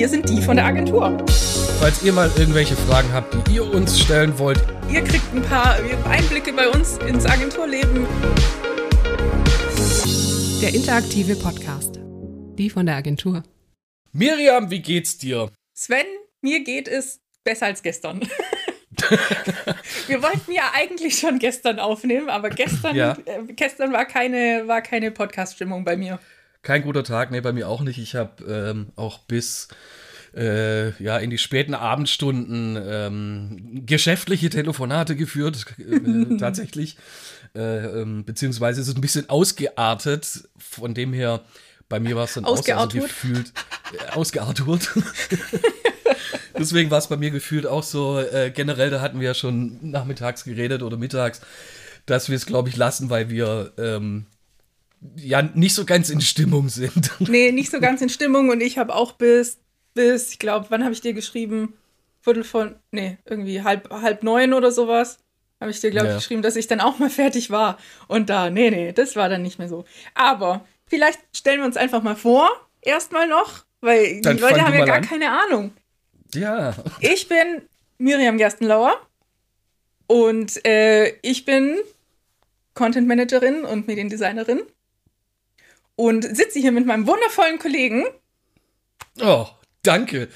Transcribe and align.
wir 0.00 0.08
sind 0.08 0.30
die 0.30 0.40
von 0.40 0.56
der 0.56 0.64
Agentur. 0.64 1.22
Falls 1.78 2.02
ihr 2.02 2.14
mal 2.14 2.30
irgendwelche 2.38 2.74
Fragen 2.74 3.12
habt, 3.12 3.36
die 3.46 3.56
ihr 3.56 3.70
uns 3.70 4.00
stellen 4.00 4.38
wollt, 4.38 4.58
Ihr 4.90 5.04
kriegt 5.04 5.30
ein 5.34 5.42
paar 5.42 5.76
Einblicke 6.08 6.54
bei 6.54 6.66
uns 6.70 6.96
ins 7.06 7.26
Agenturleben. 7.26 8.06
Der 10.62 10.72
interaktive 10.74 11.36
Podcast. 11.36 12.00
Die 12.56 12.70
von 12.70 12.86
der 12.86 12.96
Agentur. 12.96 13.42
Miriam, 14.12 14.70
wie 14.70 14.80
geht's 14.80 15.18
dir? 15.18 15.50
Sven, 15.74 16.06
mir 16.40 16.64
geht 16.64 16.88
es 16.88 17.20
besser 17.44 17.66
als 17.66 17.82
gestern. 17.82 18.20
wir 20.06 20.22
wollten 20.22 20.52
ja 20.52 20.70
eigentlich 20.72 21.18
schon 21.18 21.38
gestern 21.38 21.78
aufnehmen, 21.78 22.30
aber 22.30 22.48
gestern, 22.48 22.96
Ja. 22.96 23.18
äh, 23.26 23.52
gestern 23.52 23.92
war 23.92 24.06
keine, 24.06 24.62
war 24.66 24.80
keine 24.80 25.10
Podcast-Stimmung 25.10 25.84
bei 25.84 25.98
mir. 25.98 26.18
Kein 26.62 26.82
guter 26.82 27.04
Tag, 27.04 27.30
nee, 27.30 27.40
bei 27.40 27.52
mir 27.52 27.68
auch 27.68 27.80
nicht. 27.80 27.98
Ich 27.98 28.14
habe 28.14 28.44
ähm, 28.44 28.92
auch 28.96 29.18
bis 29.20 29.68
äh, 30.34 30.90
ja, 31.02 31.18
in 31.18 31.30
die 31.30 31.38
späten 31.38 31.74
Abendstunden 31.74 32.78
ähm, 32.82 33.82
geschäftliche 33.86 34.50
Telefonate 34.50 35.16
geführt, 35.16 35.64
äh, 35.78 36.36
tatsächlich. 36.38 36.96
Äh, 37.54 38.00
ähm, 38.00 38.24
beziehungsweise 38.24 38.80
ist 38.80 38.88
es 38.88 38.94
ein 38.94 39.00
bisschen 39.00 39.28
ausgeartet. 39.28 40.48
Von 40.58 40.94
dem 40.94 41.12
her, 41.12 41.40
bei 41.88 41.98
mir 41.98 42.14
war 42.14 42.24
es 42.24 42.34
dann 42.34 42.44
auch 42.44 42.62
so, 42.62 42.72
also 42.72 42.98
gefühlt 43.00 43.52
äh, 43.92 44.12
ausgeartet. 44.12 44.66
Deswegen 46.58 46.90
war 46.90 46.98
es 46.98 47.08
bei 47.08 47.16
mir 47.16 47.30
gefühlt 47.30 47.66
auch 47.66 47.82
so, 47.82 48.20
äh, 48.20 48.52
generell, 48.54 48.90
da 48.90 49.00
hatten 49.00 49.18
wir 49.18 49.28
ja 49.28 49.34
schon 49.34 49.78
nachmittags 49.90 50.44
geredet 50.44 50.82
oder 50.82 50.96
mittags, 50.96 51.40
dass 52.06 52.28
wir 52.28 52.36
es, 52.36 52.44
glaube 52.44 52.68
ich, 52.68 52.76
lassen, 52.76 53.08
weil 53.08 53.30
wir 53.30 53.72
ähm, 53.78 54.26
ja 55.16 55.42
nicht 55.42 55.74
so 55.74 55.84
ganz 55.84 56.10
in 56.10 56.20
Stimmung 56.20 56.68
sind. 56.68 57.10
Nee, 57.20 57.52
nicht 57.52 57.70
so 57.70 57.80
ganz 57.80 58.00
in 58.02 58.08
Stimmung 58.08 58.50
und 58.50 58.60
ich 58.60 58.78
habe 58.78 58.94
auch 58.94 59.12
bis, 59.12 59.58
bis, 59.94 60.32
ich 60.32 60.38
glaube, 60.38 60.66
wann 60.70 60.82
habe 60.84 60.92
ich 60.92 61.00
dir 61.00 61.12
geschrieben? 61.14 61.74
Viertel 62.22 62.44
von, 62.44 62.74
nee, 62.90 63.16
irgendwie 63.24 63.62
halb, 63.62 63.90
halb 63.90 64.22
neun 64.22 64.52
oder 64.52 64.70
sowas. 64.72 65.18
Habe 65.60 65.70
ich 65.70 65.80
dir, 65.80 65.90
glaube 65.90 66.06
ich, 66.08 66.12
Ja. 66.12 66.18
geschrieben, 66.18 66.42
dass 66.42 66.56
ich 66.56 66.66
dann 66.66 66.80
auch 66.80 66.98
mal 66.98 67.10
fertig 67.10 67.50
war. 67.50 67.78
Und 68.08 68.28
da, 68.30 68.50
nee, 68.50 68.70
nee, 68.70 68.92
das 68.92 69.16
war 69.16 69.28
dann 69.28 69.42
nicht 69.42 69.58
mehr 69.58 69.68
so. 69.68 69.84
Aber 70.14 70.66
vielleicht 70.86 71.18
stellen 71.34 71.60
wir 71.60 71.66
uns 71.66 71.76
einfach 71.78 72.02
mal 72.02 72.16
vor, 72.16 72.48
erstmal 72.82 73.26
noch, 73.26 73.64
weil 73.80 74.20
Dann 74.22 74.36
die 74.36 74.42
Leute 74.42 74.62
haben 74.62 74.74
ja 74.74 74.84
gar 74.84 74.96
an. 74.96 75.02
keine 75.02 75.30
Ahnung. 75.30 75.72
ja. 76.34 76.74
Ich 77.00 77.26
bin 77.28 77.62
Miriam 77.98 78.36
Gerstenlauer 78.38 78.98
und 80.06 80.64
äh, 80.66 81.14
ich 81.22 81.44
bin 81.44 81.78
Content 82.74 83.06
Managerin 83.08 83.64
und 83.64 83.86
Mediendesignerin 83.86 84.60
und 86.00 86.24
sitze 86.24 86.58
hier 86.58 86.72
mit 86.72 86.86
meinem 86.86 87.06
wundervollen 87.06 87.58
Kollegen 87.58 88.04
Oh, 89.20 89.46
danke. 89.82 90.28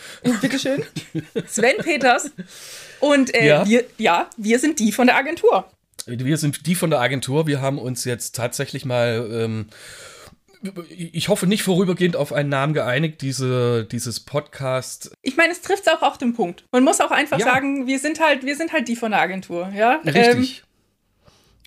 Bitteschön. 0.42 0.84
Sven 1.46 1.76
Peters. 1.78 2.30
Und 3.00 3.34
äh, 3.34 3.46
Ja. 3.46 3.66
wir, 3.66 3.84
ja, 3.98 4.28
wir 4.36 4.58
sind 4.58 4.78
die 4.78 4.92
von 4.92 5.06
der 5.06 5.16
Agentur. 5.16 5.70
Wir 6.06 6.36
sind 6.36 6.66
die 6.66 6.74
von 6.74 6.90
der 6.90 7.00
Agentur. 7.00 7.46
Wir 7.46 7.62
haben 7.62 7.78
uns 7.78 8.04
jetzt 8.04 8.34
tatsächlich 8.34 8.84
mal, 8.84 9.26
ähm, 9.32 9.68
ich 10.90 11.28
hoffe 11.28 11.46
nicht 11.46 11.62
vorübergehend 11.62 12.16
auf 12.16 12.32
einen 12.32 12.48
Namen 12.48 12.74
geeinigt, 12.74 13.22
diese, 13.22 13.84
dieses 13.84 14.20
Podcast. 14.20 15.12
Ich 15.22 15.36
meine, 15.36 15.52
es 15.52 15.60
trifft 15.62 15.88
auch 15.90 16.02
auf 16.02 16.18
den 16.18 16.34
Punkt. 16.34 16.64
Man 16.72 16.84
muss 16.84 17.00
auch 17.00 17.10
einfach 17.10 17.38
Ja. 17.38 17.46
sagen, 17.46 17.86
wir 17.86 17.98
sind 17.98 18.20
halt, 18.20 18.44
wir 18.44 18.56
sind 18.56 18.72
halt 18.72 18.88
die 18.88 18.96
von 18.96 19.12
der 19.12 19.20
Agentur, 19.20 19.70
ja. 19.74 20.00
Ähm, 20.04 20.08
Richtig. 20.12 20.63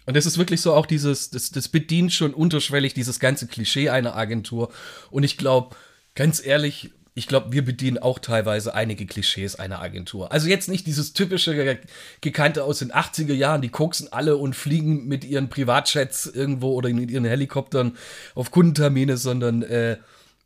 Und 0.07 0.15
das 0.15 0.25
ist 0.25 0.37
wirklich 0.37 0.61
so 0.61 0.73
auch 0.73 0.85
dieses, 0.87 1.29
das, 1.29 1.51
das 1.51 1.67
bedient 1.67 2.13
schon 2.13 2.33
unterschwellig 2.33 2.93
dieses 2.95 3.19
ganze 3.19 3.45
Klischee 3.45 3.89
einer 3.89 4.15
Agentur. 4.15 4.71
Und 5.11 5.23
ich 5.23 5.37
glaube, 5.37 5.75
ganz 6.15 6.43
ehrlich, 6.43 6.91
ich 7.13 7.27
glaube, 7.27 7.51
wir 7.51 7.65
bedienen 7.65 7.97
auch 7.97 8.19
teilweise 8.19 8.73
einige 8.73 9.05
Klischees 9.05 9.55
einer 9.55 9.81
Agentur. 9.81 10.31
Also 10.31 10.47
jetzt 10.47 10.69
nicht 10.69 10.87
dieses 10.87 11.13
typische 11.13 11.53
Ge- 11.55 11.79
Gekannte 12.21 12.63
aus 12.63 12.79
den 12.79 12.91
80er 12.91 13.33
Jahren, 13.33 13.61
die 13.61 13.69
koksen 13.69 14.11
alle 14.13 14.37
und 14.37 14.55
fliegen 14.55 15.07
mit 15.07 15.25
ihren 15.25 15.49
Privatjets 15.49 16.25
irgendwo 16.27 16.73
oder 16.73 16.89
in 16.89 17.09
ihren 17.09 17.25
Helikoptern 17.25 17.97
auf 18.33 18.51
Kundentermine, 18.51 19.17
sondern 19.17 19.63
äh, 19.63 19.97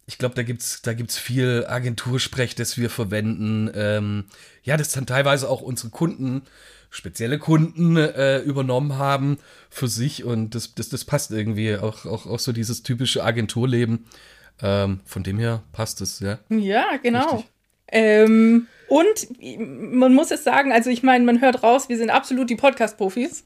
ich 0.08 0.18
glaube, 0.18 0.34
da 0.34 0.44
gibt's 0.44 0.82
da 0.82 0.94
gibt's 0.94 1.18
viel 1.18 1.66
Agentursprech, 1.68 2.56
das 2.56 2.78
wir 2.78 2.90
verwenden. 2.90 3.70
Ähm, 3.76 4.26
ja, 4.64 4.76
das 4.76 4.92
dann 4.92 5.06
teilweise 5.06 5.50
auch 5.50 5.62
unsere 5.62 5.90
Kunden, 5.90 6.42
spezielle 6.94 7.40
Kunden 7.40 7.98
äh, 7.98 8.40
übernommen 8.40 8.98
haben 9.00 9.40
für 9.70 9.88
sich 9.88 10.24
und 10.24 10.54
das, 10.54 10.76
das, 10.76 10.90
das 10.90 11.06
passt 11.06 11.32
irgendwie 11.32 11.76
auch, 11.78 12.06
auch, 12.06 12.28
auch 12.28 12.40
so 12.40 12.52
dieses 12.52 12.84
typische 12.84 13.24
Agenturleben. 13.24 14.06
Ähm, 14.62 15.00
von 15.06 15.24
dem 15.24 15.40
her 15.40 15.64
passt 15.72 16.02
es, 16.02 16.20
ja. 16.20 16.38
Ja, 16.50 16.86
genau. 17.02 17.32
Richtig. 17.38 17.52
Ähm, 17.94 18.68
und 18.88 19.28
man 19.40 20.14
muss 20.14 20.30
es 20.32 20.44
sagen, 20.44 20.72
also 20.72 20.90
ich 20.92 21.02
meine, 21.02 21.24
man 21.26 21.42
hört 21.42 21.64
raus, 21.64 21.90
wir 21.90 21.98
sind 21.98 22.10
absolut 22.12 22.50
die 22.50 22.56
Podcast-Profis. 22.58 23.44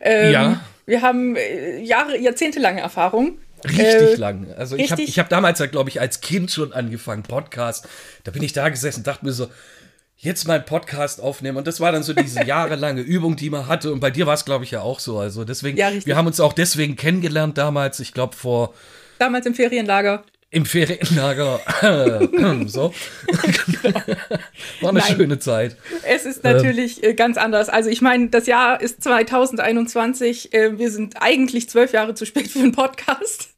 Ähm, 0.00 0.32
Ja. 0.32 0.64
Wir 0.86 1.02
haben 1.02 1.36
äh, 1.36 1.80
Jahre, 1.80 2.16
jahrzehntelange 2.18 2.80
Erfahrung. 2.80 3.38
Richtig 3.64 3.84
Äh, 3.84 4.14
lang. 4.14 4.46
Also 4.56 4.76
ich 4.76 4.90
habe 4.90 5.00
richtig- 5.00 5.08
ich 5.14 5.18
hab 5.18 5.28
damals, 5.28 5.60
glaube 5.70 5.90
ich, 5.90 6.00
als 6.00 6.20
Kind 6.20 6.50
schon 6.50 6.72
angefangen, 6.72 7.24
Podcast. 7.24 7.88
Da 8.24 8.30
bin 8.30 8.42
ich 8.42 8.52
da 8.52 8.68
gesessen, 8.68 9.02
dachte 9.02 9.24
mir 9.24 9.32
so, 9.32 9.48
jetzt 10.20 10.46
mal 10.48 10.54
einen 10.56 10.64
Podcast 10.64 11.20
aufnehmen. 11.20 11.56
Und 11.58 11.66
das 11.66 11.80
war 11.80 11.92
dann 11.92 12.02
so 12.02 12.12
diese 12.12 12.42
jahrelange 12.46 13.00
Übung, 13.02 13.36
die 13.36 13.50
man 13.50 13.66
hatte. 13.68 13.92
Und 13.92 14.00
bei 14.00 14.10
dir 14.10 14.26
war 14.26 14.34
es, 14.34 14.44
glaube 14.44 14.64
ich, 14.64 14.72
ja 14.72 14.80
auch 14.82 15.00
so. 15.00 15.18
Also 15.18 15.44
deswegen, 15.44 15.78
Ja, 15.78 15.90
wir 16.04 16.16
haben 16.16 16.26
uns 16.26 16.40
auch 16.40 16.52
deswegen 16.52 16.96
kennengelernt 16.96 17.56
damals. 17.56 18.00
Ich 18.00 18.12
glaube, 18.12 18.34
vor 18.36 18.74
Damals 19.18 19.46
im 19.46 19.54
Ferienlager. 19.54 20.24
im 20.50 20.64
Ferienlager. 20.66 21.60
so. 22.66 22.92
War 24.80 24.90
eine 24.90 24.98
Nein. 25.00 25.16
schöne 25.16 25.38
Zeit. 25.38 25.76
Es 26.04 26.24
ist 26.24 26.42
natürlich 26.44 27.02
Ähm. 27.02 27.10
äh, 27.10 27.14
ganz 27.14 27.36
anders. 27.36 27.68
Also 27.68 27.90
ich 27.90 28.00
meine, 28.00 28.28
das 28.28 28.46
Jahr 28.46 28.80
ist 28.80 29.02
2021. 29.02 30.52
Äh, 30.54 30.78
wir 30.78 30.90
sind 30.90 31.14
eigentlich 31.20 31.68
zwölf 31.68 31.92
Jahre 31.92 32.14
zu 32.14 32.26
spät 32.26 32.48
für 32.48 32.60
einen 32.60 32.72
Podcast. 32.72 33.50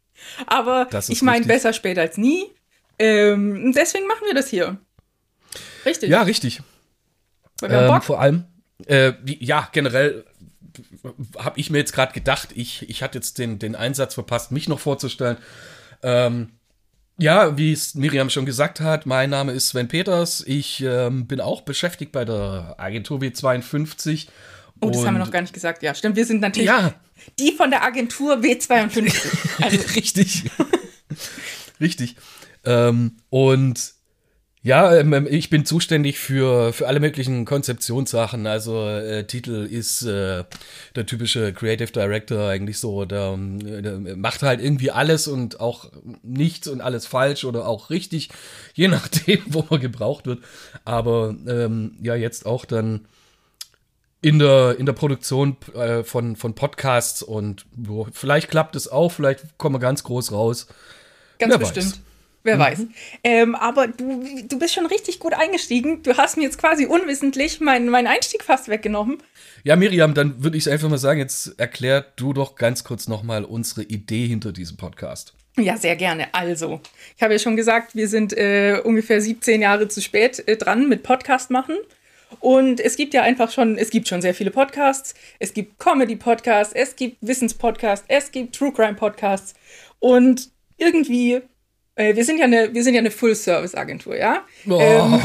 Aber 0.47 0.89
ich 1.09 1.23
meine, 1.23 1.45
besser 1.47 1.73
spät 1.73 1.99
als 1.99 2.17
nie. 2.17 2.45
Ähm, 2.99 3.73
deswegen 3.75 4.07
machen 4.07 4.27
wir 4.27 4.35
das 4.35 4.49
hier. 4.49 4.79
Richtig. 5.85 6.11
Ja, 6.11 6.23
richtig. 6.23 6.61
Weil 7.61 7.71
wir 7.71 7.77
haben 7.79 7.85
Ähm, 7.87 7.93
Bock. 7.95 8.05
vor 8.05 8.21
allem, 8.21 8.45
äh, 8.87 9.13
ja, 9.27 9.69
generell 9.73 10.25
habe 11.39 11.59
ich 11.59 11.71
mir 11.71 11.79
jetzt 11.79 11.93
gerade 11.93 12.13
gedacht, 12.13 12.51
ich, 12.55 12.89
ich 12.89 13.03
hatte 13.03 13.19
jetzt 13.19 13.39
den, 13.39 13.59
den 13.59 13.75
Einsatz 13.75 14.15
verpasst, 14.15 14.53
mich 14.53 14.69
noch 14.69 14.81
vorzustellen. 14.81 15.37
Ähm, 16.03 16.51
ja, 17.19 17.57
wie 17.59 17.73
es 17.73 17.95
Miriam 17.95 18.31
schon 18.31 18.47
gesagt 18.47 18.81
hat, 18.81 19.05
mein 19.05 19.29
Name 19.31 19.53
ist 19.53 19.69
Sven 19.69 19.89
Peters. 19.89 20.43
Ich 20.47 20.81
ähm, 20.83 21.27
bin 21.27 21.41
auch 21.41 21.63
beschäftigt 21.63 22.13
bei 22.13 22.25
der 22.25 22.77
Agentur 22.79 23.19
W52. 23.21 24.29
Oh, 24.81 24.89
das 24.91 25.05
haben 25.05 25.15
wir 25.15 25.19
noch 25.19 25.31
gar 25.31 25.43
nicht 25.43 25.53
gesagt. 25.53 25.83
Ja, 25.83 25.95
stimmt. 25.95 26.17
Wir 26.17 26.25
sind 26.25 26.41
natürlich 26.41 26.69
Ja, 26.69 26.95
die 27.39 27.53
von 27.53 27.71
der 27.71 27.83
Agentur 27.85 28.37
W52. 28.37 29.13
Also, 29.63 29.79
richtig. 29.95 30.45
richtig. 31.81 32.17
Ähm, 32.65 33.17
und 33.29 33.93
ja, 34.63 34.95
ähm, 34.95 35.27
ich 35.31 35.49
bin 35.49 35.65
zuständig 35.65 36.19
für, 36.19 36.75
für 36.75 36.87
alle 36.87 37.01
möglichen 37.01 37.47
Konzeptionssachen. 37.47 38.47
Also 38.47 38.87
äh, 38.87 39.25
Titel 39.25 39.65
ist 39.65 40.03
äh, 40.03 40.45
der 40.95 41.07
typische 41.07 41.55
Creative 41.55 41.91
Director 41.91 42.47
eigentlich 42.47 42.79
so. 42.79 43.07
Der, 43.07 43.33
ähm, 43.33 43.83
der 43.83 44.17
macht 44.17 44.43
halt 44.43 44.61
irgendwie 44.61 44.91
alles 44.91 45.29
und 45.29 45.61
auch 45.61 45.91
nichts 46.23 46.69
und 46.69 46.83
alles 46.83 47.07
falsch 47.07 47.45
oder 47.45 47.67
auch 47.67 47.89
richtig, 47.89 48.29
je 48.75 48.89
nachdem, 48.89 49.41
wo 49.47 49.65
man 49.71 49.81
gebraucht 49.81 50.27
wird. 50.27 50.41
Aber 50.85 51.35
ähm, 51.49 51.97
ja, 52.03 52.15
jetzt 52.15 52.45
auch 52.45 52.67
dann 52.67 53.07
in 54.21 54.39
der, 54.39 54.77
in 54.79 54.85
der 54.85 54.93
Produktion 54.93 55.57
äh, 55.75 56.05
von, 56.05 56.37
von 56.37 56.55
Podcasts 56.55 57.23
und 57.23 57.65
boah, 57.75 58.09
vielleicht 58.13 58.51
klappt 58.51 58.77
es 58.77 58.89
auch, 58.89 59.11
vielleicht 59.11 59.57
kommen 59.57 59.77
wir 59.77 59.81
ganz 59.81 60.05
groß 60.05 60.33
raus. 60.33 60.67
ganz 61.39 61.51
Wer 61.51 61.59
bestimmt. 61.59 61.87
weiß. 61.87 62.01
Wer 62.43 62.59
weiß. 62.59 62.87
Ähm, 63.23 63.55
aber 63.55 63.89
du, 63.89 64.25
du 64.49 64.59
bist 64.59 64.75
schon 64.75 64.87
richtig 64.87 65.19
gut 65.19 65.35
eingestiegen. 65.35 66.03
Du 66.03 66.17
hast 66.17 66.37
mir 66.37 66.45
jetzt 66.45 66.59
quasi 66.59 66.87
unwissentlich 66.87 67.61
meinen 67.61 67.89
meinen 67.89 68.07
Einstieg 68.07 68.43
fast 68.43 68.69
weggenommen. 68.69 69.19
Ja, 69.63 69.77
Miriam, 69.77 70.15
dann 70.15 70.43
würde 70.43 70.57
ich 70.57 70.71
einfach 70.71 70.89
mal 70.89 70.99
sagen, 70.99 71.21
jetzt 71.21 71.59
erklär 71.61 72.01
du 72.17 72.33
doch 72.33 72.57
ganz 72.57 72.83
kurz 72.83 73.09
nochmal 73.09 73.45
unsere 73.45 73.83
Idee 73.83 74.27
hinter 74.27 74.53
diesem 74.53 74.79
Podcast. 74.79 75.35
Ja, 75.59 75.77
sehr 75.77 75.97
gerne. 75.97 76.33
Also, 76.33 76.81
ich 77.17 77.23
habe 77.23 77.35
ja 77.35 77.39
schon 77.39 77.57
gesagt, 77.57 77.95
wir 77.95 78.09
sind 78.09 78.33
äh, 78.33 78.81
ungefähr 78.83 79.21
17 79.21 79.61
Jahre 79.61 79.89
zu 79.89 80.01
spät 80.01 80.43
äh, 80.49 80.57
dran 80.57 80.89
mit 80.89 81.03
Podcast 81.03 81.51
machen. 81.51 81.77
Und 82.39 82.81
es 82.81 82.97
gibt 82.97 83.13
ja 83.13 83.23
einfach 83.23 83.51
schon, 83.51 83.77
es 83.77 83.91
gibt 83.91 84.09
schon 84.09 84.23
sehr 84.23 84.35
viele 84.35 84.51
Podcasts. 84.51 85.15
Es 85.41 85.53
gibt 85.53 85.79
Comedy-Podcasts, 85.79 86.73
es 86.75 86.95
gibt 86.97 87.17
Wissenspodcasts, 87.21 88.07
es 88.09 88.31
gibt 88.31 88.55
True 88.55 88.73
Crime-Podcasts. 88.73 89.55
Und 89.99 90.49
irgendwie, 90.79 91.43
äh, 91.95 92.15
wir 92.15 92.25
sind 92.25 92.39
ja 92.39 92.45
eine, 92.45 92.73
wir 92.75 92.85
sind 92.85 92.95
ja 92.95 93.01
eine 93.01 93.11
Full-Service-Agentur, 93.11 94.17
ja? 94.17 94.45
Ähm, 94.67 94.73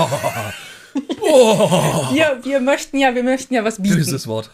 wir, 0.96 2.40
wir 2.44 2.60
möchten 2.60 2.98
ja, 2.98 3.14
wir 3.16 3.24
möchten 3.24 3.54
ja 3.54 3.64
was 3.64 3.82
bieten. 3.82 3.96
Böses 3.96 4.28
Wort. 4.28 4.50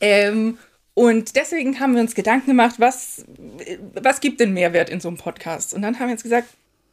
Ähm, 0.00 0.58
und 0.94 1.36
deswegen 1.36 1.80
haben 1.80 1.94
wir 1.94 2.02
uns 2.02 2.14
Gedanken 2.14 2.48
gemacht, 2.48 2.74
was, 2.78 3.24
was 3.94 4.20
gibt 4.20 4.40
denn 4.40 4.52
Mehrwert 4.52 4.90
in 4.90 5.00
so 5.00 5.08
einem 5.08 5.16
Podcast? 5.16 5.72
Und 5.72 5.82
dann 5.82 5.98
haben 5.98 6.08
wir 6.08 6.12
uns 6.12 6.22
gesagt, 6.22 6.48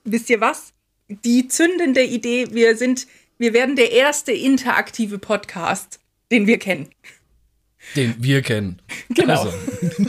wisst 0.05 0.29
ihr 0.29 0.39
was? 0.39 0.73
die 1.09 1.47
zündende 1.47 2.03
Idee. 2.03 2.47
Wir 2.51 2.77
sind, 2.77 3.07
wir 3.37 3.53
werden 3.53 3.75
der 3.75 3.91
erste 3.91 4.31
interaktive 4.31 5.17
Podcast, 5.17 5.99
den 6.31 6.47
wir 6.47 6.59
kennen. 6.59 6.89
Den 7.95 8.15
wir 8.19 8.41
kennen. 8.41 8.81
Genau. 9.09 9.41
Also, 9.41 9.53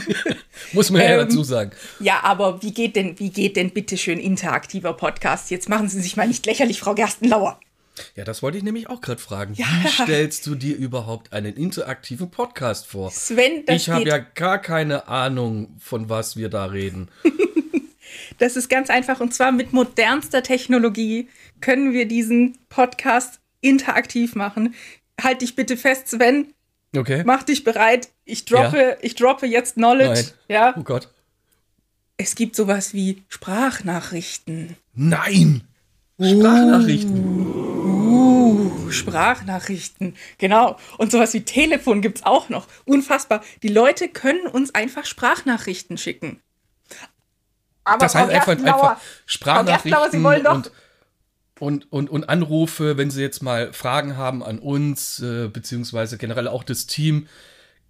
muss 0.73 0.91
man 0.91 1.03
ja 1.03 1.12
Ähm, 1.12 1.19
dazu 1.19 1.43
sagen. 1.43 1.73
Ja, 1.99 2.23
aber 2.23 2.62
wie 2.62 2.73
geht 2.73 2.97
denn, 2.97 3.19
wie 3.19 3.31
geht 3.31 3.56
denn 3.56 3.71
bitte 3.71 3.97
schön 3.97 4.19
interaktiver 4.19 4.93
Podcast? 4.93 5.50
Jetzt 5.50 5.69
machen 5.69 5.88
Sie 5.88 6.00
sich 6.00 6.17
mal 6.17 6.29
nicht 6.29 6.47
lächerlich, 6.47 6.81
Frau 6.81 6.94
Gerstenlauer. 6.94 7.59
Ja, 8.17 8.25
das 8.25 8.43
wollte 8.43 8.59
ich 8.59 8.65
nämlich 8.65 8.88
auch 8.88 9.00
gerade 9.00 9.21
fragen. 9.21 9.55
Ja. 9.55 9.67
Wie 9.82 9.88
stellst 9.88 10.47
du 10.47 10.55
dir 10.55 10.77
überhaupt 10.77 11.32
einen 11.32 11.55
interaktiven 11.55 12.31
Podcast 12.31 12.87
vor? 12.87 13.11
Sven, 13.11 13.65
das 13.67 13.77
ich 13.77 13.88
habe 13.91 14.09
ja 14.09 14.19
gar 14.19 14.59
keine 14.59 15.09
Ahnung, 15.09 15.76
von 15.79 16.09
was 16.09 16.37
wir 16.37 16.49
da 16.49 16.67
reden. 16.67 17.09
Das 18.38 18.56
ist 18.56 18.69
ganz 18.69 18.91
einfach. 18.91 19.21
Und 19.21 19.35
zwar 19.35 19.53
mit 19.53 19.73
modernster 19.73 20.43
Technologie 20.43 21.29
können 21.61 21.93
wir 21.93 22.06
diesen 22.06 22.59
Podcast 22.69 23.41
interaktiv 23.61 24.35
machen. 24.35 24.75
Halt 25.21 25.43
dich 25.43 25.56
bitte 25.56 25.76
fest, 25.76 26.09
Sven. 26.09 26.55
Okay. 26.97 27.23
Mach 27.25 27.43
dich 27.45 27.65
bereit. 27.65 28.09
Ich 28.25 28.45
droppe, 28.45 28.99
ich 29.01 29.15
droppe 29.15 29.47
jetzt 29.47 29.75
Knowledge. 29.75 30.13
Nein. 30.13 30.31
Ja. 30.49 30.75
Oh 30.77 30.83
Gott. 30.83 31.09
Es 32.17 32.35
gibt 32.35 32.57
sowas 32.57 32.93
wie 32.93 33.23
Sprachnachrichten. 33.29 34.77
Nein! 34.95 35.63
Sprachnachrichten. 36.21 37.47
Uh, 37.47 38.91
Sprachnachrichten. 38.91 40.17
Genau. 40.37 40.77
Und 40.99 41.13
sowas 41.13 41.33
wie 41.33 41.43
Telefon 41.43 42.03
gibt's 42.03 42.25
auch 42.25 42.51
noch. 42.51 42.67
Unfassbar. 42.85 43.43
Die 43.63 43.69
Leute 43.69 44.09
können 44.09 44.47
uns 44.47 44.75
einfach 44.75 45.07
Sprachnachrichten 45.07 45.97
schicken. 45.97 46.43
Aber 47.85 47.99
Das 48.01 48.15
heißt 48.15 48.31
einfach, 48.31 48.49
einfach 48.49 49.01
Sprachnachrichten 49.25 49.93
Frau 49.93 50.11
Sie 50.11 50.23
wollen 50.23 50.45
doch- 50.45 50.71
und, 51.61 51.93
und, 51.93 52.11
und, 52.11 52.29
Anrufe, 52.29 52.97
wenn 52.97 53.11
Sie 53.11 53.23
jetzt 53.23 53.43
mal 53.43 53.73
Fragen 53.73 54.17
haben 54.17 54.43
an 54.43 54.59
uns, 54.59 55.21
äh, 55.21 55.49
beziehungsweise 55.49 56.19
generell 56.19 56.49
auch 56.49 56.65
das 56.65 56.87
Team, 56.87 57.29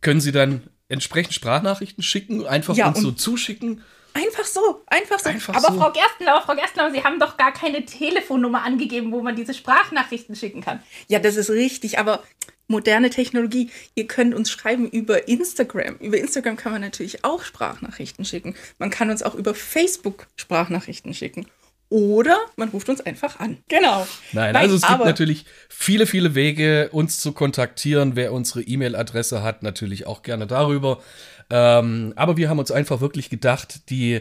können 0.00 0.20
Sie 0.20 0.32
dann 0.32 0.64
entsprechend 0.88 1.34
Sprachnachrichten 1.34 2.02
schicken, 2.02 2.46
einfach 2.46 2.76
Ja, 2.76 2.88
uns 2.88 3.00
so 3.00 3.12
zuschicken. 3.12 3.82
Einfach 4.12 4.44
so, 4.44 4.82
einfach 4.86 5.20
so. 5.20 5.28
Einfach 5.28 5.54
Aber 5.54 5.72
so. 5.72 5.80
Frau 5.80 5.92
Gerstenlauer, 5.92 6.42
Frau 6.42 6.56
Gerstenlauer, 6.56 6.90
Sie 6.90 7.04
haben 7.04 7.20
doch 7.20 7.36
gar 7.36 7.52
keine 7.52 7.84
Telefonnummer 7.84 8.64
angegeben, 8.64 9.12
wo 9.12 9.22
man 9.22 9.36
diese 9.36 9.54
Sprachnachrichten 9.54 10.34
schicken 10.34 10.62
kann. 10.62 10.82
Ja, 11.06 11.20
das 11.20 11.36
ist 11.36 11.48
richtig, 11.50 11.98
aber 11.98 12.24
moderne 12.66 13.10
Technologie, 13.10 13.70
ihr 13.94 14.06
könnt 14.06 14.34
uns 14.34 14.50
schreiben 14.50 14.88
über 14.88 15.28
Instagram. 15.28 15.96
Über 15.96 16.18
Instagram 16.18 16.56
kann 16.56 16.72
man 16.72 16.80
natürlich 16.80 17.24
auch 17.24 17.44
Sprachnachrichten 17.44 18.24
schicken. 18.24 18.54
Man 18.78 18.90
kann 18.90 19.10
uns 19.10 19.22
auch 19.22 19.34
über 19.34 19.54
Facebook 19.54 20.26
Sprachnachrichten 20.36 21.14
schicken. 21.14 21.46
Oder 21.90 22.38
man 22.56 22.68
ruft 22.68 22.88
uns 22.88 23.00
einfach 23.00 23.40
an. 23.40 23.58
Genau. 23.68 24.06
Nein, 24.32 24.54
also 24.54 24.76
es 24.76 24.86
gibt 24.86 25.04
natürlich 25.04 25.44
viele, 25.68 26.06
viele 26.06 26.36
Wege, 26.36 26.88
uns 26.92 27.18
zu 27.18 27.32
kontaktieren. 27.32 28.14
Wer 28.14 28.32
unsere 28.32 28.62
E-Mail-Adresse 28.62 29.42
hat, 29.42 29.64
natürlich 29.64 30.06
auch 30.06 30.22
gerne 30.22 30.46
darüber. 30.46 31.02
Ähm, 31.50 32.12
aber 32.14 32.36
wir 32.36 32.48
haben 32.48 32.60
uns 32.60 32.70
einfach 32.70 33.00
wirklich 33.00 33.28
gedacht, 33.28 33.90
die, 33.90 34.20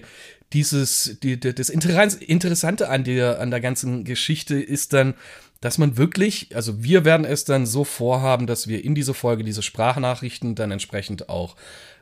dieses, 0.51 1.19
die, 1.21 1.39
die, 1.39 1.53
das 1.53 1.71
Interes- 1.71 2.19
Interessante 2.19 2.89
an 2.89 3.03
der, 3.03 3.39
an 3.39 3.51
der 3.51 3.61
ganzen 3.61 4.03
Geschichte 4.03 4.59
ist 4.59 4.93
dann, 4.93 5.13
dass 5.61 5.77
man 5.77 5.95
wirklich, 5.95 6.55
also 6.55 6.81
wir 6.83 7.05
werden 7.05 7.25
es 7.25 7.45
dann 7.45 7.67
so 7.67 7.83
vorhaben, 7.83 8.47
dass 8.47 8.67
wir 8.67 8.83
in 8.83 8.95
dieser 8.95 9.13
Folge 9.13 9.43
diese 9.43 9.61
Sprachnachrichten 9.61 10.55
dann 10.55 10.71
entsprechend 10.71 11.29
auch 11.29 11.55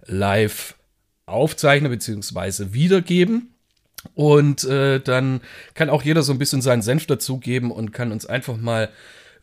live 0.06 0.76
aufzeichnen 1.26 1.92
bzw. 1.92 2.72
wiedergeben. 2.72 3.54
Und 4.14 4.64
äh, 4.64 5.00
dann 5.00 5.42
kann 5.74 5.90
auch 5.90 6.04
jeder 6.04 6.24
so 6.24 6.32
ein 6.32 6.40
bisschen 6.40 6.62
seinen 6.62 6.82
Senf 6.82 7.06
dazugeben 7.08 7.72
und 7.72 7.92
kann 7.94 8.12
uns 8.12 8.26
einfach 8.26 8.58
mal 8.58 8.90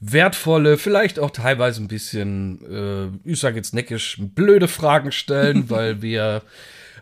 wertvolle, 0.00 0.76
vielleicht 0.76 1.18
auch 1.18 1.30
teilweise 1.30 1.82
ein 1.82 1.88
bisschen, 1.88 3.20
äh, 3.24 3.30
ich 3.30 3.40
sage 3.40 3.56
jetzt 3.56 3.74
neckisch, 3.74 4.18
blöde 4.20 4.68
Fragen 4.68 5.12
stellen, 5.12 5.68
weil 5.70 6.02
wir 6.02 6.42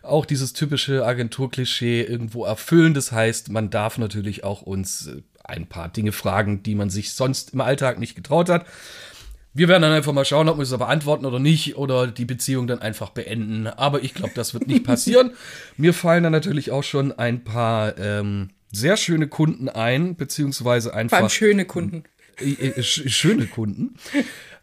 auch 0.01 0.25
dieses 0.25 0.53
typische 0.53 1.05
Agenturklischee 1.05 2.01
irgendwo 2.01 2.45
erfüllen. 2.45 2.93
Das 2.93 3.11
heißt, 3.11 3.51
man 3.51 3.69
darf 3.69 3.97
natürlich 3.97 4.43
auch 4.43 4.61
uns 4.61 5.07
äh, 5.07 5.21
ein 5.43 5.67
paar 5.67 5.89
Dinge 5.89 6.11
fragen, 6.11 6.63
die 6.63 6.75
man 6.75 6.89
sich 6.89 7.13
sonst 7.13 7.53
im 7.53 7.61
Alltag 7.61 7.99
nicht 7.99 8.15
getraut 8.15 8.49
hat. 8.49 8.65
Wir 9.53 9.67
werden 9.67 9.83
dann 9.83 9.91
einfach 9.91 10.13
mal 10.13 10.25
schauen, 10.25 10.49
ob 10.49 10.57
wir 10.57 10.63
es 10.63 10.75
beantworten 10.75 11.25
oder 11.25 11.39
nicht 11.39 11.77
oder 11.77 12.07
die 12.07 12.25
Beziehung 12.25 12.65
dann 12.65 12.79
einfach 12.79 13.09
beenden. 13.11 13.67
Aber 13.67 14.03
ich 14.03 14.13
glaube, 14.13 14.33
das 14.35 14.53
wird 14.53 14.67
nicht 14.67 14.83
passieren. 14.85 15.31
Mir 15.77 15.93
fallen 15.93 16.23
dann 16.23 16.31
natürlich 16.31 16.71
auch 16.71 16.83
schon 16.83 17.11
ein 17.11 17.43
paar 17.43 17.97
ähm, 17.99 18.49
sehr 18.71 18.97
schöne 18.97 19.27
Kunden 19.27 19.69
ein, 19.69 20.15
beziehungsweise 20.15 20.89
Vor 20.89 20.97
allem 20.97 21.09
einfach 21.09 21.29
schöne 21.29 21.65
Kunden. 21.65 22.03
äh, 22.39 22.51
äh, 22.51 22.83
sch 22.83 23.03
schöne 23.09 23.45
Kunden. 23.45 23.95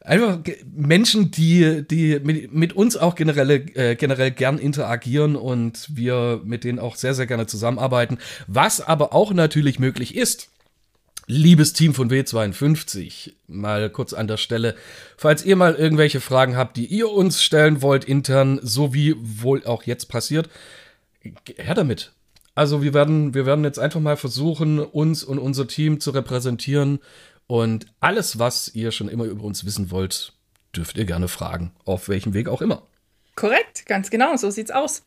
Einfach 0.02 0.40
Menschen, 0.74 1.30
die, 1.30 1.86
die 1.86 2.18
mit, 2.20 2.52
mit 2.52 2.72
uns 2.72 2.96
auch 2.96 3.14
generell, 3.14 3.66
äh, 3.74 3.94
generell 3.96 4.30
gern 4.30 4.58
interagieren 4.58 5.36
und 5.36 5.88
wir 5.94 6.40
mit 6.42 6.64
denen 6.64 6.78
auch 6.78 6.96
sehr, 6.96 7.14
sehr 7.14 7.26
gerne 7.26 7.46
zusammenarbeiten. 7.46 8.18
Was 8.48 8.80
aber 8.80 9.12
auch 9.14 9.32
natürlich 9.32 9.78
möglich 9.78 10.16
ist, 10.16 10.48
liebes 11.30 11.72
Team 11.72 11.94
von 11.94 12.10
W52, 12.10 13.32
mal 13.46 13.88
kurz 13.88 14.12
an 14.12 14.26
der 14.26 14.36
Stelle, 14.36 14.74
falls 15.16 15.44
ihr 15.44 15.54
mal 15.54 15.76
irgendwelche 15.76 16.20
Fragen 16.20 16.56
habt, 16.56 16.76
die 16.76 16.86
ihr 16.86 17.08
uns 17.08 17.42
stellen 17.42 17.82
wollt 17.82 18.04
intern, 18.04 18.58
so 18.62 18.92
wie 18.92 19.14
wohl 19.16 19.64
auch 19.64 19.84
jetzt 19.84 20.06
passiert, 20.06 20.50
her 21.56 21.74
damit. 21.74 22.12
Also 22.56 22.82
wir 22.82 22.94
werden, 22.94 23.32
wir 23.32 23.46
werden 23.46 23.64
jetzt 23.64 23.78
einfach 23.78 24.00
mal 24.00 24.16
versuchen, 24.16 24.80
uns 24.80 25.22
und 25.22 25.38
unser 25.38 25.68
Team 25.68 26.00
zu 26.00 26.10
repräsentieren 26.10 26.98
und 27.46 27.86
alles, 28.00 28.40
was 28.40 28.74
ihr 28.74 28.90
schon 28.90 29.08
immer 29.08 29.24
über 29.24 29.44
uns 29.44 29.64
wissen 29.64 29.92
wollt, 29.92 30.32
dürft 30.74 30.98
ihr 30.98 31.04
gerne 31.04 31.28
fragen, 31.28 31.70
auf 31.84 32.08
welchem 32.08 32.34
Weg 32.34 32.48
auch 32.48 32.60
immer. 32.60 32.82
Korrekt, 33.36 33.86
ganz 33.86 34.10
genau, 34.10 34.36
so 34.36 34.50
sieht's 34.50 34.72
aus. 34.72 35.04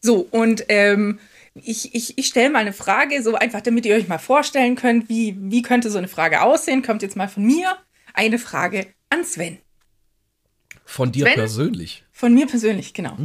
So, 0.00 0.26
und 0.30 0.64
ähm, 0.68 1.18
ich, 1.54 1.94
ich, 1.94 2.16
ich 2.16 2.26
stelle 2.26 2.50
mal 2.50 2.60
eine 2.60 2.72
Frage, 2.72 3.22
so 3.22 3.34
einfach, 3.34 3.60
damit 3.60 3.86
ihr 3.86 3.96
euch 3.96 4.08
mal 4.08 4.18
vorstellen 4.18 4.76
könnt, 4.76 5.08
wie, 5.08 5.36
wie 5.38 5.62
könnte 5.62 5.90
so 5.90 5.98
eine 5.98 6.08
Frage 6.08 6.42
aussehen. 6.42 6.82
Kommt 6.82 7.02
jetzt 7.02 7.16
mal 7.16 7.28
von 7.28 7.44
mir 7.44 7.76
eine 8.14 8.38
Frage 8.38 8.86
an 9.08 9.24
Sven. 9.24 9.58
Von 10.84 11.12
dir 11.12 11.26
Sven? 11.26 11.34
persönlich. 11.34 12.04
Von 12.12 12.34
mir 12.34 12.46
persönlich, 12.46 12.94
genau. 12.94 13.16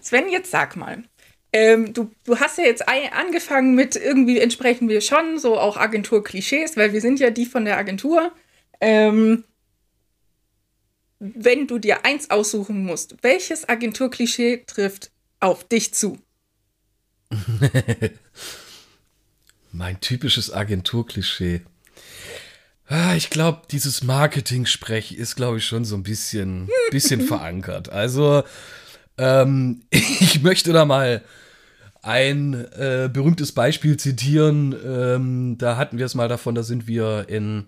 Sven, 0.00 0.28
jetzt 0.28 0.50
sag 0.50 0.76
mal. 0.76 1.04
Ähm, 1.52 1.92
du, 1.92 2.10
du 2.24 2.38
hast 2.38 2.58
ja 2.58 2.64
jetzt 2.64 2.88
angefangen 2.88 3.74
mit 3.74 3.96
irgendwie 3.96 4.38
entsprechen 4.38 4.88
wir 4.88 5.00
schon 5.00 5.38
so 5.38 5.58
auch 5.58 5.76
Agentur-Klischees, 5.76 6.76
weil 6.76 6.92
wir 6.92 7.00
sind 7.00 7.18
ja 7.18 7.30
die 7.30 7.46
von 7.46 7.64
der 7.64 7.76
Agentur. 7.76 8.32
Ähm, 8.80 9.44
wenn 11.18 11.66
du 11.66 11.78
dir 11.78 12.04
eins 12.04 12.30
aussuchen 12.30 12.84
musst, 12.84 13.16
welches 13.22 13.68
Agentur-Klischee 13.68 14.64
trifft 14.66 15.10
auf 15.40 15.64
dich 15.64 15.92
zu? 15.92 16.18
Mein 19.72 20.00
typisches 20.00 20.52
Agenturklischee. 20.52 21.62
Ah, 22.88 23.14
Ich 23.14 23.30
glaube, 23.30 23.62
dieses 23.70 24.02
Marketing-Sprech 24.02 25.12
ist, 25.16 25.36
glaube 25.36 25.58
ich, 25.58 25.66
schon 25.66 25.84
so 25.84 25.94
ein 25.96 26.02
bisschen, 26.02 26.68
bisschen 26.90 27.20
verankert. 27.26 27.88
Also, 27.88 28.42
ähm, 29.16 29.82
ich 29.90 30.42
möchte 30.42 30.72
da 30.72 30.84
mal 30.84 31.22
ein 32.02 32.54
äh, 32.72 33.08
berühmtes 33.12 33.52
Beispiel 33.52 33.96
zitieren. 33.96 34.74
Ähm, 34.84 35.56
da 35.58 35.76
hatten 35.76 35.98
wir 35.98 36.06
es 36.06 36.14
mal 36.14 36.28
davon, 36.28 36.54
da 36.54 36.62
sind 36.62 36.88
wir 36.88 37.28
in, 37.28 37.66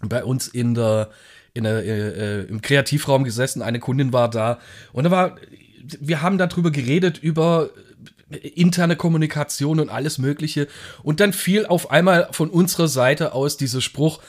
bei 0.00 0.22
uns 0.22 0.46
in 0.46 0.74
der, 0.74 1.10
in 1.54 1.64
der 1.64 1.84
äh, 1.84 2.40
äh, 2.42 2.44
im 2.44 2.60
Kreativraum 2.60 3.24
gesessen, 3.24 3.62
eine 3.62 3.80
Kundin 3.80 4.12
war 4.12 4.30
da 4.30 4.60
und 4.92 5.04
da 5.04 5.10
war, 5.10 5.36
wir 5.98 6.20
haben 6.22 6.36
darüber 6.38 6.70
geredet, 6.70 7.18
über 7.18 7.70
interne 8.30 8.96
Kommunikation 8.96 9.80
und 9.80 9.88
alles 9.88 10.18
Mögliche. 10.18 10.68
Und 11.02 11.20
dann 11.20 11.32
fiel 11.32 11.66
auf 11.66 11.90
einmal 11.90 12.28
von 12.32 12.50
unserer 12.50 12.88
Seite 12.88 13.32
aus 13.32 13.56
dieser 13.56 13.80
Spruch, 13.80 14.20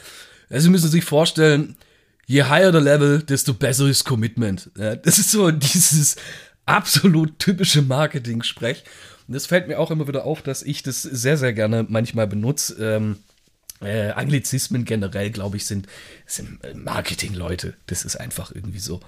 Sie 0.54 0.70
müssen 0.70 0.90
sich 0.90 1.06
vorstellen, 1.06 1.78
je 2.26 2.44
higher 2.44 2.74
the 2.74 2.80
level, 2.80 3.24
desto 3.24 3.54
besser 3.54 3.88
ist 3.88 4.04
Commitment. 4.04 4.70
Das 4.76 5.18
ist 5.18 5.32
so 5.32 5.50
dieses 5.52 6.18
absolut 6.66 7.40
typische 7.40 7.82
Marketing-Sprech. 7.82 8.84
Und 9.28 9.34
das 9.34 9.46
fällt 9.46 9.68
mir 9.68 9.80
auch 9.80 9.92
immer 9.92 10.08
wieder 10.08 10.26
auf, 10.26 10.42
dass 10.42 10.62
ich 10.64 10.84
das 10.84 11.02
sehr, 11.04 11.38
sehr 11.38 11.54
gerne 11.54 11.86
manchmal 11.88 12.28
benutze. 12.28 12.76
Ähm, 12.84 13.20
äh, 13.82 14.12
Anglizismen 14.12 14.86
generell, 14.86 15.32
glaube 15.32 15.58
ich, 15.58 15.66
sind, 15.66 15.88
sind 16.26 16.60
Marketing-Leute. 16.76 17.76
Das 17.88 18.04
ist 18.04 18.18
einfach 18.18 18.54
irgendwie 18.54 18.80
so. 18.80 19.00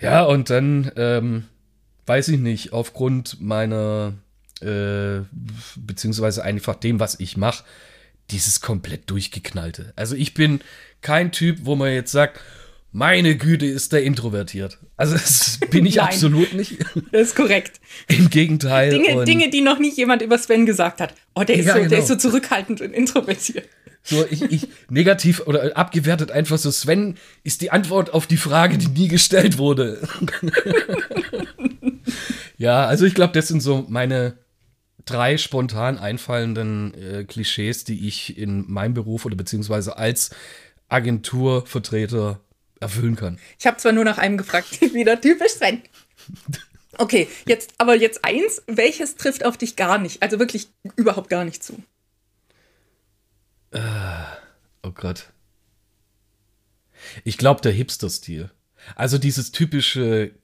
Ja, 0.00 0.24
und 0.24 0.50
dann, 0.50 0.90
ähm, 0.96 1.44
weiß 2.06 2.28
ich 2.28 2.38
nicht, 2.38 2.72
aufgrund 2.72 3.40
meiner, 3.40 4.14
äh, 4.60 5.20
beziehungsweise 5.76 6.44
einfach 6.44 6.76
dem, 6.76 7.00
was 7.00 7.20
ich 7.20 7.36
mache, 7.36 7.64
dieses 8.30 8.60
komplett 8.60 9.10
durchgeknallte. 9.10 9.92
Also 9.96 10.14
ich 10.14 10.34
bin 10.34 10.60
kein 11.00 11.32
Typ, 11.32 11.58
wo 11.62 11.76
man 11.76 11.92
jetzt 11.92 12.12
sagt, 12.12 12.40
meine 12.94 13.36
Güte, 13.36 13.64
ist 13.64 13.92
der 13.92 14.04
introvertiert. 14.04 14.78
Also 14.96 15.14
das 15.14 15.58
bin 15.70 15.86
ich 15.86 16.02
absolut 16.02 16.52
nicht. 16.52 16.76
Das 17.10 17.28
ist 17.28 17.36
korrekt. 17.36 17.80
Im 18.08 18.28
Gegenteil. 18.28 18.90
Dinge, 18.90 19.24
Dinge, 19.24 19.50
die 19.50 19.62
noch 19.62 19.78
nie 19.78 19.92
jemand 19.92 20.20
über 20.22 20.36
Sven 20.38 20.66
gesagt 20.66 21.00
hat. 21.00 21.14
Oh, 21.34 21.42
der 21.42 21.56
ist, 21.56 21.66
Ja, 21.66 21.74
so, 21.74 21.78
der 21.80 21.88
genau. 21.88 22.02
ist 22.02 22.08
so 22.08 22.16
zurückhaltend 22.16 22.82
und 22.82 22.92
introvertiert. 22.92 23.66
So, 24.04 24.26
ich, 24.28 24.42
ich, 24.42 24.68
negativ 24.90 25.40
oder 25.46 25.76
abgewertet 25.76 26.32
einfach 26.32 26.58
so, 26.58 26.70
Sven 26.70 27.16
ist 27.44 27.62
die 27.62 27.70
Antwort 27.70 28.12
auf 28.12 28.26
die 28.26 28.36
Frage, 28.36 28.76
die 28.76 28.88
nie 28.88 29.08
gestellt 29.08 29.58
wurde. 29.58 30.06
ja, 32.56 32.86
also 32.86 33.04
ich 33.04 33.14
glaube, 33.14 33.32
das 33.32 33.48
sind 33.48 33.60
so 33.60 33.86
meine 33.88 34.38
drei 35.04 35.36
spontan 35.36 35.98
einfallenden 35.98 36.94
äh, 36.94 37.24
Klischees, 37.24 37.84
die 37.84 38.06
ich 38.06 38.38
in 38.38 38.70
meinem 38.70 38.94
Beruf 38.94 39.24
oder 39.24 39.36
beziehungsweise 39.36 39.96
als 39.96 40.30
Agenturvertreter 40.88 42.40
erfüllen 42.80 43.16
kann. 43.16 43.38
Ich 43.58 43.66
habe 43.66 43.78
zwar 43.78 43.92
nur 43.92 44.04
nach 44.04 44.18
einem 44.18 44.36
gefragt, 44.36 44.80
wieder 44.94 45.20
typisch 45.20 45.52
Sven. 45.52 45.82
Okay, 46.98 47.28
jetzt 47.46 47.72
aber 47.78 47.96
jetzt 47.96 48.24
eins, 48.24 48.62
welches 48.66 49.16
trifft 49.16 49.44
auf 49.44 49.56
dich 49.56 49.76
gar 49.76 49.98
nicht, 49.98 50.22
also 50.22 50.38
wirklich 50.38 50.68
überhaupt 50.96 51.30
gar 51.30 51.44
nicht 51.44 51.64
zu? 51.64 51.82
Oh 54.82 54.90
Gott. 54.90 55.32
Ich 57.24 57.38
glaube, 57.38 57.60
der 57.62 57.72
Hipster-Stil. 57.72 58.50
Also 58.94 59.18
dieses 59.18 59.52
typische 59.52 60.34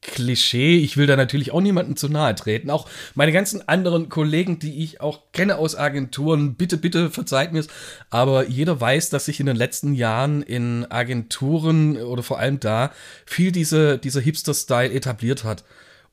Klischee. 0.00 0.78
Ich 0.78 0.96
will 0.96 1.06
da 1.06 1.16
natürlich 1.16 1.52
auch 1.52 1.60
niemandem 1.60 1.96
zu 1.96 2.08
nahe 2.08 2.34
treten. 2.34 2.70
Auch 2.70 2.88
meine 3.14 3.32
ganzen 3.32 3.68
anderen 3.68 4.08
Kollegen, 4.08 4.58
die 4.58 4.82
ich 4.82 5.00
auch 5.00 5.32
kenne 5.32 5.56
aus 5.56 5.76
Agenturen, 5.76 6.54
bitte, 6.54 6.76
bitte 6.76 7.10
verzeiht 7.10 7.52
mir's. 7.52 7.68
Aber 8.10 8.46
jeder 8.46 8.80
weiß, 8.80 9.10
dass 9.10 9.24
sich 9.24 9.40
in 9.40 9.46
den 9.46 9.56
letzten 9.56 9.94
Jahren 9.94 10.42
in 10.42 10.86
Agenturen 10.90 11.96
oder 11.96 12.22
vor 12.22 12.38
allem 12.38 12.60
da 12.60 12.92
viel 13.26 13.52
diese, 13.52 13.98
dieser 13.98 14.20
Hipster-Style 14.20 14.92
etabliert 14.92 15.44
hat. 15.44 15.64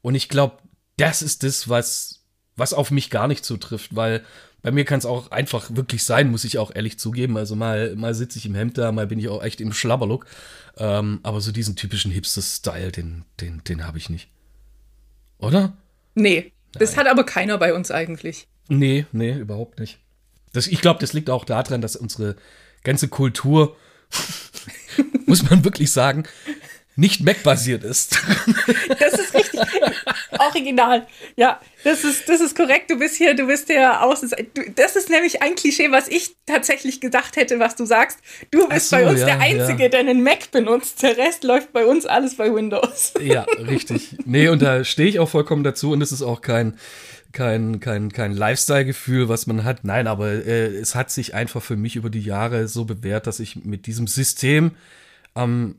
Und 0.01 0.15
ich 0.15 0.30
glaube, 0.30 0.58
das 0.98 1.22
ist 1.22 1.44
das, 1.44 1.70
was, 1.70 2.24
was 2.56 2.74
auf 2.74 2.92
mich 2.92 3.10
gar 3.10 3.27
nicht 3.27 3.46
zutrifft, 3.46 3.96
weil 3.96 4.24
bei 4.65 4.72
mir 4.72 4.84
kann 4.84 4.98
es 4.98 5.05
auch 5.05 5.29
einfach 5.29 5.75
wirklich 5.75 6.03
sein, 6.03 6.31
muss 6.31 6.43
ich 6.43 6.57
auch 6.57 6.72
ehrlich 6.74 6.98
zugeben. 6.98 7.38
Also 7.38 7.55
mal, 7.55 7.95
mal 7.95 8.15
sitze 8.15 8.39
ich 8.39 8.48
im 8.48 8.55
Hemd 8.55 8.79
da, 8.79 8.91
mal 8.91 9.05
bin 9.05 9.19
ich 9.19 9.29
auch 9.29 9.43
echt 9.43 9.62
im 9.62 9.72
Schlabberlook. 9.72 10.25
Ähm, 10.75 11.19
aber 11.22 11.39
so 11.39 11.51
diesen 11.51 11.75
typischen 11.75 12.10
Hipster-Style, 12.10 12.91
den, 12.91 13.25
den, 13.39 13.63
den 13.63 13.86
habe 13.86 14.00
ich 14.00 14.10
nicht. 14.10 14.27
Oder? 15.38 15.77
Nee, 16.15 16.51
das 16.74 16.98
hat 16.98 17.05
aber 17.05 17.25
keiner 17.25 17.60
bei 17.60 17.75
uns 17.75 17.91
eigentlich. 17.91 18.48
Nee, 18.67 19.05
nee, 19.12 19.38
überhaupt 19.38 19.79
nicht. 19.79 20.00
Das, 20.51 20.65
ich 20.65 20.81
glaube, 20.81 21.00
das 21.00 21.13
liegt 21.13 21.29
auch 21.29 21.45
daran, 21.45 21.81
dass 21.81 21.95
unsere 21.95 22.36
ganze 22.84 23.07
Kultur, 23.07 23.77
muss 25.27 25.48
man 25.48 25.63
wirklich 25.63 25.91
sagen, 25.91 26.24
nicht 26.95 27.22
Mac-basiert 27.22 27.84
ist. 27.84 28.17
Das 28.98 29.13
ist 29.13 29.36
richtig. 29.36 29.45
Original. 30.55 31.05
Ja, 31.35 31.59
das 31.83 32.03
ist, 32.03 32.27
das 32.29 32.41
ist 32.41 32.55
korrekt. 32.55 32.89
Du 32.89 32.97
bist 32.97 33.15
hier, 33.15 33.35
du 33.35 33.47
bist 33.47 33.67
hier 33.67 34.01
außen. 34.01 34.31
Du, 34.53 34.62
das 34.75 34.95
ist 34.95 35.09
nämlich 35.09 35.41
ein 35.41 35.55
Klischee, 35.55 35.91
was 35.91 36.07
ich 36.07 36.35
tatsächlich 36.45 37.01
gedacht 37.01 37.35
hätte, 37.35 37.59
was 37.59 37.75
du 37.75 37.85
sagst. 37.85 38.19
Du 38.51 38.67
bist 38.67 38.89
so, 38.89 38.95
bei 38.95 39.07
uns 39.07 39.19
ja, 39.19 39.25
der 39.27 39.39
Einzige, 39.39 39.83
ja. 39.83 39.89
der 39.89 40.00
einen 40.00 40.24
Mac 40.24 40.51
benutzt. 40.51 41.03
Der 41.03 41.17
Rest 41.17 41.43
läuft 41.43 41.74
bei 41.74 41.85
uns 41.85 42.05
alles 42.05 42.35
bei 42.35 42.53
Windows. 42.53 43.13
Ja, 43.25 43.45
richtig. 43.57 44.15
Nee, 44.25 44.50
und 44.50 44.62
da 44.62 44.83
stehe 44.83 45.09
ich 45.09 45.19
auch 45.19 45.27
vollkommen 45.27 45.63
dazu 45.63 45.91
und 45.91 46.01
es 46.01 46.12
ist 46.12 46.21
auch 46.21 46.41
kein, 46.41 46.77
kein, 47.31 47.79
kein, 47.79 48.12
kein 48.12 48.33
Lifestyle-Gefühl, 48.33 49.29
was 49.29 49.47
man 49.47 49.63
hat. 49.63 49.83
Nein, 49.83 50.05
aber 50.05 50.29
äh, 50.29 50.67
es 50.67 50.93
hat 50.93 51.09
sich 51.09 51.33
einfach 51.33 51.63
für 51.63 51.75
mich 51.75 51.95
über 51.95 52.12
die 52.12 52.21
Jahre 52.21 52.67
so 52.67 52.85
bewährt, 52.85 53.25
dass 53.25 53.39
ich 53.39 53.65
mit 53.65 53.88
diesem 53.88 54.05
System 54.05 54.71
am 55.33 55.75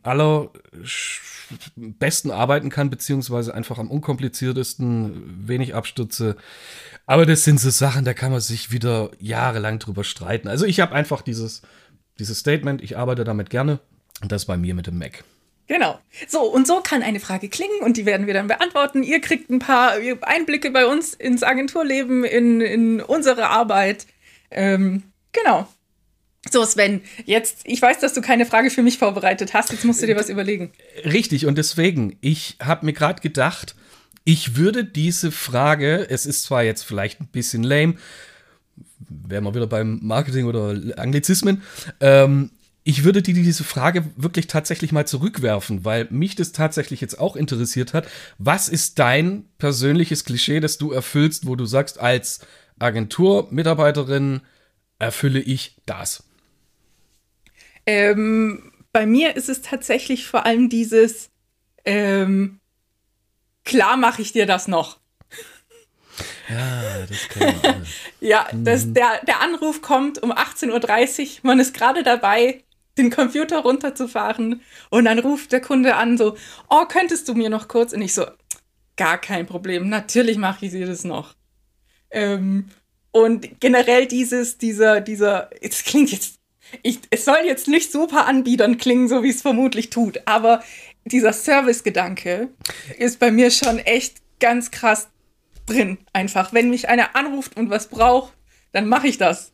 allerbesten 1.77 2.31
arbeiten 2.31 2.71
kann, 2.71 2.91
beziehungsweise 2.91 3.55
einfach 3.55 3.79
am 3.79 3.91
unkompliziertesten, 3.91 5.49
wenig 5.49 5.75
Abstürze. 5.75 6.37
Aber 7.07 7.27
das 7.27 7.45
sind 7.45 7.61
so 7.61 7.71
Sachen, 7.71 8.05
da 8.05 8.15
kann 8.15 8.33
man 8.33 8.41
sich 8.41 8.73
wieder 8.73 9.11
jahrelang 9.19 9.79
drüber 9.79 10.05
streiten. 10.05 10.49
Also 10.49 10.65
ich 10.65 10.81
habe 10.81 10.95
einfach 10.95 11.23
dieses, 11.23 11.63
dieses 12.19 12.39
Statement, 12.39 12.83
ich 12.83 12.97
arbeite 12.97 13.25
damit 13.25 13.51
gerne 13.51 13.81
und 14.23 14.33
das 14.33 14.45
bei 14.45 14.57
mir 14.57 14.75
mit 14.75 14.87
dem 14.87 14.99
Mac. 14.99 15.25
Genau. 15.69 15.99
So, 16.29 16.43
und 16.43 16.67
so 16.67 16.81
kann 16.81 17.03
eine 17.03 17.19
Frage 17.19 17.49
klingen 17.49 17.81
und 17.83 17.97
die 17.97 18.07
werden 18.07 18.27
wir 18.27 18.35
dann 18.35 18.47
beantworten. 18.47 19.03
Ihr 19.03 19.21
kriegt 19.21 19.51
ein 19.51 19.59
paar 19.59 19.95
Einblicke 20.23 20.71
bei 20.71 20.87
uns 20.87 21.13
ins 21.13 21.43
Agenturleben, 21.43 22.25
in, 22.25 22.61
in 22.61 23.01
unsere 23.01 23.49
Arbeit. 23.49 24.07
Ähm, 24.51 25.03
genau. 25.33 25.67
So, 26.51 26.65
Sven, 26.65 27.01
jetzt, 27.25 27.61
ich 27.65 27.81
weiß, 27.83 27.99
dass 27.99 28.15
du 28.15 28.21
keine 28.21 28.47
Frage 28.47 28.71
für 28.71 28.83
mich 28.83 28.99
vorbereitet 28.99 29.55
hast, 29.55 29.73
jetzt 29.73 29.85
musst 29.85 30.03
du 30.03 30.07
dir 30.07 30.17
was 30.17 30.29
überlegen. 30.29 30.73
Richtig, 31.05 31.47
und 31.47 31.59
deswegen, 31.59 32.17
ich 32.21 32.57
habe 32.63 32.87
mir 32.87 32.93
gerade 32.93 33.21
gedacht, 33.21 33.75
ich 34.25 34.57
würde 34.57 34.85
diese 34.85 35.31
Frage, 35.31 36.09
es 36.11 36.27
ist 36.27 36.45
zwar 36.45 36.63
jetzt 36.63 36.83
vielleicht 36.83 37.21
ein 37.21 37.29
bisschen 37.29 37.63
lame, 37.63 37.95
wären 39.09 39.45
wir 39.45 39.55
wieder 39.55 39.67
beim 39.67 40.01
Marketing 40.03 40.47
oder 40.47 40.99
Anglizismen, 40.99 41.63
ähm, 42.01 42.51
ich 42.89 43.03
würde 43.03 43.21
dir 43.21 43.35
diese 43.35 43.65
Frage 43.65 44.05
wirklich 44.15 44.47
tatsächlich 44.47 44.93
mal 44.93 45.09
zurückwerfen, 45.09 45.85
weil 45.85 46.07
mich 46.11 46.37
das 46.37 46.53
tatsächlich 46.53 47.01
jetzt 47.01 47.19
auch 47.19 47.35
interessiert 47.35 47.93
hat. 47.95 48.07
Was 48.39 48.69
ist 48.69 49.01
dein 49.01 49.47
persönliches 49.59 50.25
Klischee, 50.25 50.61
das 50.61 50.79
du 50.79 50.93
erfüllst, 50.93 51.49
wo 51.49 51.57
du 51.57 51.67
sagst, 51.67 51.99
als 51.99 52.47
Agenturmitarbeiterin 52.79 54.41
erfülle 55.01 55.41
ich 55.41 55.79
das? 55.85 56.26
Ähm, 57.87 58.73
bei 58.93 59.07
mir 59.07 59.37
ist 59.37 59.49
es 59.49 59.63
tatsächlich 59.63 60.27
vor 60.27 60.45
allem 60.45 60.69
dieses, 60.69 61.31
ähm, 61.85 62.61
klar 63.65 63.97
mache 63.97 64.23
ich 64.23 64.33
dir 64.33 64.47
das 64.47 64.69
noch. 64.69 64.99
Ja, 66.49 67.05
das 67.07 67.29
kann 67.29 67.61
man. 67.63 67.87
Ja, 68.21 68.49
das, 68.55 68.93
der, 68.93 69.21
der 69.27 69.41
Anruf 69.41 69.83
kommt 69.83 70.23
um 70.23 70.33
18.30 70.33 71.23
Uhr, 71.23 71.29
man 71.43 71.59
ist 71.59 71.75
gerade 71.75 72.03
dabei, 72.05 72.63
den 72.97 73.11
Computer 73.11 73.59
runterzufahren 73.59 74.63
und 74.91 75.05
dann 75.05 75.19
ruft 75.19 75.53
der 75.53 75.61
Kunde 75.61 75.97
an 75.97 76.17
so, 76.17 76.37
oh, 76.71 76.87
könntest 76.87 77.29
du 77.29 77.35
mir 77.35 77.51
noch 77.51 77.69
kurz? 77.69 77.93
Und 77.93 78.01
ich 78.01 78.15
so, 78.15 78.25
gar 78.97 79.19
kein 79.19 79.47
Problem, 79.47 79.89
natürlich 79.89 80.39
mache 80.39 80.67
ich 80.67 80.73
dir 80.73 80.87
das 80.87 81.05
noch. 81.05 81.35
Ähm, 82.11 82.69
und 83.11 83.61
generell 83.61 84.07
dieses, 84.07 84.59
dieser, 84.59 85.01
dieser, 85.01 85.51
es 85.61 85.85
klingt 85.85 86.11
jetzt, 86.13 86.39
ich, 86.83 87.01
es 87.11 87.25
soll 87.25 87.39
jetzt 87.45 87.69
nicht 87.69 87.93
super 87.93 88.27
anbiedern 88.27 88.79
klingen, 88.79 89.09
so 89.09 89.23
wie 89.23 89.31
es 89.31 89.43
vermutlich 89.43 89.91
tut, 89.91 90.21
aber 90.27 90.63
dieser 91.05 91.33
Service-Gedanke 91.33 92.49
ist 92.99 93.19
bei 93.19 93.31
mir 93.31 93.51
schon 93.51 93.79
echt 93.79 94.19
ganz 94.41 94.71
krass 94.71 95.09
drin. 95.67 95.99
Einfach, 96.13 96.53
wenn 96.53 96.71
mich 96.71 96.89
einer 96.89 97.15
anruft 97.15 97.57
und 97.57 97.71
was 97.71 97.89
braucht, 97.89 98.33
dann 98.73 98.89
mache 98.89 99.09
ich 99.09 99.19
das. 99.19 99.53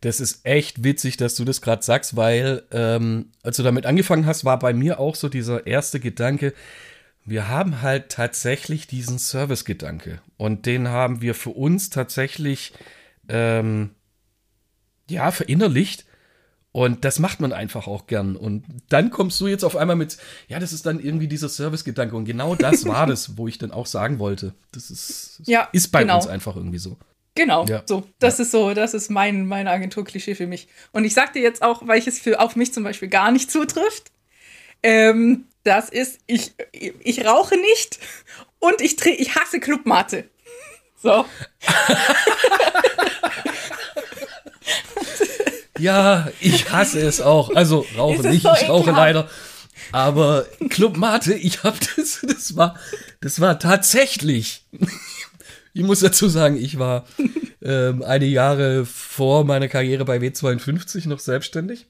Das 0.00 0.20
ist 0.20 0.44
echt 0.44 0.84
witzig, 0.84 1.16
dass 1.16 1.34
du 1.34 1.44
das 1.44 1.62
gerade 1.62 1.82
sagst, 1.82 2.16
weil 2.16 2.62
ähm, 2.72 3.30
als 3.42 3.56
du 3.56 3.62
damit 3.62 3.86
angefangen 3.86 4.26
hast, 4.26 4.44
war 4.44 4.58
bei 4.58 4.74
mir 4.74 5.00
auch 5.00 5.14
so 5.14 5.28
dieser 5.28 5.66
erste 5.66 6.00
Gedanke, 6.00 6.52
wir 7.24 7.48
haben 7.48 7.80
halt 7.80 8.10
tatsächlich 8.10 8.86
diesen 8.86 9.18
Service-Gedanke 9.18 10.20
und 10.36 10.66
den 10.66 10.88
haben 10.88 11.22
wir 11.22 11.34
für 11.34 11.50
uns 11.50 11.88
tatsächlich 11.88 12.74
ähm, 13.28 13.94
ja 15.08 15.30
verinnerlicht 15.30 16.04
und 16.74 17.04
das 17.04 17.20
macht 17.20 17.40
man 17.40 17.52
einfach 17.52 17.86
auch 17.86 18.08
gern 18.08 18.34
und 18.34 18.64
dann 18.88 19.10
kommst 19.10 19.40
du 19.40 19.46
jetzt 19.46 19.64
auf 19.64 19.76
einmal 19.76 19.94
mit, 19.94 20.18
ja, 20.48 20.58
das 20.58 20.72
ist 20.72 20.84
dann 20.86 20.98
irgendwie 20.98 21.28
dieser 21.28 21.48
Service-Gedanke 21.48 22.16
und 22.16 22.24
genau 22.24 22.56
das 22.56 22.84
war 22.88 23.06
das, 23.06 23.38
wo 23.38 23.46
ich 23.46 23.58
dann 23.58 23.70
auch 23.70 23.86
sagen 23.86 24.18
wollte, 24.18 24.54
das 24.72 24.90
ist, 24.90 25.40
Ja, 25.44 25.68
ist 25.70 25.92
bei 25.92 26.00
genau. 26.00 26.16
uns 26.16 26.26
einfach 26.26 26.56
irgendwie 26.56 26.78
so. 26.78 26.96
Genau, 27.36 27.64
Ja. 27.66 27.84
so. 27.86 28.02
Das 28.18 28.40
ist 28.40 28.50
so, 28.50 28.74
das 28.74 28.92
ist 28.92 29.08
mein, 29.08 29.46
mein 29.46 29.68
Agenturklischee 29.68 30.34
für 30.34 30.48
mich. 30.48 30.66
Und 30.90 31.04
ich 31.04 31.14
sag 31.14 31.32
dir 31.32 31.42
jetzt 31.42 31.62
auch, 31.62 31.86
weil 31.86 32.02
es 32.04 32.18
für 32.18 32.40
auf 32.40 32.56
mich 32.56 32.72
zum 32.72 32.82
Beispiel 32.82 33.08
gar 33.08 33.30
nicht 33.30 33.52
zutrifft. 33.52 34.10
Ähm, 34.82 35.44
das 35.62 35.90
ist, 35.90 36.18
ich, 36.26 36.54
ich 36.72 37.24
rauche 37.24 37.56
nicht 37.56 38.00
und 38.58 38.80
ich, 38.80 39.00
ich 39.06 39.36
hasse 39.36 39.60
Clubmate. 39.60 40.24
So. 40.96 41.24
Ja, 45.78 46.28
ich 46.40 46.70
hasse 46.70 47.00
es 47.00 47.20
auch. 47.20 47.54
Also 47.54 47.84
rauche 47.96 48.28
nicht, 48.28 48.42
so 48.42 48.50
ich 48.54 48.68
rauche 48.68 48.90
ekelhaft. 48.90 48.96
leider. 48.96 49.28
Aber 49.92 50.46
Club 50.70 50.96
Mate, 50.96 51.34
ich 51.34 51.64
habe 51.64 51.76
das, 51.96 52.20
das 52.22 52.56
war, 52.56 52.76
das 53.20 53.40
war 53.40 53.58
tatsächlich. 53.58 54.64
Ich 55.76 55.82
muss 55.82 55.98
dazu 55.98 56.28
sagen, 56.28 56.56
ich 56.56 56.78
war 56.78 57.04
ähm, 57.60 58.04
eine 58.04 58.26
Jahre 58.26 58.86
vor 58.86 59.42
meiner 59.44 59.66
Karriere 59.66 60.04
bei 60.04 60.18
W52 60.18 61.08
noch 61.08 61.18
selbstständig. 61.18 61.88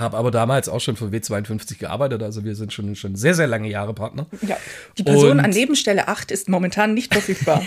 Habe 0.00 0.16
aber 0.16 0.32
damals 0.32 0.68
auch 0.68 0.80
schon 0.80 0.96
für 0.96 1.04
W52 1.04 1.78
gearbeitet, 1.78 2.24
also 2.24 2.44
wir 2.44 2.56
sind 2.56 2.72
schon, 2.72 2.96
schon 2.96 3.14
sehr, 3.14 3.34
sehr 3.34 3.46
lange 3.46 3.68
Jahre 3.70 3.94
Partner. 3.94 4.26
Ja. 4.42 4.56
Die 4.98 5.04
Person 5.04 5.30
Und- 5.38 5.40
an 5.44 5.50
Nebenstelle 5.50 6.08
8 6.08 6.32
ist 6.32 6.48
momentan 6.48 6.92
nicht 6.92 7.12
verfügbar. 7.12 7.64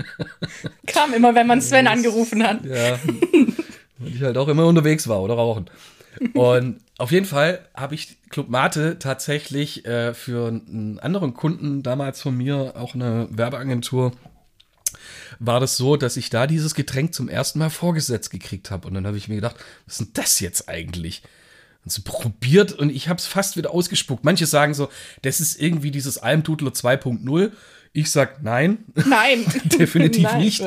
Kam 0.88 1.14
immer, 1.14 1.36
wenn 1.36 1.46
man 1.46 1.60
Sven 1.62 1.86
angerufen 1.86 2.42
hat. 2.44 2.64
Ja, 2.64 2.98
weil 3.98 4.14
ich 4.14 4.22
halt 4.22 4.36
auch 4.36 4.48
immer 4.48 4.66
unterwegs 4.66 5.08
war 5.08 5.22
oder 5.22 5.34
rauchen. 5.34 5.70
Und 6.34 6.80
auf 6.98 7.10
jeden 7.10 7.26
Fall 7.26 7.66
habe 7.74 7.94
ich 7.94 8.16
Club 8.30 8.48
Mate 8.48 8.98
tatsächlich 8.98 9.84
äh, 9.84 10.14
für 10.14 10.48
einen 10.48 10.98
anderen 11.00 11.34
Kunden 11.34 11.82
damals 11.82 12.22
von 12.22 12.36
mir, 12.36 12.74
auch 12.76 12.94
eine 12.94 13.28
Werbeagentur, 13.30 14.12
war 15.38 15.60
das 15.60 15.76
so, 15.76 15.96
dass 15.96 16.16
ich 16.16 16.30
da 16.30 16.46
dieses 16.46 16.74
Getränk 16.74 17.14
zum 17.14 17.28
ersten 17.28 17.58
Mal 17.58 17.70
vorgesetzt 17.70 18.30
gekriegt 18.30 18.70
habe. 18.70 18.88
Und 18.88 18.94
dann 18.94 19.06
habe 19.06 19.18
ich 19.18 19.28
mir 19.28 19.34
gedacht, 19.34 19.56
was 19.86 20.00
ist 20.00 20.06
denn 20.06 20.10
das 20.14 20.40
jetzt 20.40 20.68
eigentlich? 20.68 21.22
Und 21.84 21.92
so 21.92 22.02
probiert 22.02 22.72
und 22.72 22.90
ich 22.90 23.08
habe 23.08 23.18
es 23.18 23.26
fast 23.26 23.56
wieder 23.56 23.72
ausgespuckt. 23.72 24.24
Manche 24.24 24.46
sagen 24.46 24.74
so, 24.74 24.88
das 25.22 25.40
ist 25.40 25.60
irgendwie 25.60 25.90
dieses 25.90 26.18
Almdudler 26.18 26.70
2.0. 26.70 27.52
Ich 27.92 28.10
sag 28.10 28.42
nein. 28.42 28.78
Nein. 29.06 29.44
Definitiv 29.64 30.24
Nein. 30.24 30.40
nicht. 30.40 30.62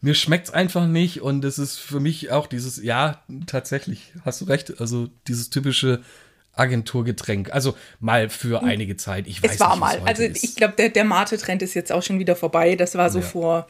Mir 0.00 0.14
schmeckt's 0.14 0.50
einfach 0.50 0.86
nicht 0.86 1.22
und 1.22 1.44
es 1.44 1.58
ist 1.58 1.76
für 1.76 1.98
mich 1.98 2.30
auch 2.30 2.46
dieses, 2.46 2.82
ja, 2.82 3.22
tatsächlich, 3.46 4.12
hast 4.24 4.40
du 4.40 4.44
recht, 4.44 4.80
also 4.80 5.08
dieses 5.26 5.50
typische 5.50 6.02
Agenturgetränk. 6.52 7.52
Also 7.52 7.76
mal 8.00 8.28
für 8.28 8.62
einige 8.62 8.96
Zeit. 8.96 9.26
Ich 9.26 9.42
weiß 9.42 9.50
Hm. 9.50 9.54
Es 9.54 9.60
war 9.60 9.70
nicht, 9.70 9.80
mal. 9.80 10.08
Also 10.08 10.22
ich 10.22 10.56
glaube, 10.56 10.74
der, 10.76 10.88
der 10.90 11.04
Mate-Trend 11.04 11.62
ist 11.62 11.74
jetzt 11.74 11.92
auch 11.92 12.02
schon 12.02 12.18
wieder 12.18 12.36
vorbei. 12.36 12.76
Das 12.76 12.94
war 12.94 13.10
so 13.10 13.20
Ja. 13.20 13.24
vor 13.24 13.66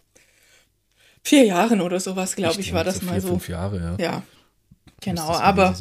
vier 1.23 1.45
Jahren 1.45 1.81
oder 1.81 2.01
sowas, 2.01 2.37
glaube 2.37 2.53
ich, 2.53 2.67
denke, 2.67 2.75
war 2.75 2.85
das 2.85 2.99
so 3.01 3.07
mal 3.07 3.13
vier, 3.13 3.21
so. 3.21 3.29
Fünf 3.29 3.49
Jahre, 3.49 3.97
ja. 3.99 4.05
Ja, 4.05 4.23
genau. 5.01 5.29
das 5.29 5.41
Aber 5.41 5.77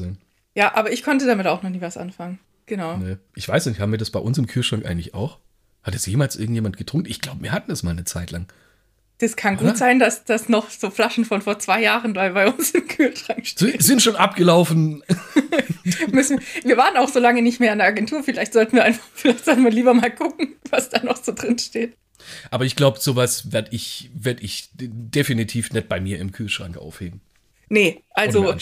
ja, 0.55 0.75
aber 0.75 0.91
ich 0.91 1.03
konnte 1.03 1.25
damit 1.25 1.47
auch 1.47 1.63
noch 1.63 1.69
nie 1.69 1.81
was 1.81 1.97
anfangen. 1.97 2.39
Genau. 2.65 2.97
Nee. 2.97 3.17
Ich 3.35 3.47
weiß 3.47 3.65
nicht, 3.67 3.79
haben 3.79 3.91
wir 3.91 3.99
das 3.99 4.09
bei 4.11 4.19
uns 4.19 4.37
im 4.37 4.47
Kühlschrank 4.47 4.85
eigentlich 4.85 5.13
auch? 5.13 5.39
Hat 5.83 5.95
es 5.95 6.05
jemals 6.05 6.35
irgendjemand 6.35 6.75
getrunken? 6.75 7.09
Ich 7.09 7.21
glaube, 7.21 7.41
wir 7.43 7.53
hatten 7.53 7.71
es 7.71 7.83
mal 7.83 7.91
eine 7.91 8.03
Zeit 8.03 8.31
lang. 8.31 8.47
Das 9.19 9.35
kann 9.35 9.57
Oder? 9.57 9.69
gut 9.69 9.77
sein, 9.77 9.97
dass 9.97 10.25
das 10.25 10.47
noch 10.47 10.69
so 10.69 10.91
Flaschen 10.91 11.25
von 11.25 11.41
vor 11.41 11.57
zwei 11.57 11.81
Jahren 11.81 12.13
bei, 12.13 12.29
bei 12.29 12.47
uns 12.47 12.71
im 12.71 12.87
Kühlschrank 12.87 13.47
stehen. 13.47 13.79
sind 13.79 14.01
schon 14.01 14.15
abgelaufen. 14.15 15.03
Müssen, 16.11 16.39
wir 16.63 16.77
waren 16.77 16.97
auch 16.97 17.09
so 17.09 17.19
lange 17.19 17.41
nicht 17.41 17.59
mehr 17.59 17.71
in 17.71 17.79
der 17.79 17.87
Agentur. 17.87 18.21
Vielleicht 18.23 18.53
sollten 18.53 18.75
wir 18.75 18.83
einfach, 18.83 19.03
vielleicht 19.13 19.45
sollten 19.45 19.63
wir 19.63 19.71
lieber 19.71 19.93
mal 19.93 20.11
gucken, 20.11 20.55
was 20.69 20.89
da 20.89 21.03
noch 21.03 21.17
so 21.17 21.33
drin 21.33 21.57
steht. 21.57 21.93
Aber 22.51 22.65
ich 22.65 22.75
glaube, 22.75 22.99
sowas 22.99 23.51
werde 23.51 23.69
ich, 23.71 24.11
werd 24.13 24.41
ich 24.41 24.69
definitiv 24.73 25.71
nicht 25.71 25.87
bei 25.87 25.99
mir 25.99 26.19
im 26.19 26.31
Kühlschrank 26.31 26.77
aufheben. 26.77 27.21
Nee, 27.69 28.03
oder 28.15 28.21
also 28.21 28.55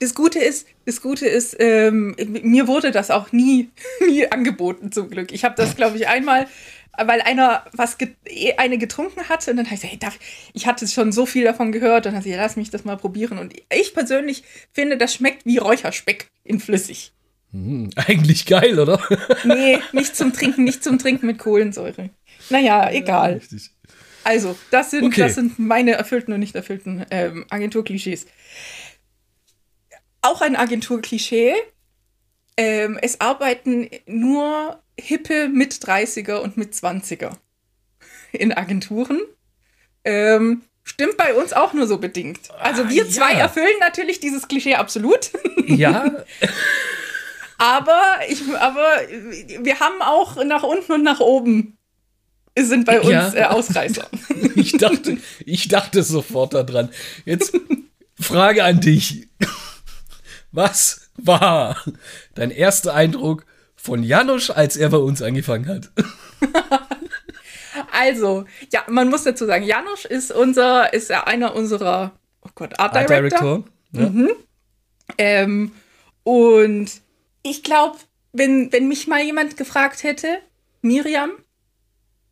das 0.00 0.14
Gute 0.14 0.38
ist, 0.38 0.66
das 0.84 1.02
Gute 1.02 1.26
ist, 1.26 1.56
ähm, 1.58 2.14
mir 2.42 2.68
wurde 2.68 2.92
das 2.92 3.10
auch 3.10 3.32
nie, 3.32 3.70
nie 4.06 4.30
angeboten 4.30 4.92
zum 4.92 5.10
Glück. 5.10 5.32
Ich 5.32 5.44
habe 5.44 5.56
das, 5.56 5.74
glaube 5.76 5.96
ich, 5.96 6.08
einmal, 6.08 6.46
weil 7.04 7.20
einer 7.22 7.64
was 7.72 7.98
get 7.98 8.16
eh 8.26 8.54
eine 8.54 8.78
getrunken 8.78 9.28
hatte 9.28 9.50
und 9.50 9.56
dann 9.56 9.66
habe 9.66 9.74
ich 9.76 9.80
gesagt, 9.82 10.02
hey, 10.02 10.20
ich 10.52 10.66
hatte 10.66 10.86
schon 10.88 11.12
so 11.12 11.26
viel 11.26 11.44
davon 11.44 11.72
gehört 11.72 12.06
und 12.06 12.12
dann 12.12 12.20
habe 12.20 12.28
ich, 12.28 12.36
lass 12.36 12.56
mich 12.56 12.70
das 12.70 12.84
mal 12.84 12.96
probieren. 12.96 13.38
Und 13.38 13.54
ich 13.72 13.94
persönlich 13.94 14.42
finde, 14.72 14.96
das 14.98 15.14
schmeckt 15.14 15.46
wie 15.46 15.58
Räucherspeck 15.58 16.30
in 16.44 16.60
flüssig. 16.60 17.12
Hm, 17.52 17.90
eigentlich 17.96 18.44
geil, 18.46 18.78
oder? 18.78 19.00
Nee, 19.44 19.78
nicht 19.92 20.16
zum 20.16 20.32
Trinken, 20.32 20.64
nicht 20.64 20.84
zum 20.84 20.98
Trinken 20.98 21.26
mit 21.26 21.38
Kohlensäure. 21.38 22.10
Naja, 22.50 22.90
egal. 22.90 23.34
Richtig. 23.34 23.70
Also, 24.24 24.58
das 24.70 24.90
sind, 24.90 25.04
Okay. 25.04 25.22
das 25.22 25.36
sind 25.36 25.58
meine 25.58 25.92
erfüllten 25.92 26.32
und 26.34 26.40
nicht 26.40 26.54
erfüllten 26.54 27.06
ähm, 27.10 27.46
Agenturklischees. 27.48 28.26
Auch 30.20 30.42
ein 30.42 30.56
Agenturklischee. 30.56 31.54
Ähm, 32.56 32.98
es 33.00 33.20
arbeiten 33.20 33.88
nur 34.06 34.82
hippe 35.00 35.48
mit 35.48 35.72
30er 35.74 36.36
und 36.38 36.56
mit 36.56 36.72
20er 36.74 37.32
in 38.32 38.52
Agenturen. 38.52 39.20
Ähm, 40.04 40.62
stimmt 40.84 41.16
bei 41.16 41.34
uns 41.34 41.52
auch 41.52 41.72
nur 41.72 41.86
so 41.86 41.98
bedingt. 41.98 42.50
Also 42.58 42.88
wir 42.88 43.04
Ah, 43.04 43.08
zwei 43.08 43.32
ja. 43.32 43.38
erfüllen 43.40 43.78
natürlich 43.80 44.20
dieses 44.20 44.48
Klischee 44.48 44.74
absolut. 44.74 45.30
Ja, 45.66 46.24
Aber, 47.58 48.00
ich, 48.28 48.42
aber 48.58 49.00
wir 49.60 49.80
haben 49.80 50.00
auch 50.00 50.42
nach 50.44 50.62
unten 50.62 50.92
und 50.92 51.02
nach 51.02 51.20
oben 51.20 51.76
sind 52.58 52.86
bei 52.86 53.00
uns 53.00 53.10
Ja. 53.10 53.34
äh, 53.34 53.42
Ausreißer. 53.44 54.08
ich 54.54 54.72
dachte, 54.72 55.18
ich 55.44 55.68
dachte 55.68 56.02
sofort 56.02 56.54
daran. 56.54 56.88
Jetzt 57.24 57.52
Frage 58.18 58.64
an 58.64 58.80
dich. 58.80 59.28
Was 60.52 61.10
war 61.16 61.76
dein 62.34 62.50
erster 62.50 62.94
Eindruck 62.94 63.44
von 63.88 64.02
Janusz, 64.02 64.50
als 64.50 64.76
er 64.76 64.90
bei 64.90 64.98
uns 64.98 65.22
angefangen 65.22 65.66
hat? 65.66 65.90
Also, 67.90 68.44
ja, 68.72 68.84
man 68.88 69.08
muss 69.08 69.24
dazu 69.24 69.44
sagen, 69.46 69.64
Janusz 69.64 70.04
ist 70.04 70.30
unser, 70.30 70.92
ist 70.92 71.10
einer 71.10 71.56
unserer, 71.56 72.12
oh 72.42 72.50
Gott, 72.54 72.78
Art 72.78 72.94
Art 72.94 73.08
Director. 73.08 73.64
Director. 73.92 74.28
Ja. 74.28 74.34
Ähm, 75.16 75.72
und 76.22 76.90
ich 77.42 77.64
glaube, 77.64 77.98
wenn, 78.32 78.70
wenn 78.72 78.86
mich 78.86 79.08
mal 79.08 79.22
jemand 79.22 79.56
gefragt 79.56 80.04
hätte, 80.04 80.38
Miriam, 80.80 81.30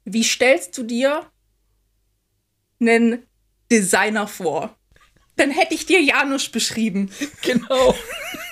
wie 0.04 0.22
stellst 0.22 0.78
du 0.78 0.84
dir 0.84 1.26
einen 2.80 3.24
Designer 3.70 4.28
vor? 4.28 4.76
Dann 5.34 5.50
hätte 5.50 5.74
ich 5.74 5.86
dir 5.86 6.00
Janusz 6.00 6.48
beschrieben. 6.48 7.10
Genau. 7.42 7.94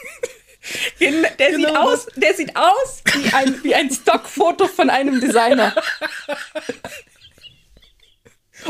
Der, 1.01 1.11
sieht 1.13 1.67
Genau 1.67 1.93
aus, 1.93 2.07
der 2.17 2.35
sieht 2.35 2.57
aus 2.57 3.03
wie 3.13 3.33
ein, 3.33 3.63
wie 3.63 3.75
ein 3.75 3.91
Stockfoto 3.91 4.67
von 4.67 4.89
einem 4.91 5.21
Designer. 5.21 5.75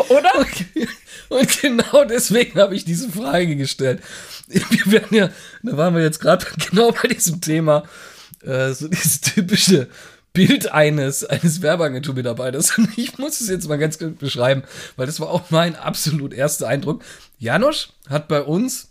Oder? 0.09 0.30
Okay. 0.35 0.88
Und 1.28 1.61
genau 1.61 2.04
deswegen 2.04 2.61
habe 2.61 2.74
ich 2.74 2.85
diese 2.85 3.11
Frage 3.11 3.57
gestellt. 3.57 4.02
Wir 4.48 4.92
werden 4.92 5.16
ja, 5.16 5.30
da 5.62 5.76
waren 5.76 5.94
wir 5.94 6.02
jetzt 6.02 6.20
gerade 6.20 6.46
genau 6.70 6.92
bei 6.92 7.09
diesem 7.09 7.40
Thema, 7.40 7.85
äh, 8.42 8.72
so 8.72 8.88
dieses 8.88 9.20
typische 9.20 9.88
Bild 10.33 10.72
eines, 10.72 11.24
eines 11.24 11.62
Werbeagenturmitarbeiters. 11.62 12.76
Und 12.78 12.98
ich 12.98 13.18
muss 13.18 13.40
es 13.40 13.48
jetzt 13.48 13.68
mal 13.68 13.78
ganz 13.78 13.98
kurz 13.98 14.18
beschreiben, 14.18 14.64
weil 14.96 15.07
das 15.07 15.20
war 15.20 15.30
auch 15.30 15.50
mein 15.50 15.76
absolut 15.76 16.35
erster 16.35 16.68
Eindruck. 16.68 17.04
Janosch 17.38 17.90
hat 18.09 18.28
bei 18.28 18.42
uns, 18.42 18.88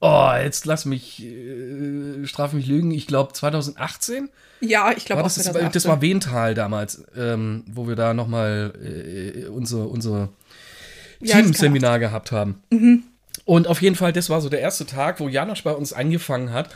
oh, 0.00 0.30
jetzt 0.42 0.66
lass 0.66 0.84
mich, 0.84 1.24
äh, 1.24 2.26
straf 2.26 2.52
mich 2.52 2.66
lügen, 2.66 2.90
ich 2.90 3.06
glaube 3.06 3.32
2018 3.32 4.28
Ja, 4.60 4.92
ich 4.96 5.04
glaube 5.04 5.22
auch 5.22 5.26
das, 5.26 5.36
das, 5.36 5.46
war, 5.46 5.52
2018. 5.54 5.72
das 5.72 5.88
war 5.88 6.02
Wental 6.02 6.54
damals, 6.54 7.04
ähm, 7.16 7.64
wo 7.66 7.88
wir 7.88 7.96
da 7.96 8.14
nochmal 8.14 8.72
äh, 8.82 9.46
unser, 9.46 9.88
unser 9.88 10.28
Ja, 11.20 11.36
Teamseminar 11.36 11.98
gehabt 11.98 12.32
haben. 12.32 12.62
Und 13.44 13.68
auf 13.68 13.80
jeden 13.80 13.96
Fall, 13.96 14.12
das 14.12 14.28
war 14.28 14.40
so 14.40 14.48
der 14.48 14.60
erste 14.60 14.86
Tag, 14.86 15.20
wo 15.20 15.28
Janosch 15.28 15.62
bei 15.62 15.72
uns 15.72 15.92
angefangen 15.92 16.52
hat. 16.52 16.74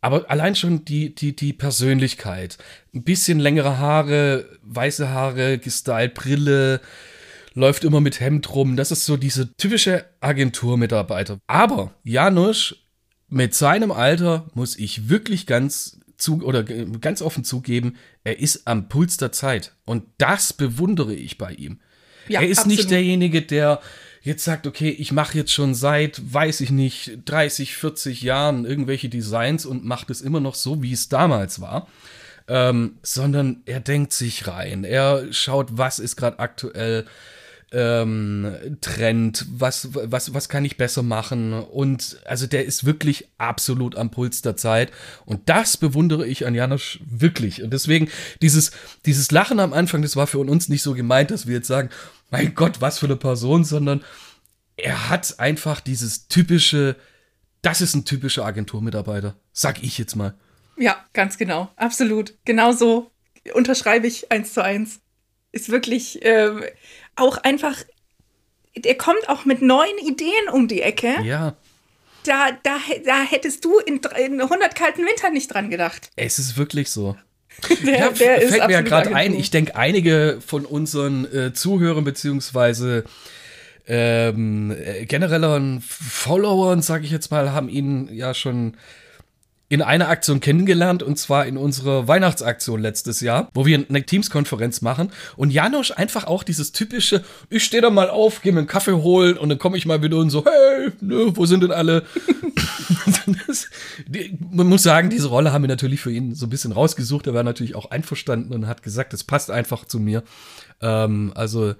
Aber 0.00 0.30
allein 0.30 0.54
schon 0.54 0.84
die, 0.84 1.14
die, 1.14 1.34
die 1.34 1.52
Persönlichkeit. 1.52 2.56
Ein 2.94 3.02
bisschen 3.02 3.40
längere 3.40 3.78
Haare, 3.78 4.46
weiße 4.62 5.08
Haare, 5.08 5.58
gestylt, 5.58 6.14
Brille, 6.14 6.80
läuft 7.54 7.84
immer 7.84 8.00
mit 8.00 8.20
Hemd 8.20 8.54
rum. 8.54 8.76
Das 8.76 8.90
ist 8.90 9.04
so 9.04 9.16
diese 9.16 9.54
typische 9.56 10.04
Agenturmitarbeiter. 10.20 11.38
Aber 11.46 11.94
Janusz 12.04 12.74
mit 13.28 13.54
seinem 13.54 13.90
Alter 13.92 14.46
muss 14.54 14.76
ich 14.78 15.08
wirklich 15.08 15.46
ganz 15.46 16.00
zu 16.16 16.42
oder 16.42 16.62
g- 16.64 16.86
ganz 17.00 17.22
offen 17.22 17.44
zugeben, 17.44 17.96
er 18.24 18.40
ist 18.40 18.66
am 18.66 18.88
Puls 18.88 19.18
der 19.18 19.32
Zeit 19.32 19.74
und 19.84 20.04
das 20.18 20.52
bewundere 20.52 21.14
ich 21.14 21.38
bei 21.38 21.52
ihm. 21.52 21.80
Ja, 22.26 22.40
er 22.40 22.48
ist 22.48 22.58
absolut. 22.58 22.78
nicht 22.78 22.90
derjenige, 22.90 23.42
der 23.42 23.80
jetzt 24.22 24.44
sagt, 24.44 24.66
okay, 24.66 24.90
ich 24.90 25.12
mache 25.12 25.38
jetzt 25.38 25.52
schon 25.52 25.74
seit, 25.74 26.20
weiß 26.34 26.60
ich 26.60 26.70
nicht, 26.70 27.18
30, 27.24 27.74
40 27.76 28.22
Jahren 28.22 28.64
irgendwelche 28.64 29.08
Designs 29.08 29.64
und 29.64 29.84
macht 29.84 30.10
es 30.10 30.20
immer 30.20 30.40
noch 30.40 30.54
so, 30.56 30.82
wie 30.82 30.92
es 30.92 31.08
damals 31.08 31.60
war. 31.60 31.86
Ähm, 32.48 32.98
sondern 33.02 33.62
er 33.66 33.80
denkt 33.80 34.12
sich 34.12 34.46
rein. 34.48 34.82
Er 34.84 35.32
schaut, 35.32 35.76
was 35.76 35.98
ist 35.98 36.16
gerade 36.16 36.38
aktuell 36.38 37.04
ähm, 37.72 38.78
Trend, 38.80 39.46
was, 39.50 39.88
was, 39.92 40.34
was 40.34 40.48
kann 40.48 40.64
ich 40.64 40.76
besser 40.76 41.02
machen. 41.02 41.52
Und 41.52 42.18
also 42.24 42.46
der 42.46 42.64
ist 42.64 42.84
wirklich 42.84 43.28
absolut 43.38 43.96
am 43.96 44.10
Puls 44.10 44.42
der 44.42 44.56
Zeit. 44.56 44.90
Und 45.24 45.48
das 45.48 45.76
bewundere 45.76 46.26
ich 46.26 46.46
an 46.46 46.54
Janosch 46.54 47.00
wirklich. 47.04 47.62
Und 47.62 47.72
deswegen, 47.72 48.08
dieses, 48.42 48.72
dieses 49.06 49.30
Lachen 49.30 49.60
am 49.60 49.72
Anfang, 49.72 50.02
das 50.02 50.16
war 50.16 50.26
für 50.26 50.38
uns 50.38 50.68
nicht 50.68 50.82
so 50.82 50.94
gemeint, 50.94 51.30
dass 51.30 51.46
wir 51.46 51.56
jetzt 51.56 51.68
sagen, 51.68 51.90
mein 52.30 52.54
Gott, 52.54 52.80
was 52.80 52.98
für 52.98 53.06
eine 53.06 53.16
Person, 53.16 53.64
sondern 53.64 54.02
er 54.76 55.08
hat 55.10 55.38
einfach 55.38 55.80
dieses 55.80 56.28
typische, 56.28 56.96
das 57.62 57.80
ist 57.80 57.94
ein 57.94 58.04
typischer 58.04 58.44
Agenturmitarbeiter, 58.44 59.36
sag 59.52 59.82
ich 59.82 59.98
jetzt 59.98 60.14
mal. 60.14 60.34
Ja, 60.76 61.04
ganz 61.12 61.38
genau. 61.38 61.70
Absolut. 61.76 62.34
Genau 62.44 62.72
so 62.72 63.10
unterschreibe 63.54 64.06
ich 64.06 64.30
eins 64.30 64.52
zu 64.54 64.62
eins. 64.62 65.00
Ist 65.52 65.70
wirklich 65.70 66.18
ähm, 66.22 66.62
auch 67.16 67.38
einfach, 67.38 67.76
der 68.76 68.96
kommt 68.96 69.28
auch 69.28 69.44
mit 69.44 69.62
neuen 69.62 69.98
Ideen 69.98 70.48
um 70.52 70.68
die 70.68 70.82
Ecke. 70.82 71.14
Ja, 71.22 71.56
Da, 72.24 72.50
da, 72.62 72.76
da 73.04 73.22
hättest 73.22 73.64
du 73.64 73.78
in, 73.78 74.00
in 74.24 74.40
100 74.40 74.74
kalten 74.74 75.02
Wintern 75.06 75.32
nicht 75.32 75.52
dran 75.52 75.70
gedacht. 75.70 76.10
es 76.16 76.38
ist 76.38 76.56
wirklich 76.56 76.90
so. 76.90 77.16
Der, 77.84 77.98
Ja, 77.98 78.10
der 78.10 78.42
ist 78.42 78.50
fällt 78.50 78.66
mir 78.68 78.74
ja 78.74 78.80
gerade 78.82 79.14
ein. 79.14 79.34
Ich 79.34 79.50
denke, 79.50 79.74
einige 79.74 80.38
von 80.46 80.64
unseren 80.64 81.24
äh, 81.32 81.52
Zuhörern 81.52 82.04
beziehungsweise 82.04 83.04
ähm, 83.88 84.70
äh, 84.70 85.06
generelleren 85.06 85.80
Followern, 85.80 86.82
sage 86.82 87.04
ich 87.04 87.10
jetzt 87.10 87.30
mal, 87.30 87.52
haben 87.52 87.68
ihn 87.68 88.08
ja 88.12 88.34
schon 88.34 88.76
in 89.70 89.82
einer 89.82 90.08
Aktion 90.08 90.40
kennengelernt 90.40 91.02
und 91.02 91.18
zwar 91.18 91.46
in 91.46 91.58
unserer 91.58 92.08
Weihnachtsaktion 92.08 92.80
letztes 92.80 93.20
Jahr, 93.20 93.50
wo 93.52 93.66
wir 93.66 93.84
eine 93.88 94.02
Teams-Konferenz 94.02 94.80
machen 94.80 95.10
und 95.36 95.50
Janosch 95.50 95.90
einfach 95.90 96.24
auch 96.24 96.42
dieses 96.42 96.72
typische, 96.72 97.22
ich 97.50 97.64
stehe 97.64 97.82
da 97.82 97.90
mal 97.90 98.08
auf, 98.08 98.40
gehe 98.40 98.52
mir 98.52 98.60
einen 98.60 98.68
Kaffee 98.68 98.92
holen 98.92 99.36
und 99.36 99.50
dann 99.50 99.58
komme 99.58 99.76
ich 99.76 99.84
mal 99.84 100.02
wieder 100.02 100.16
und 100.16 100.30
so, 100.30 100.44
hey, 100.44 100.90
ne, 101.00 101.36
wo 101.36 101.44
sind 101.44 101.62
denn 101.62 101.72
alle? 101.72 102.04
das, 103.46 103.68
die, 104.06 104.38
man 104.50 104.66
muss 104.66 104.82
sagen, 104.82 105.10
diese 105.10 105.28
Rolle 105.28 105.52
haben 105.52 105.62
wir 105.62 105.68
natürlich 105.68 106.00
für 106.00 106.12
ihn 106.12 106.34
so 106.34 106.46
ein 106.46 106.50
bisschen 106.50 106.72
rausgesucht. 106.72 107.26
Er 107.26 107.34
war 107.34 107.42
natürlich 107.42 107.74
auch 107.74 107.90
einverstanden 107.90 108.54
und 108.54 108.66
hat 108.66 108.82
gesagt, 108.82 109.12
es 109.12 109.24
passt 109.24 109.50
einfach 109.50 109.84
zu 109.84 110.00
mir. 110.00 110.22
Ähm, 110.80 111.32
also 111.34 111.74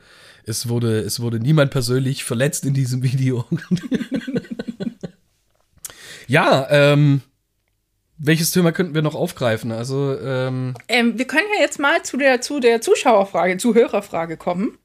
es 0.44 0.68
wurde, 0.68 1.00
es 1.00 1.20
wurde 1.20 1.40
niemand 1.40 1.70
persönlich 1.70 2.24
verletzt 2.24 2.64
in 2.66 2.74
diesem 2.74 3.02
Video. 3.02 3.46
ja, 6.26 6.66
ähm, 6.70 7.22
welches 8.18 8.50
Thema 8.50 8.72
könnten 8.72 8.94
wir 8.94 9.02
noch 9.02 9.14
aufgreifen? 9.14 9.72
Also, 9.72 10.18
ähm, 10.18 10.74
ähm, 10.88 11.18
wir 11.18 11.26
können 11.26 11.46
ja 11.56 11.62
jetzt 11.62 11.78
mal 11.78 12.02
zu 12.02 12.16
der, 12.16 12.40
zu 12.40 12.60
der 12.60 12.80
Zuschauerfrage, 12.80 13.56
Zuhörerfrage 13.56 14.36
kommen. 14.36 14.78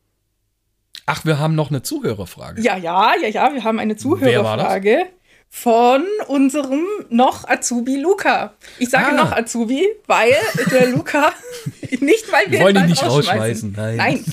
Ach, 1.05 1.25
wir 1.25 1.39
haben 1.39 1.55
noch 1.55 1.69
eine 1.69 1.81
Zuhörerfrage. 1.81 2.61
Ja, 2.61 2.77
ja, 2.77 3.13
ja, 3.21 3.27
ja, 3.27 3.53
wir 3.53 3.63
haben 3.63 3.79
eine 3.79 3.95
Zuhörerfrage 3.97 5.07
von 5.49 6.03
unserem 6.27 6.85
noch 7.09 7.47
Azubi 7.47 7.97
Luca. 7.97 8.55
Ich 8.79 8.89
sage 8.89 9.09
ah. 9.09 9.23
noch 9.23 9.31
Azubi, 9.31 9.85
weil 10.07 10.33
der 10.71 10.87
Luca, 10.87 11.31
nicht 11.99 12.31
weil 12.31 12.45
wir, 12.47 12.59
wir 12.59 12.65
wollen 12.65 12.77
ihn 12.77 12.85
nicht 12.87 13.03
rausschmeißen. 13.03 13.73
Nein. 13.75 13.97
Nein, 13.97 14.25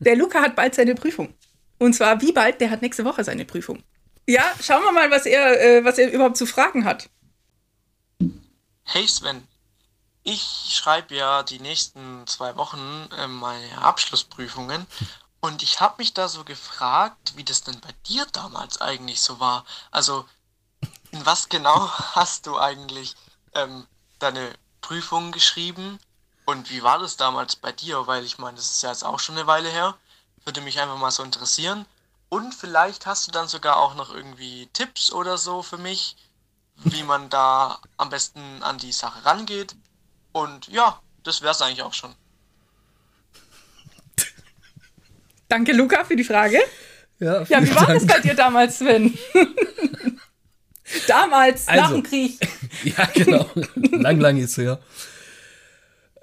der 0.00 0.16
Luca 0.16 0.40
hat 0.40 0.56
bald 0.56 0.74
seine 0.74 0.94
Prüfung. 0.94 1.34
Und 1.78 1.94
zwar 1.94 2.22
wie 2.22 2.32
bald? 2.32 2.60
Der 2.60 2.70
hat 2.70 2.80
nächste 2.80 3.04
Woche 3.04 3.24
seine 3.24 3.44
Prüfung. 3.44 3.82
Ja, 4.26 4.44
schauen 4.62 4.82
wir 4.84 4.92
mal, 4.92 5.10
was 5.10 5.26
er, 5.26 5.60
äh, 5.60 5.84
was 5.84 5.98
er 5.98 6.10
überhaupt 6.10 6.36
zu 6.36 6.46
fragen 6.46 6.84
hat. 6.84 7.10
Hey 8.84 9.08
Sven, 9.08 9.48
ich 10.22 10.42
schreibe 10.68 11.16
ja 11.16 11.42
die 11.42 11.58
nächsten 11.58 12.26
zwei 12.26 12.56
Wochen 12.56 13.08
äh, 13.16 13.26
meine 13.26 13.78
Abschlussprüfungen 13.78 14.86
und 15.40 15.62
ich 15.62 15.80
habe 15.80 15.96
mich 15.98 16.14
da 16.14 16.28
so 16.28 16.44
gefragt, 16.44 17.36
wie 17.36 17.44
das 17.44 17.62
denn 17.62 17.80
bei 17.80 17.92
dir 18.06 18.24
damals 18.26 18.80
eigentlich 18.80 19.20
so 19.20 19.40
war. 19.40 19.64
Also, 19.90 20.26
in 21.10 21.26
was 21.26 21.48
genau 21.48 21.88
hast 22.14 22.46
du 22.46 22.58
eigentlich 22.58 23.16
ähm, 23.54 23.86
deine 24.18 24.52
Prüfungen 24.80 25.32
geschrieben 25.32 25.98
und 26.44 26.70
wie 26.70 26.82
war 26.82 26.98
das 26.98 27.16
damals 27.16 27.56
bei 27.56 27.72
dir? 27.72 28.06
Weil 28.06 28.24
ich 28.24 28.38
meine, 28.38 28.56
das 28.56 28.70
ist 28.70 28.82
ja 28.82 28.90
jetzt 28.90 29.04
auch 29.04 29.18
schon 29.18 29.36
eine 29.36 29.46
Weile 29.46 29.70
her. 29.70 29.96
Würde 30.44 30.60
mich 30.60 30.78
einfach 30.78 30.98
mal 30.98 31.10
so 31.10 31.22
interessieren. 31.22 31.86
Und 32.28 32.54
vielleicht 32.54 33.06
hast 33.06 33.26
du 33.26 33.32
dann 33.32 33.48
sogar 33.48 33.78
auch 33.78 33.94
noch 33.94 34.12
irgendwie 34.12 34.68
Tipps 34.72 35.10
oder 35.10 35.38
so 35.38 35.62
für 35.62 35.78
mich, 35.78 36.16
wie 36.84 37.02
man 37.02 37.30
da 37.30 37.78
am 37.96 38.10
besten 38.10 38.40
an 38.62 38.78
die 38.78 38.92
Sache 38.92 39.24
rangeht. 39.24 39.76
Und 40.32 40.68
ja, 40.68 41.00
das 41.22 41.42
wäre 41.42 41.52
es 41.52 41.62
eigentlich 41.62 41.82
auch 41.82 41.94
schon. 41.94 42.14
Danke, 45.48 45.72
Luca, 45.72 46.04
für 46.04 46.16
die 46.16 46.24
Frage. 46.24 46.58
Ja, 47.20 47.42
ja 47.42 47.62
wie 47.62 47.74
war 47.74 47.86
Dank. 47.86 48.00
das 48.00 48.06
bei 48.06 48.20
dir 48.20 48.34
damals, 48.34 48.78
Sven? 48.78 49.16
damals, 51.06 51.68
also, 51.68 51.82
nach 51.82 51.90
dem 51.92 52.02
Krieg. 52.02 52.38
ja, 52.84 53.08
genau. 53.14 53.48
lang, 53.92 54.20
lang 54.20 54.36
ist 54.38 54.56
her. 54.56 54.80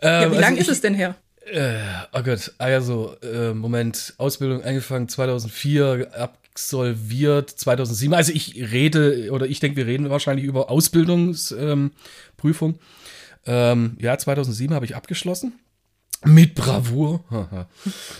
Ähm, 0.02 0.12
ja, 0.12 0.32
wie 0.32 0.36
ähm, 0.36 0.42
lang 0.42 0.58
also 0.58 0.62
ist 0.62 0.68
es 0.70 0.82
denn 0.82 0.96
her? 0.96 1.16
Äh, 1.52 1.80
oh 2.14 2.24
Gott, 2.24 2.54
also, 2.58 3.16
äh, 3.22 3.54
Moment, 3.54 4.14
Ausbildung 4.18 4.64
angefangen 4.64 5.10
2004, 5.10 6.12
ab 6.18 6.38
absolviert 6.52 7.50
2007. 7.50 8.14
Also 8.14 8.34
ich 8.34 8.56
rede 8.72 9.32
oder 9.32 9.46
ich 9.46 9.60
denke, 9.60 9.78
wir 9.78 9.88
reden 9.88 10.10
wahrscheinlich 10.10 10.46
über 10.46 10.70
Ausbildungsprüfung. 10.70 12.80
Ähm, 13.46 13.98
ja, 14.00 14.18
2007 14.18 14.76
habe 14.76 14.86
ich 14.86 14.96
abgeschlossen. 14.96 15.54
Mit 16.24 16.54
Bravour. 16.54 17.24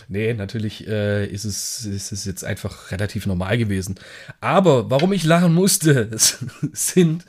nee, 0.08 0.34
natürlich 0.34 0.88
äh, 0.88 1.26
ist, 1.26 1.44
es, 1.44 1.84
ist 1.84 2.10
es 2.10 2.24
jetzt 2.24 2.44
einfach 2.44 2.90
relativ 2.90 3.26
normal 3.26 3.58
gewesen. 3.58 3.94
Aber 4.40 4.90
warum 4.90 5.12
ich 5.12 5.24
lachen 5.24 5.54
musste, 5.54 6.08
sind 6.72 7.24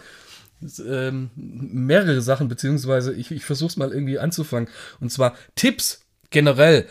ähm, 0.86 1.30
mehrere 1.36 2.22
Sachen, 2.22 2.48
beziehungsweise 2.48 3.14
ich, 3.14 3.32
ich 3.32 3.46
versuche 3.46 3.70
es 3.70 3.78
mal 3.78 3.92
irgendwie 3.92 4.20
anzufangen. 4.20 4.70
Und 5.00 5.12
zwar 5.12 5.36
Tipps 5.56 6.02
generell 6.30 6.88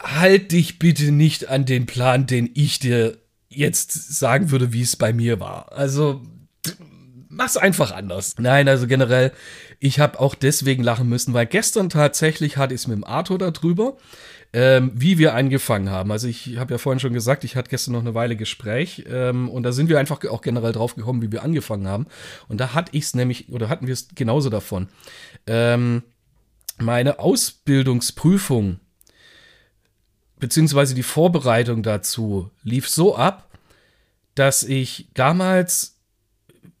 halt 0.00 0.52
dich 0.52 0.78
bitte 0.78 1.10
nicht 1.10 1.48
an 1.48 1.64
den 1.64 1.86
Plan, 1.86 2.26
den 2.26 2.50
ich 2.54 2.78
dir 2.78 3.18
jetzt 3.48 4.18
sagen 4.18 4.50
würde, 4.50 4.72
wie 4.72 4.82
es 4.82 4.96
bei 4.96 5.12
mir 5.12 5.40
war. 5.40 5.72
Also 5.72 6.22
mach's 7.28 7.56
einfach 7.56 7.92
anders. 7.92 8.36
Nein, 8.38 8.68
also 8.68 8.86
generell, 8.86 9.32
ich 9.80 10.00
habe 10.00 10.20
auch 10.20 10.34
deswegen 10.34 10.82
lachen 10.82 11.08
müssen, 11.08 11.34
weil 11.34 11.46
gestern 11.46 11.88
tatsächlich 11.88 12.56
hatte 12.56 12.74
ich 12.74 12.82
es 12.82 12.86
mit 12.86 12.96
dem 12.96 13.04
Arthur 13.04 13.38
darüber, 13.38 13.96
ähm, 14.52 14.92
wie 14.94 15.18
wir 15.18 15.34
angefangen 15.34 15.90
haben. 15.90 16.10
Also 16.10 16.26
ich 16.26 16.56
habe 16.56 16.74
ja 16.74 16.78
vorhin 16.78 17.00
schon 17.00 17.12
gesagt, 17.12 17.44
ich 17.44 17.56
hatte 17.56 17.70
gestern 17.70 17.92
noch 17.92 18.00
eine 18.00 18.14
Weile 18.14 18.36
Gespräch 18.36 19.04
ähm, 19.08 19.48
und 19.48 19.62
da 19.62 19.72
sind 19.72 19.88
wir 19.88 19.98
einfach 19.98 20.24
auch 20.24 20.40
generell 20.40 20.72
drauf 20.72 20.94
gekommen, 20.94 21.22
wie 21.22 21.32
wir 21.32 21.42
angefangen 21.42 21.86
haben. 21.86 22.06
Und 22.48 22.58
da 22.58 22.74
hatte 22.74 22.96
ich 22.96 23.04
es 23.04 23.14
nämlich, 23.14 23.52
oder 23.52 23.68
hatten 23.68 23.86
wir 23.86 23.92
es 23.92 24.08
genauso 24.14 24.48
davon. 24.48 24.88
Ähm, 25.46 26.02
meine 26.78 27.18
Ausbildungsprüfung 27.18 28.80
beziehungsweise 30.38 30.94
die 30.94 31.02
Vorbereitung 31.02 31.82
dazu 31.82 32.50
lief 32.62 32.88
so 32.88 33.16
ab, 33.16 33.48
dass 34.34 34.62
ich 34.62 35.08
damals 35.14 35.97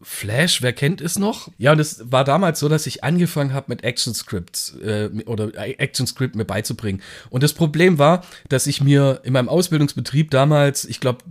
Flash, 0.00 0.62
wer 0.62 0.72
kennt 0.72 1.00
es 1.00 1.18
noch? 1.18 1.48
Ja, 1.58 1.72
und 1.72 1.80
es 1.80 2.12
war 2.12 2.22
damals 2.22 2.60
so, 2.60 2.68
dass 2.68 2.86
ich 2.86 3.02
angefangen 3.02 3.52
habe 3.52 3.66
mit 3.68 3.82
Action 3.82 4.14
Scripts 4.14 4.76
äh, 4.76 5.10
oder 5.26 5.50
Action 5.56 6.06
Script 6.06 6.36
mir 6.36 6.44
beizubringen. 6.44 7.02
Und 7.30 7.42
das 7.42 7.52
Problem 7.52 7.98
war, 7.98 8.24
dass 8.48 8.68
ich 8.68 8.80
mir 8.80 9.20
in 9.24 9.32
meinem 9.32 9.48
Ausbildungsbetrieb 9.48 10.30
damals, 10.30 10.84
ich 10.84 11.00
glaube, 11.00 11.24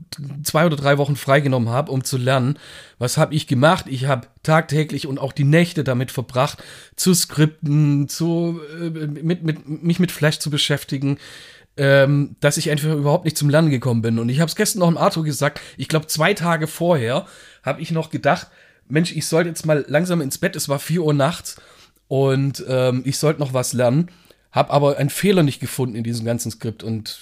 zwei 0.43 0.65
oder 0.65 0.75
drei 0.75 0.97
Wochen 0.97 1.15
freigenommen 1.15 1.69
habe, 1.69 1.93
um 1.93 2.03
zu 2.03 2.17
lernen. 2.17 2.60
Was 2.99 3.17
habe 3.17 3.34
ich 3.36 3.47
gemacht? 3.47 3.86
Ich 3.88 4.06
habe 4.06 4.27
tagtäglich 4.43 5.08
und 5.08 5.17
auch 5.17 5.32
die 5.32 5.45
Nächte 5.45 5.86
damit 5.86 6.12
verbracht, 6.12 6.62
zu 6.97 7.13
Skripten, 7.13 8.10
zu 8.10 8.60
äh, 8.82 8.89
mit, 8.89 9.43
mit 9.43 9.67
mich 9.67 9.99
mit 9.99 10.12
Flash 10.12 10.39
zu 10.39 10.49
beschäftigen 10.49 11.19
ähm, 11.77 12.36
dass 12.39 12.58
ich 12.58 12.71
einfach 12.71 12.91
überhaupt 12.91 13.25
nicht 13.25 13.38
zum 13.38 13.49
Lernen 13.49 13.69
gekommen 13.69 14.01
bin. 14.01 14.19
Und 14.19 14.30
ich 14.30 14.39
habe 14.39 14.49
es 14.49 14.56
gestern 14.56 14.80
noch 14.80 14.88
im 14.88 14.97
Arthur 14.97 15.23
gesagt, 15.23 15.62
ich 15.77 15.88
glaube 15.88 16.08
zwei 16.08 16.34
Tage 16.34 16.67
vorher 16.67 17.27
habe 17.67 17.82
ich 17.82 17.91
noch 17.91 18.10
gedacht, 18.10 18.47
Mensch, 18.89 19.15
ich 19.15 19.27
sollte 19.27 19.49
jetzt 19.49 19.65
mal 19.65 19.86
langsam 19.88 20.21
ins 20.21 20.38
Bett, 20.38 20.56
es 20.56 20.69
war 20.69 20.80
4 20.80 21.03
Uhr 21.03 21.13
nachts 21.13 21.58
und 22.08 22.63
ähm, 22.67 23.01
ich 23.06 23.17
sollte 23.17 23.39
noch 23.39 23.53
was 23.53 23.73
lernen. 23.73 24.10
Hab 24.51 24.73
aber 24.73 24.97
einen 24.97 25.10
Fehler 25.10 25.43
nicht 25.43 25.60
gefunden 25.60 25.95
in 25.95 26.03
diesem 26.03 26.25
ganzen 26.25 26.49
Skript. 26.49 26.82
Und 26.82 27.19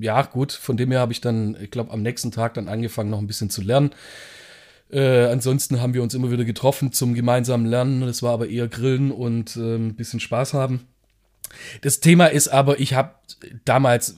ja, 0.00 0.22
gut, 0.22 0.52
von 0.52 0.76
dem 0.76 0.92
her 0.92 1.00
habe 1.00 1.12
ich 1.12 1.20
dann, 1.20 1.56
ich 1.60 1.70
glaube, 1.70 1.92
am 1.92 2.02
nächsten 2.02 2.30
Tag 2.30 2.54
dann 2.54 2.68
angefangen, 2.68 3.10
noch 3.10 3.18
ein 3.18 3.26
bisschen 3.26 3.50
zu 3.50 3.62
lernen. 3.62 3.90
Äh, 4.90 5.26
ansonsten 5.26 5.80
haben 5.80 5.92
wir 5.92 6.02
uns 6.02 6.14
immer 6.14 6.30
wieder 6.30 6.44
getroffen 6.44 6.92
zum 6.92 7.14
gemeinsamen 7.14 7.66
Lernen. 7.66 8.02
Das 8.02 8.22
war 8.22 8.32
aber 8.32 8.48
eher 8.48 8.68
Grillen 8.68 9.10
und 9.10 9.56
äh, 9.56 9.74
ein 9.74 9.96
bisschen 9.96 10.20
Spaß 10.20 10.54
haben. 10.54 10.86
Das 11.82 12.00
Thema 12.00 12.26
ist 12.26 12.48
aber, 12.48 12.78
ich 12.78 12.94
habe 12.94 13.16
damals 13.64 14.16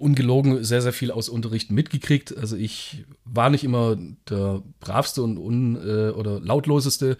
ungelogen 0.00 0.64
sehr, 0.64 0.82
sehr 0.82 0.92
viel 0.92 1.10
aus 1.10 1.28
Unterrichten 1.28 1.74
mitgekriegt. 1.74 2.36
Also 2.36 2.56
ich 2.56 3.04
war 3.24 3.50
nicht 3.50 3.64
immer 3.64 3.96
der 4.28 4.62
bravste 4.80 5.22
und 5.22 5.38
un, 5.38 5.76
äh, 5.76 6.10
oder 6.10 6.40
lautloseste. 6.40 7.16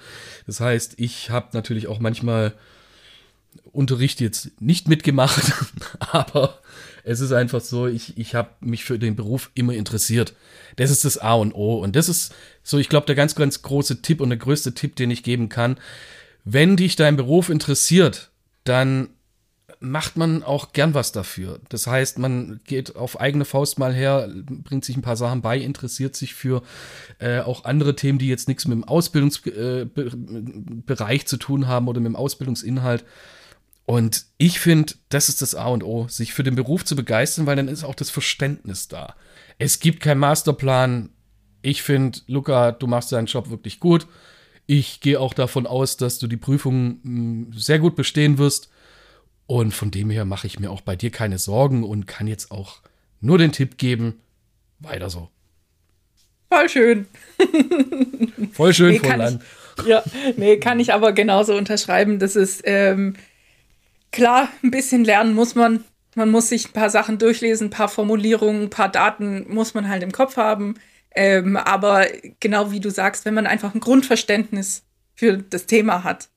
Das 0.47 0.61
heißt, 0.61 0.95
ich 0.97 1.31
habe 1.31 1.49
natürlich 1.53 1.87
auch 1.87 2.01
manchmal 2.01 2.55
Unterricht 3.73 4.21
jetzt 4.21 4.61
nicht 4.61 4.88
mitgemacht, 4.88 5.53
aber 6.12 6.59
es 7.05 7.21
ist 7.21 7.33
einfach 7.33 7.61
so, 7.61 7.87
ich, 7.87 8.16
ich 8.19 8.35
habe 8.35 8.51
mich 8.61 8.85
für 8.85 8.99
den 8.99 9.16
Beruf 9.16 9.51
immer 9.55 9.75
interessiert. 9.75 10.35
Das 10.77 10.90
ist 10.90 11.05
das 11.05 11.19
A 11.19 11.35
und 11.35 11.55
O. 11.55 11.77
Und 11.83 11.97
das 11.97 12.09
ist 12.09 12.35
so, 12.62 12.79
ich 12.79 12.88
glaube, 12.88 13.07
der 13.07 13.14
ganz, 13.14 13.35
ganz 13.35 13.62
große 13.62 14.03
Tipp 14.03 14.21
und 14.21 14.31
der 14.31 14.38
größte 14.38 14.75
Tipp, 14.75 14.97
den 14.97 15.11
ich 15.11 15.23
geben 15.23 15.49
kann. 15.49 15.79
Wenn 16.45 16.77
dich 16.77 16.97
dein 16.97 17.16
Beruf 17.16 17.49
interessiert, 17.49 18.31
dann 18.64 19.09
macht 19.81 20.16
man 20.19 20.43
auch 20.43 20.73
gern 20.73 20.93
was 20.93 21.11
dafür. 21.11 21.59
Das 21.71 21.87
heißt, 21.87 22.19
man 22.19 22.61
geht 22.64 22.97
auf 22.97 23.19
eigene 23.19 23.47
Faust 23.47 23.79
mal 23.79 23.95
her, 23.95 24.31
bringt 24.47 24.85
sich 24.85 24.97
ein 24.97 25.03
paar 25.03 25.16
Sachen 25.16 25.40
bei, 25.40 25.59
interessiert 25.59 26.14
sich 26.14 26.35
für 26.35 26.62
äh, 27.19 27.40
auch 27.40 27.64
andere 27.64 27.97
Themen, 27.97 28.19
die 28.19 28.29
jetzt 28.29 28.47
nichts 28.47 28.69
mit 28.69 28.77
dem 28.77 28.85
Ausbildungsbereich 28.85 31.23
äh, 31.23 31.25
zu 31.25 31.38
tun 31.38 31.66
haben 31.66 31.88
oder 31.88 32.01
mit 32.01 32.09
dem 32.09 32.16
Ausbildungsinhalt. 32.16 33.07
Und 33.87 34.27
ich 34.37 34.61
finde, 34.61 34.93
das 35.09 35.31
ist 35.31 35.43
das 35.43 35.55
A 35.55 35.69
und 35.69 35.83
O, 35.83 36.07
sich 36.09 36.35
für 36.35 36.45
den 36.45 36.57
Beruf 36.57 36.85
zu 36.85 36.95
begeistern, 36.95 37.47
weil 37.47 37.57
dann 37.57 37.66
ist 37.66 37.83
auch 37.83 37.95
das 37.95 38.11
Verständnis 38.11 38.87
da. 38.87 39.16
Es 39.59 39.81
gibt 39.81 40.01
keinen 40.01 40.21
Masterplan. 40.21 41.09
Ich 41.62 41.83
finde, 41.83 42.21
Luca, 42.27 42.73
du 42.73 42.87
machst 42.87 43.12
deinen 43.12 43.27
Job 43.27 43.51
wirklich 43.51 43.81
gut. 43.81 44.07
Ich 44.66 45.01
gehe 45.01 45.19
auch 45.19 45.35
davon 45.35 45.66
aus, 45.66 45.97
dass 45.97 46.19
du 46.19 46.27
die 46.27 46.37
Prüfung 46.37 47.01
mh, 47.03 47.57
sehr 47.57 47.79
gut 47.79 47.97
bestehen 47.97 48.38
wirst. 48.38 48.71
Und 49.51 49.75
von 49.75 49.91
dem 49.91 50.11
her 50.11 50.25
mache 50.25 50.47
ich 50.47 50.61
mir 50.61 50.71
auch 50.71 50.81
bei 50.81 50.95
dir 50.95 51.11
keine 51.11 51.37
Sorgen 51.37 51.83
und 51.83 52.07
kann 52.07 52.29
jetzt 52.29 52.53
auch 52.53 52.83
nur 53.21 53.37
den 53.37 53.51
Tipp 53.51 53.79
geben, 53.79 54.21
weiter 54.79 55.11
so. 55.11 55.29
Voll 56.49 56.69
schön. 56.69 57.09
Voll 58.53 58.73
schön, 58.73 59.01
nee, 59.03 59.09
lang. 59.09 59.41
Ja, 59.85 60.05
nee, 60.37 60.59
kann 60.59 60.79
ich 60.79 60.93
aber 60.93 61.11
genauso 61.11 61.57
unterschreiben. 61.57 62.21
Das 62.21 62.37
ist 62.37 62.63
ähm, 62.65 63.17
klar, 64.13 64.49
ein 64.63 64.71
bisschen 64.71 65.05
lernen 65.05 65.35
muss 65.35 65.57
man. 65.57 65.83
Man 66.15 66.31
muss 66.31 66.51
sich 66.51 66.69
ein 66.69 66.73
paar 66.73 66.91
Sachen 66.91 67.19
durchlesen, 67.19 67.67
ein 67.67 67.71
paar 67.71 67.89
Formulierungen, 67.89 68.63
ein 68.63 68.71
paar 68.71 68.89
Daten 68.89 69.53
muss 69.53 69.75
man 69.75 69.89
halt 69.89 70.05
im 70.05 70.13
Kopf 70.13 70.37
haben. 70.37 70.77
Ähm, 71.13 71.57
aber 71.57 72.07
genau 72.39 72.71
wie 72.71 72.79
du 72.79 72.89
sagst, 72.89 73.25
wenn 73.25 73.35
man 73.35 73.49
einfach 73.49 73.75
ein 73.75 73.81
Grundverständnis 73.81 74.85
für 75.17 75.39
das 75.39 75.67
Thema 75.67 76.05
hat 76.05 76.29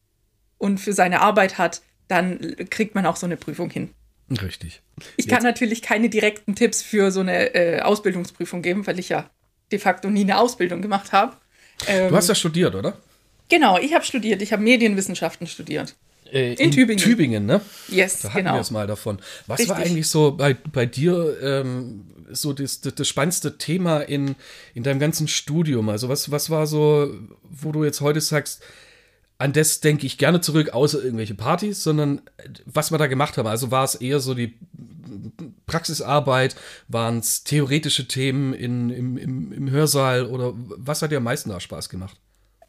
und 0.58 0.80
für 0.80 0.94
seine 0.94 1.22
Arbeit 1.22 1.60
hat, 1.60 1.84
dann 2.14 2.56
kriegt 2.70 2.96
man 2.96 3.06
auch 3.06 3.16
so 3.16 3.26
eine 3.26 3.38
Prüfung 3.38 3.70
hin. 3.70 3.90
Richtig. 4.42 4.82
Ich 5.18 5.28
kann 5.28 5.44
natürlich 5.44 5.82
keine 5.82 6.10
direkten 6.10 6.56
Tipps 6.56 6.82
für 6.82 7.12
so 7.12 7.20
eine 7.20 7.54
äh, 7.54 7.82
Ausbildungsprüfung 7.82 8.62
geben, 8.62 8.88
weil 8.88 9.00
ich 9.00 9.10
ja 9.10 9.30
de 9.72 9.80
facto 9.80 10.10
nie 10.10 10.22
eine 10.22 10.38
Ausbildung 10.38 10.82
gemacht 10.82 11.12
habe. 11.12 11.36
Ähm, 11.88 12.10
du 12.10 12.16
hast 12.16 12.30
ja 12.30 12.36
studiert, 12.36 12.76
oder? 12.76 12.98
Genau, 13.50 13.78
ich 13.78 13.94
habe 13.94 14.06
studiert. 14.06 14.42
Ich 14.42 14.54
habe 14.54 14.64
Medienwissenschaften 14.64 15.48
studiert. 15.48 15.96
Äh, 16.32 16.54
in, 16.54 16.60
in, 16.60 16.72
Tübingen. 16.72 17.04
Tübingen, 17.04 17.46
ne? 17.46 17.62
Yes, 17.90 18.22
da 18.22 18.30
hatten 18.30 18.40
genau. 18.40 18.54
wir 18.54 18.62
es 18.62 18.72
mal 18.72 18.88
davon. 18.88 19.20
Was 19.46 19.60
Richtig. 19.60 19.76
war 19.76 19.84
eigentlich 19.84 20.08
so 20.08 20.32
bei, 20.32 20.54
bei 20.54 20.86
dir 20.86 21.38
ähm, 21.42 22.06
so 22.32 22.54
das, 22.54 22.82
das, 22.82 22.96
das, 22.96 23.08
spannendste 23.08 23.58
Thema 23.58 24.00
in, 24.00 24.36
in 24.74 24.84
deinem 24.84 25.00
ganzen 25.00 25.28
Studium? 25.28 25.90
Also 25.90 26.10
was, 26.10 26.32
was 26.32 26.50
war 26.50 26.66
so, 26.66 27.14
wo 27.44 27.72
du 27.72 27.84
jetzt 27.84 28.02
heute 28.02 28.22
sagst, 28.22 28.64
an 29.38 29.54
das 29.54 29.82
denke 29.82 30.06
ich 30.06 30.18
gerne 30.18 30.42
zurück, 30.42 30.70
außer 30.70 31.04
irgendwelche 31.04 31.36
Partys, 31.36 31.84
sondern 31.84 32.20
äh, 32.38 32.50
was 32.66 32.92
wir 32.92 32.98
da 32.98 33.08
gemacht 33.08 33.38
haben. 33.38 33.48
Also 33.48 33.72
war 33.72 33.84
es 33.84 33.96
eher 33.96 34.20
so 34.20 34.34
die 34.34 34.58
Praxisarbeit, 35.66 36.56
waren 36.88 37.20
es 37.20 37.44
theoretische 37.44 38.08
Themen 38.08 38.54
in, 38.54 38.90
im, 38.90 39.18
im, 39.18 39.52
im 39.52 39.72
Hörsaal 39.72 40.26
oder 40.26 40.54
was 40.56 41.02
hat 41.02 41.12
dir 41.12 41.18
am 41.18 41.24
meisten 41.24 41.50
da 41.50 41.60
Spaß 41.60 41.90
gemacht? 41.90 42.18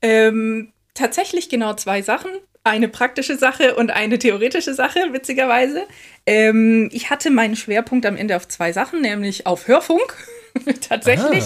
Ähm, 0.02 0.72
tatsächlich 0.94 1.48
genau 1.48 1.74
zwei 1.74 2.02
Sachen. 2.02 2.30
Eine 2.66 2.88
praktische 2.88 3.36
Sache 3.36 3.76
und 3.76 3.90
eine 3.90 4.18
theoretische 4.18 4.72
Sache, 4.72 4.98
witzigerweise. 5.12 5.86
Ähm, 6.24 6.88
ich 6.92 7.10
hatte 7.10 7.30
meinen 7.30 7.56
Schwerpunkt 7.56 8.06
am 8.06 8.16
Ende 8.16 8.36
auf 8.36 8.48
zwei 8.48 8.72
Sachen, 8.72 9.02
nämlich 9.02 9.46
auf 9.46 9.68
Hörfunk, 9.68 10.16
tatsächlich, 10.88 11.44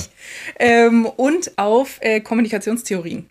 ähm, 0.61 1.07
und 1.07 1.59
auf 1.59 1.99
äh, 2.03 2.21
Kommunikationstheorien. 2.21 3.29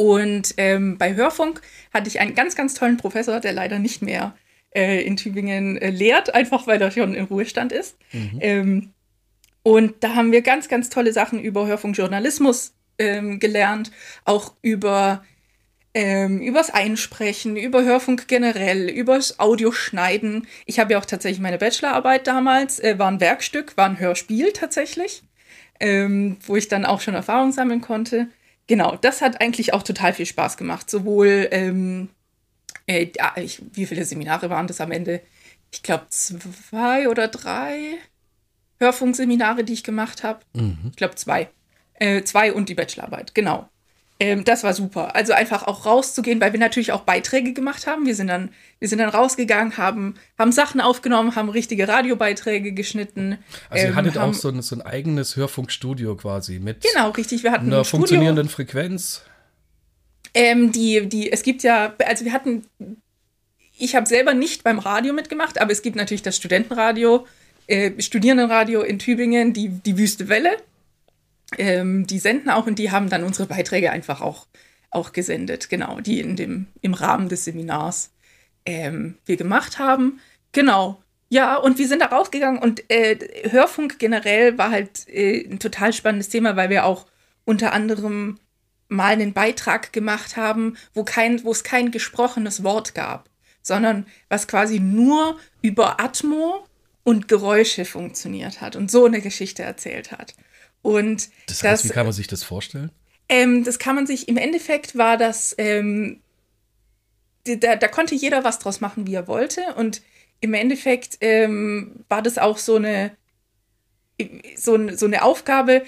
Und 0.00 0.54
ähm, 0.56 0.96
bei 0.96 1.14
Hörfunk 1.14 1.60
hatte 1.92 2.08
ich 2.08 2.20
einen 2.20 2.34
ganz, 2.34 2.56
ganz 2.56 2.72
tollen 2.72 2.96
Professor, 2.96 3.38
der 3.38 3.52
leider 3.52 3.78
nicht 3.78 4.00
mehr 4.00 4.34
äh, 4.74 5.04
in 5.04 5.18
Tübingen 5.18 5.76
äh, 5.76 5.90
lehrt, 5.90 6.34
einfach 6.34 6.66
weil 6.66 6.80
er 6.80 6.90
schon 6.90 7.12
im 7.12 7.26
Ruhestand 7.26 7.70
ist. 7.70 7.98
Mhm. 8.10 8.38
Ähm, 8.40 8.90
und 9.62 9.96
da 10.00 10.14
haben 10.14 10.32
wir 10.32 10.40
ganz, 10.40 10.68
ganz 10.68 10.88
tolle 10.88 11.12
Sachen 11.12 11.38
über 11.38 11.66
Hörfunkjournalismus 11.66 12.72
ähm, 12.98 13.40
gelernt, 13.40 13.90
auch 14.24 14.54
über 14.62 15.22
ähm, 15.92 16.40
übers 16.40 16.70
Einsprechen, 16.70 17.56
über 17.56 17.84
Hörfunk 17.84 18.26
generell, 18.26 18.88
übers 18.88 19.38
Audioschneiden. 19.38 20.46
Ich 20.64 20.78
habe 20.78 20.94
ja 20.94 20.98
auch 20.98 21.04
tatsächlich 21.04 21.42
meine 21.42 21.58
Bachelorarbeit 21.58 22.26
damals, 22.26 22.80
äh, 22.80 22.98
war 22.98 23.10
ein 23.10 23.20
Werkstück, 23.20 23.76
war 23.76 23.84
ein 23.84 24.00
Hörspiel 24.00 24.54
tatsächlich, 24.54 25.24
ähm, 25.78 26.38
wo 26.46 26.56
ich 26.56 26.68
dann 26.68 26.86
auch 26.86 27.02
schon 27.02 27.12
Erfahrung 27.12 27.52
sammeln 27.52 27.82
konnte. 27.82 28.28
Genau, 28.70 28.94
das 28.94 29.20
hat 29.20 29.40
eigentlich 29.40 29.74
auch 29.74 29.82
total 29.82 30.12
viel 30.12 30.26
Spaß 30.26 30.56
gemacht. 30.56 30.88
Sowohl, 30.88 31.48
ähm, 31.50 32.08
äh, 32.86 33.08
ich, 33.34 33.60
wie 33.72 33.84
viele 33.84 34.04
Seminare 34.04 34.48
waren 34.48 34.68
das 34.68 34.80
am 34.80 34.92
Ende? 34.92 35.22
Ich 35.72 35.82
glaube 35.82 36.06
zwei 36.10 37.08
oder 37.08 37.26
drei 37.26 37.98
Hörfunkseminare, 38.78 39.64
die 39.64 39.72
ich 39.72 39.82
gemacht 39.82 40.22
habe. 40.22 40.44
Mhm. 40.52 40.90
Ich 40.90 40.96
glaube 40.96 41.16
zwei. 41.16 41.50
Äh, 41.94 42.22
zwei 42.22 42.52
und 42.52 42.68
die 42.68 42.76
Bachelorarbeit, 42.76 43.34
genau. 43.34 43.68
Ähm, 44.22 44.44
das 44.44 44.62
war 44.62 44.74
super. 44.74 45.16
Also 45.16 45.32
einfach 45.32 45.66
auch 45.66 45.86
rauszugehen, 45.86 46.42
weil 46.42 46.52
wir 46.52 46.60
natürlich 46.60 46.92
auch 46.92 47.00
Beiträge 47.00 47.54
gemacht 47.54 47.86
haben. 47.86 48.04
Wir 48.04 48.14
sind 48.14 48.26
dann, 48.26 48.50
wir 48.78 48.86
sind 48.86 48.98
dann 48.98 49.08
rausgegangen, 49.08 49.78
haben, 49.78 50.14
haben 50.38 50.52
Sachen 50.52 50.82
aufgenommen, 50.82 51.34
haben 51.36 51.48
richtige 51.48 51.88
Radiobeiträge 51.88 52.72
geschnitten. 52.72 53.38
Also 53.70 53.84
ihr 53.84 53.90
ähm, 53.90 53.96
hattet 53.96 54.18
haben, 54.18 54.30
auch 54.30 54.34
so 54.34 54.48
ein, 54.48 54.60
so 54.60 54.76
ein 54.76 54.82
eigenes 54.82 55.36
Hörfunkstudio 55.36 56.16
quasi 56.16 56.58
mit 56.58 56.82
genau, 56.82 57.10
richtig. 57.10 57.42
Wir 57.42 57.50
hatten 57.50 57.68
einer 57.68 57.78
ein 57.78 57.84
funktionierenden 57.86 58.50
Frequenz. 58.50 59.22
Ähm, 60.34 60.70
die, 60.70 61.08
die, 61.08 61.32
es 61.32 61.42
gibt 61.42 61.62
ja, 61.62 61.94
also 62.06 62.26
wir 62.26 62.34
hatten, 62.34 62.66
ich 63.78 63.96
habe 63.96 64.06
selber 64.06 64.34
nicht 64.34 64.62
beim 64.64 64.78
Radio 64.78 65.14
mitgemacht, 65.14 65.58
aber 65.58 65.72
es 65.72 65.80
gibt 65.80 65.96
natürlich 65.96 66.22
das 66.22 66.36
Studentenradio, 66.36 67.26
äh, 67.68 67.92
Studierendenradio 67.98 68.82
in 68.82 68.98
Tübingen, 68.98 69.54
die, 69.54 69.70
die 69.70 69.96
Wüste 69.96 70.28
Welle 70.28 70.58
ähm, 71.58 72.06
die 72.06 72.18
senden 72.18 72.50
auch 72.50 72.66
und 72.66 72.78
die 72.78 72.90
haben 72.90 73.08
dann 73.08 73.24
unsere 73.24 73.48
Beiträge 73.48 73.90
einfach 73.90 74.20
auch, 74.20 74.46
auch 74.90 75.12
gesendet, 75.12 75.68
genau, 75.68 76.00
die 76.00 76.20
in 76.20 76.36
dem, 76.36 76.66
im 76.80 76.94
Rahmen 76.94 77.28
des 77.28 77.44
Seminars 77.44 78.12
ähm, 78.66 79.16
wir 79.26 79.36
gemacht 79.36 79.78
haben. 79.78 80.20
Genau. 80.52 81.02
Ja, 81.28 81.56
und 81.56 81.78
wir 81.78 81.86
sind 81.86 82.02
da 82.02 82.06
rausgegangen 82.06 82.60
und 82.60 82.90
äh, 82.90 83.16
Hörfunk 83.50 84.00
generell 84.00 84.58
war 84.58 84.70
halt 84.70 85.08
äh, 85.08 85.46
ein 85.48 85.60
total 85.60 85.92
spannendes 85.92 86.28
Thema, 86.28 86.56
weil 86.56 86.70
wir 86.70 86.84
auch 86.84 87.06
unter 87.44 87.72
anderem 87.72 88.38
mal 88.88 89.12
einen 89.12 89.32
Beitrag 89.32 89.92
gemacht 89.92 90.36
haben, 90.36 90.76
wo 90.92 91.04
kein, 91.04 91.44
wo 91.44 91.52
es 91.52 91.62
kein 91.62 91.92
gesprochenes 91.92 92.64
Wort 92.64 92.94
gab, 92.96 93.30
sondern 93.62 94.06
was 94.28 94.48
quasi 94.48 94.80
nur 94.80 95.38
über 95.62 96.00
Atmo 96.00 96.66
und 97.04 97.28
Geräusche 97.28 97.84
funktioniert 97.84 98.60
hat 98.60 98.74
und 98.74 98.90
so 98.90 99.06
eine 99.06 99.20
Geschichte 99.20 99.62
erzählt 99.62 100.10
hat. 100.10 100.34
Und 100.82 101.28
das 101.46 101.62
heißt, 101.62 101.84
das, 101.84 101.90
wie 101.90 101.94
kann 101.94 102.06
man 102.06 102.12
sich 102.12 102.26
das 102.26 102.42
vorstellen? 102.42 102.90
Ähm, 103.28 103.64
das 103.64 103.78
kann 103.78 103.94
man 103.94 104.06
sich, 104.06 104.28
im 104.28 104.36
Endeffekt 104.36 104.96
war 104.96 105.16
das, 105.16 105.54
ähm, 105.58 106.20
da, 107.44 107.76
da, 107.76 107.88
konnte 107.88 108.14
jeder 108.14 108.44
was 108.44 108.58
draus 108.58 108.80
machen, 108.80 109.06
wie 109.06 109.14
er 109.14 109.28
wollte. 109.28 109.74
Und 109.76 110.02
im 110.40 110.54
Endeffekt 110.54 111.18
ähm, 111.20 112.04
war 112.08 112.22
das 112.22 112.38
auch 112.38 112.58
so 112.58 112.76
eine, 112.76 113.16
so, 114.56 114.96
so 114.96 115.06
eine 115.06 115.22
Aufgabe, 115.22 115.84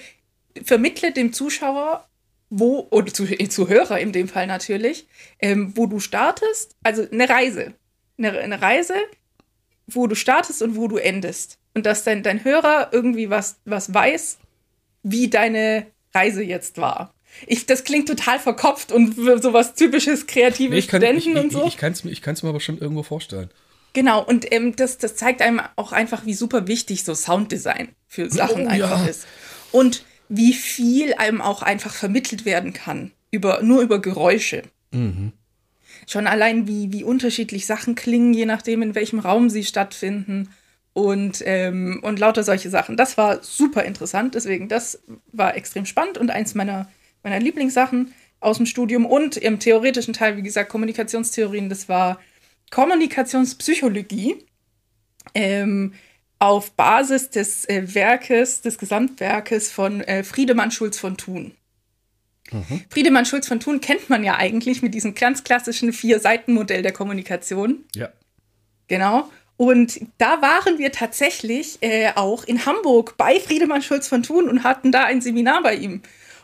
vermittle 0.63 1.11
dem 1.11 1.33
Zuschauer, 1.33 2.07
wo, 2.49 2.87
oder 2.91 3.11
zu, 3.11 3.25
Zuhörer 3.25 3.99
in 3.99 4.11
dem 4.11 4.27
Fall 4.27 4.47
natürlich, 4.47 5.07
ähm, 5.39 5.75
wo 5.75 5.87
du 5.87 5.99
startest, 5.99 6.75
also 6.83 7.07
eine 7.11 7.27
Reise. 7.27 7.73
Eine, 8.17 8.37
eine 8.39 8.61
Reise, 8.61 8.93
wo 9.87 10.05
du 10.07 10.15
startest 10.15 10.61
und 10.61 10.75
wo 10.75 10.87
du 10.87 10.97
endest. 10.97 11.57
Und 11.73 11.85
dass 11.85 12.03
dein, 12.03 12.21
dein 12.21 12.43
Hörer 12.43 12.89
irgendwie 12.91 13.31
was, 13.31 13.57
was 13.65 13.93
weiß, 13.93 14.37
wie 15.03 15.29
deine 15.29 15.87
Reise 16.13 16.43
jetzt 16.43 16.77
war. 16.77 17.13
Ich, 17.47 17.65
das 17.65 17.83
klingt 17.83 18.07
total 18.07 18.39
verkopft 18.39 18.91
und 18.91 19.15
sowas 19.15 19.73
typisches 19.73 20.27
kreatives 20.27 20.75
nee, 20.75 20.81
kann, 20.81 20.99
Studenten 21.01 21.31
ich, 21.31 21.35
ich, 21.35 21.43
und 21.43 21.51
so. 21.51 21.59
Ich, 21.65 21.75
ich 22.05 22.21
kann 22.21 22.33
es 22.33 22.43
mir 22.43 22.49
aber 22.49 22.59
schon 22.59 22.77
irgendwo 22.77 23.03
vorstellen. 23.03 23.49
Genau, 23.93 24.23
und 24.23 24.51
ähm, 24.51 24.75
das, 24.75 24.97
das 24.97 25.15
zeigt 25.15 25.41
einem 25.41 25.61
auch 25.75 25.91
einfach, 25.91 26.25
wie 26.25 26.33
super 26.33 26.67
wichtig 26.67 27.03
so 27.03 27.13
Sounddesign 27.13 27.89
für 28.07 28.29
Sachen 28.29 28.65
oh, 28.65 28.69
einfach 28.69 29.03
ja. 29.03 29.05
ist. 29.05 29.27
Und 29.71 30.03
wie 30.29 30.53
viel 30.53 31.13
einem 31.15 31.41
auch 31.41 31.61
einfach 31.61 31.93
vermittelt 31.93 32.45
werden 32.45 32.73
kann, 32.73 33.11
über, 33.29 33.61
nur 33.61 33.81
über 33.81 34.01
Geräusche. 34.01 34.63
Mhm. 34.91 35.31
Schon 36.07 36.27
allein, 36.27 36.67
wie, 36.67 36.91
wie 36.91 37.03
unterschiedlich 37.03 37.65
Sachen 37.65 37.95
klingen, 37.95 38.33
je 38.33 38.45
nachdem, 38.45 38.81
in 38.81 38.95
welchem 38.95 39.19
Raum 39.19 39.49
sie 39.49 39.63
stattfinden 39.63 40.49
und, 40.93 41.41
ähm, 41.45 41.99
und 42.03 42.19
lauter 42.19 42.43
solche 42.43 42.69
Sachen. 42.69 42.97
Das 42.97 43.17
war 43.17 43.43
super 43.43 43.83
interessant, 43.83 44.35
deswegen 44.35 44.69
das 44.69 45.03
war 45.31 45.55
extrem 45.55 45.85
spannend 45.85 46.17
und 46.17 46.29
eins 46.29 46.55
meiner, 46.55 46.89
meiner 47.23 47.39
Lieblingssachen 47.39 48.13
aus 48.39 48.57
dem 48.57 48.65
Studium 48.65 49.05
und 49.05 49.37
im 49.37 49.59
theoretischen 49.59 50.13
Teil, 50.13 50.37
wie 50.37 50.43
gesagt, 50.43 50.69
Kommunikationstheorien, 50.69 51.69
das 51.69 51.89
war 51.89 52.19
Kommunikationspsychologie 52.71 54.35
ähm, 55.33 55.93
auf 56.39 56.71
Basis 56.71 57.29
des 57.29 57.65
äh, 57.69 57.95
Werkes, 57.95 58.61
des 58.61 58.77
Gesamtwerkes 58.77 59.71
von 59.71 60.01
äh, 60.01 60.23
Friedemann 60.23 60.71
Schulz 60.71 60.99
von 60.99 61.15
Thun. 61.17 61.53
Mhm. 62.51 62.81
Friedemann 62.89 63.25
Schulz 63.25 63.47
von 63.47 63.59
Thun 63.59 63.79
kennt 63.79 64.09
man 64.09 64.23
ja 64.23 64.35
eigentlich 64.37 64.81
mit 64.81 64.93
diesem 64.93 65.15
ganz 65.15 65.43
klassischen 65.43 65.93
Vier-Seiten-Modell 65.93 66.81
der 66.81 66.91
Kommunikation. 66.91 67.85
Ja. 67.95 68.09
Genau. 68.87 69.29
Und 69.57 70.01
da 70.17 70.41
waren 70.41 70.79
wir 70.79 70.91
tatsächlich 70.91 71.77
äh, 71.81 72.11
auch 72.15 72.43
in 72.43 72.65
Hamburg 72.65 73.15
bei 73.17 73.39
Friedemann 73.39 73.81
Schulz 73.81 74.07
von 74.07 74.23
Thun 74.23 74.49
und 74.49 74.63
hatten 74.63 74.91
da 74.91 75.03
ein 75.03 75.21
Seminar 75.21 75.61
bei 75.61 75.75
ihm. 75.75 76.01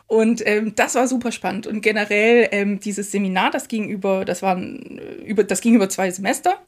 Und 0.10 0.46
ähm, 0.48 0.74
das 0.76 0.96
war 0.96 1.08
super 1.08 1.32
spannend. 1.32 1.68
Und 1.68 1.82
generell 1.82 2.48
ähm, 2.52 2.80
dieses 2.80 3.12
Seminar, 3.12 3.52
das 3.52 3.68
ging 3.68 3.90
über, 3.90 4.26
das 4.26 4.42
waren 4.42 4.98
äh, 5.00 5.24
über, 5.24 5.44
das 5.44 5.62
ging 5.62 5.76
über 5.76 5.88
zwei 5.88 6.10
Semester, 6.10 6.60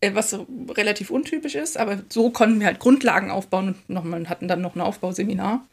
äh, 0.00 0.14
was 0.14 0.38
relativ 0.70 1.10
untypisch 1.10 1.54
ist, 1.54 1.76
aber 1.76 2.02
so 2.08 2.30
konnten 2.30 2.60
wir 2.60 2.66
halt 2.66 2.78
Grundlagen 2.78 3.30
aufbauen 3.30 3.68
und 3.68 3.90
nochmal 3.90 4.28
hatten 4.28 4.48
dann 4.48 4.62
noch 4.62 4.74
ein 4.74 4.80
Aufbauseminar. 4.80 5.66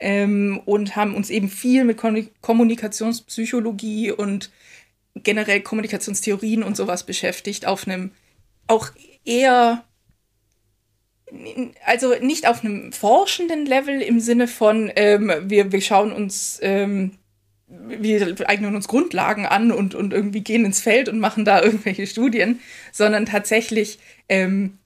Ähm, 0.00 0.60
und 0.64 0.96
haben 0.96 1.14
uns 1.14 1.30
eben 1.30 1.48
viel 1.48 1.84
mit 1.84 2.00
Kommunikationspsychologie 2.40 4.10
und 4.10 4.50
generell 5.14 5.60
Kommunikationstheorien 5.60 6.62
und 6.62 6.76
sowas 6.76 7.04
beschäftigt, 7.04 7.66
auf 7.66 7.86
einem 7.86 8.12
auch 8.66 8.90
eher, 9.24 9.84
also 11.84 12.14
nicht 12.20 12.46
auf 12.48 12.64
einem 12.64 12.92
forschenden 12.92 13.66
Level 13.66 14.00
im 14.02 14.20
Sinne 14.20 14.48
von, 14.48 14.90
ähm, 14.96 15.32
wir, 15.44 15.72
wir 15.72 15.80
schauen 15.80 16.12
uns, 16.12 16.58
ähm, 16.62 17.18
wir 17.66 18.36
eignen 18.48 18.74
uns 18.74 18.88
Grundlagen 18.88 19.46
an 19.46 19.72
und, 19.72 19.94
und 19.94 20.12
irgendwie 20.12 20.42
gehen 20.42 20.64
ins 20.64 20.80
Feld 20.80 21.08
und 21.08 21.18
machen 21.20 21.44
da 21.44 21.62
irgendwelche 21.62 22.06
Studien, 22.06 22.60
sondern 22.92 23.26
tatsächlich 23.26 23.98
ähm, 24.28 24.78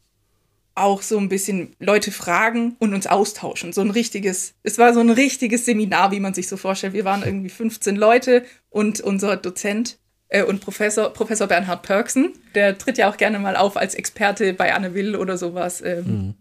auch 0.76 1.00
so 1.00 1.18
ein 1.18 1.30
bisschen 1.30 1.74
Leute 1.80 2.12
fragen 2.12 2.76
und 2.78 2.92
uns 2.92 3.06
austauschen. 3.06 3.72
So 3.72 3.80
ein 3.80 3.90
richtiges, 3.90 4.54
es 4.62 4.78
war 4.78 4.92
so 4.92 5.00
ein 5.00 5.10
richtiges 5.10 5.64
Seminar, 5.64 6.12
wie 6.12 6.20
man 6.20 6.34
sich 6.34 6.48
so 6.48 6.58
vorstellt. 6.58 6.92
Wir 6.92 7.06
waren 7.06 7.22
irgendwie 7.22 7.48
15 7.48 7.96
Leute 7.96 8.44
und 8.68 9.00
unser 9.00 9.36
Dozent 9.36 9.98
und 10.44 10.60
Professor, 10.60 11.12
Professor 11.12 11.46
Bernhard 11.46 11.82
Perksen, 11.82 12.32
der 12.54 12.78
tritt 12.78 12.98
ja 12.98 13.10
auch 13.10 13.16
gerne 13.16 13.38
mal 13.38 13.56
auf 13.56 13.76
als 13.76 13.94
Experte 13.94 14.52
bei 14.54 14.74
Anne 14.74 14.94
Will 14.94 15.16
oder 15.16 15.38
sowas 15.38 15.80
ähm, 15.82 16.04
mhm. 16.04 16.34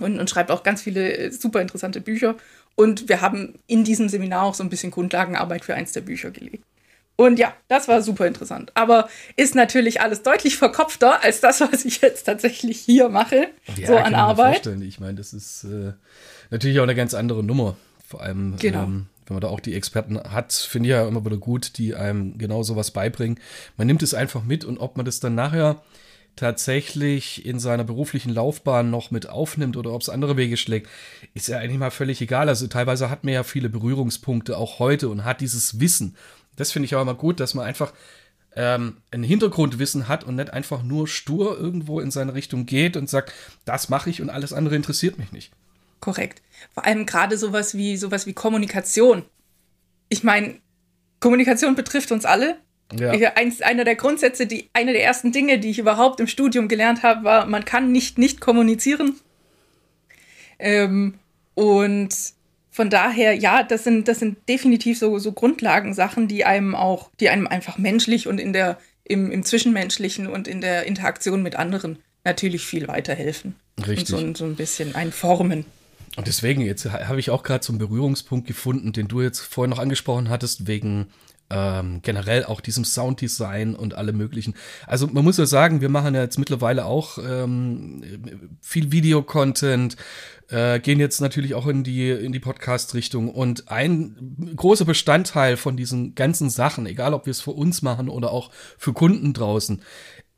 und, 0.00 0.18
und 0.18 0.30
schreibt 0.30 0.50
auch 0.50 0.62
ganz 0.62 0.82
viele 0.82 1.16
äh, 1.16 1.30
super 1.30 1.60
interessante 1.60 2.00
Bücher. 2.00 2.36
Und 2.76 3.08
wir 3.08 3.20
haben 3.20 3.54
in 3.66 3.84
diesem 3.84 4.08
Seminar 4.08 4.44
auch 4.44 4.54
so 4.54 4.62
ein 4.62 4.70
bisschen 4.70 4.90
Grundlagenarbeit 4.90 5.64
für 5.64 5.74
eins 5.74 5.92
der 5.92 6.02
Bücher 6.02 6.30
gelegt. 6.30 6.64
Und 7.16 7.38
ja, 7.38 7.54
das 7.68 7.88
war 7.88 8.02
super 8.02 8.26
interessant. 8.26 8.72
Aber 8.74 9.08
ist 9.36 9.54
natürlich 9.54 10.02
alles 10.02 10.22
deutlich 10.22 10.58
verkopfter 10.58 11.22
als 11.22 11.40
das, 11.40 11.60
was 11.60 11.86
ich 11.86 12.02
jetzt 12.02 12.24
tatsächlich 12.24 12.78
hier 12.78 13.08
mache, 13.08 13.48
ja, 13.76 13.86
so 13.86 13.96
an 13.96 14.14
Arbeit. 14.14 14.56
Vorstellen. 14.56 14.82
Ich 14.82 15.00
meine, 15.00 15.14
das 15.14 15.32
ist 15.32 15.64
äh, 15.64 15.92
natürlich 16.50 16.78
auch 16.78 16.84
eine 16.84 16.94
ganz 16.94 17.14
andere 17.14 17.42
Nummer. 17.42 17.76
Vor 18.06 18.22
allem, 18.22 18.56
genau. 18.58 18.84
ähm, 18.84 19.06
wenn 19.26 19.34
man 19.34 19.40
da 19.40 19.48
auch 19.48 19.60
die 19.60 19.74
Experten 19.74 20.18
hat, 20.18 20.52
finde 20.52 20.88
ich 20.88 20.90
ja 20.92 21.06
immer 21.06 21.24
wieder 21.24 21.36
gut, 21.36 21.78
die 21.78 21.94
einem 21.94 22.38
genau 22.38 22.62
sowas 22.62 22.90
beibringen. 22.90 23.38
Man 23.76 23.86
nimmt 23.86 24.02
es 24.02 24.14
einfach 24.14 24.44
mit 24.44 24.64
und 24.64 24.78
ob 24.78 24.96
man 24.96 25.04
das 25.04 25.20
dann 25.20 25.34
nachher 25.34 25.82
tatsächlich 26.36 27.46
in 27.46 27.58
seiner 27.58 27.84
beruflichen 27.84 28.32
Laufbahn 28.32 28.90
noch 28.90 29.10
mit 29.10 29.28
aufnimmt 29.28 29.76
oder 29.76 29.92
ob 29.92 30.02
es 30.02 30.10
andere 30.10 30.36
Wege 30.36 30.56
schlägt, 30.56 30.88
ist 31.34 31.48
ja 31.48 31.58
eigentlich 31.58 31.78
mal 31.78 31.90
völlig 31.90 32.20
egal. 32.20 32.48
Also 32.48 32.66
teilweise 32.66 33.10
hat 33.10 33.24
man 33.24 33.34
ja 33.34 33.42
viele 33.42 33.70
Berührungspunkte 33.70 34.56
auch 34.56 34.78
heute 34.78 35.08
und 35.08 35.24
hat 35.24 35.40
dieses 35.40 35.80
Wissen. 35.80 36.14
Das 36.54 36.72
finde 36.72 36.86
ich 36.86 36.94
auch 36.94 37.02
immer 37.02 37.14
gut, 37.14 37.40
dass 37.40 37.54
man 37.54 37.64
einfach 37.64 37.92
ähm, 38.54 38.98
ein 39.10 39.22
Hintergrundwissen 39.22 40.08
hat 40.08 40.24
und 40.24 40.36
nicht 40.36 40.52
einfach 40.52 40.82
nur 40.82 41.08
stur 41.08 41.58
irgendwo 41.58 42.00
in 42.00 42.10
seine 42.10 42.34
Richtung 42.34 42.66
geht 42.66 42.96
und 42.96 43.08
sagt, 43.08 43.32
das 43.64 43.88
mache 43.88 44.10
ich 44.10 44.20
und 44.20 44.30
alles 44.30 44.52
andere 44.52 44.76
interessiert 44.76 45.18
mich 45.18 45.32
nicht. 45.32 45.52
Korrekt. 46.00 46.42
Vor 46.72 46.84
allem 46.84 47.06
gerade 47.06 47.38
sowas 47.38 47.76
wie 47.76 47.96
sowas 47.96 48.26
wie 48.26 48.32
Kommunikation. 48.32 49.24
Ich 50.08 50.22
meine, 50.22 50.56
Kommunikation 51.20 51.74
betrifft 51.74 52.12
uns 52.12 52.24
alle. 52.24 52.56
Ja. 52.96 53.10
Eins, 53.34 53.62
einer 53.62 53.84
der 53.84 53.96
Grundsätze, 53.96 54.46
die, 54.46 54.70
eine 54.72 54.92
der 54.92 55.02
ersten 55.02 55.32
Dinge, 55.32 55.58
die 55.58 55.70
ich 55.70 55.80
überhaupt 55.80 56.20
im 56.20 56.28
Studium 56.28 56.68
gelernt 56.68 57.02
habe, 57.02 57.24
war, 57.24 57.46
man 57.46 57.64
kann 57.64 57.90
nicht 57.90 58.16
nicht 58.16 58.40
kommunizieren. 58.40 59.16
Ähm, 60.58 61.14
und 61.54 62.14
von 62.70 62.90
daher, 62.90 63.32
ja, 63.34 63.62
das 63.62 63.84
sind, 63.84 64.06
das 64.06 64.18
sind 64.18 64.48
definitiv 64.48 64.98
so, 64.98 65.18
so 65.18 65.32
Grundlagensachen, 65.32 66.28
die 66.28 66.44
einem 66.44 66.74
auch, 66.74 67.10
die 67.18 67.30
einem 67.30 67.46
einfach 67.46 67.78
menschlich 67.78 68.28
und 68.28 68.38
in 68.38 68.52
der, 68.52 68.78
im, 69.02 69.32
im 69.32 69.44
Zwischenmenschlichen 69.44 70.26
und 70.26 70.46
in 70.46 70.60
der 70.60 70.84
Interaktion 70.84 71.42
mit 71.42 71.56
anderen 71.56 71.98
natürlich 72.24 72.66
viel 72.66 72.86
weiterhelfen. 72.86 73.56
Richtig. 73.78 74.14
Und 74.14 74.36
so, 74.36 74.44
so 74.44 74.50
ein 74.50 74.56
bisschen 74.56 74.94
ein 74.94 75.10
Formen. 75.10 75.64
Und 76.16 76.26
deswegen, 76.26 76.62
jetzt 76.62 76.90
habe 76.90 77.20
ich 77.20 77.30
auch 77.30 77.42
gerade 77.42 77.64
so 77.64 77.72
einen 77.72 77.78
Berührungspunkt 77.78 78.46
gefunden, 78.46 78.92
den 78.92 79.06
du 79.06 79.20
jetzt 79.20 79.40
vorhin 79.40 79.70
noch 79.70 79.78
angesprochen 79.78 80.30
hattest, 80.30 80.66
wegen 80.66 81.08
ähm, 81.50 82.00
generell 82.02 82.44
auch 82.44 82.60
diesem 82.60 82.84
Sounddesign 82.84 83.74
und 83.74 83.94
alle 83.94 84.12
möglichen. 84.12 84.54
Also 84.86 85.06
man 85.06 85.24
muss 85.24 85.36
ja 85.36 85.46
sagen, 85.46 85.80
wir 85.80 85.88
machen 85.88 86.14
ja 86.14 86.22
jetzt 86.22 86.38
mittlerweile 86.38 86.86
auch 86.86 87.18
ähm, 87.18 88.02
viel 88.60 88.90
Videocontent, 88.90 89.96
äh, 90.48 90.80
gehen 90.80 90.98
jetzt 90.98 91.20
natürlich 91.20 91.54
auch 91.54 91.66
in 91.66 91.84
die, 91.84 92.10
in 92.10 92.32
die 92.32 92.40
Podcast-Richtung. 92.40 93.30
Und 93.30 93.70
ein 93.70 94.54
großer 94.56 94.84
Bestandteil 94.84 95.56
von 95.56 95.76
diesen 95.76 96.14
ganzen 96.14 96.50
Sachen, 96.50 96.86
egal 96.86 97.14
ob 97.14 97.26
wir 97.26 97.30
es 97.30 97.40
für 97.40 97.52
uns 97.52 97.82
machen 97.82 98.08
oder 98.08 98.32
auch 98.32 98.50
für 98.78 98.92
Kunden 98.92 99.32
draußen, 99.32 99.82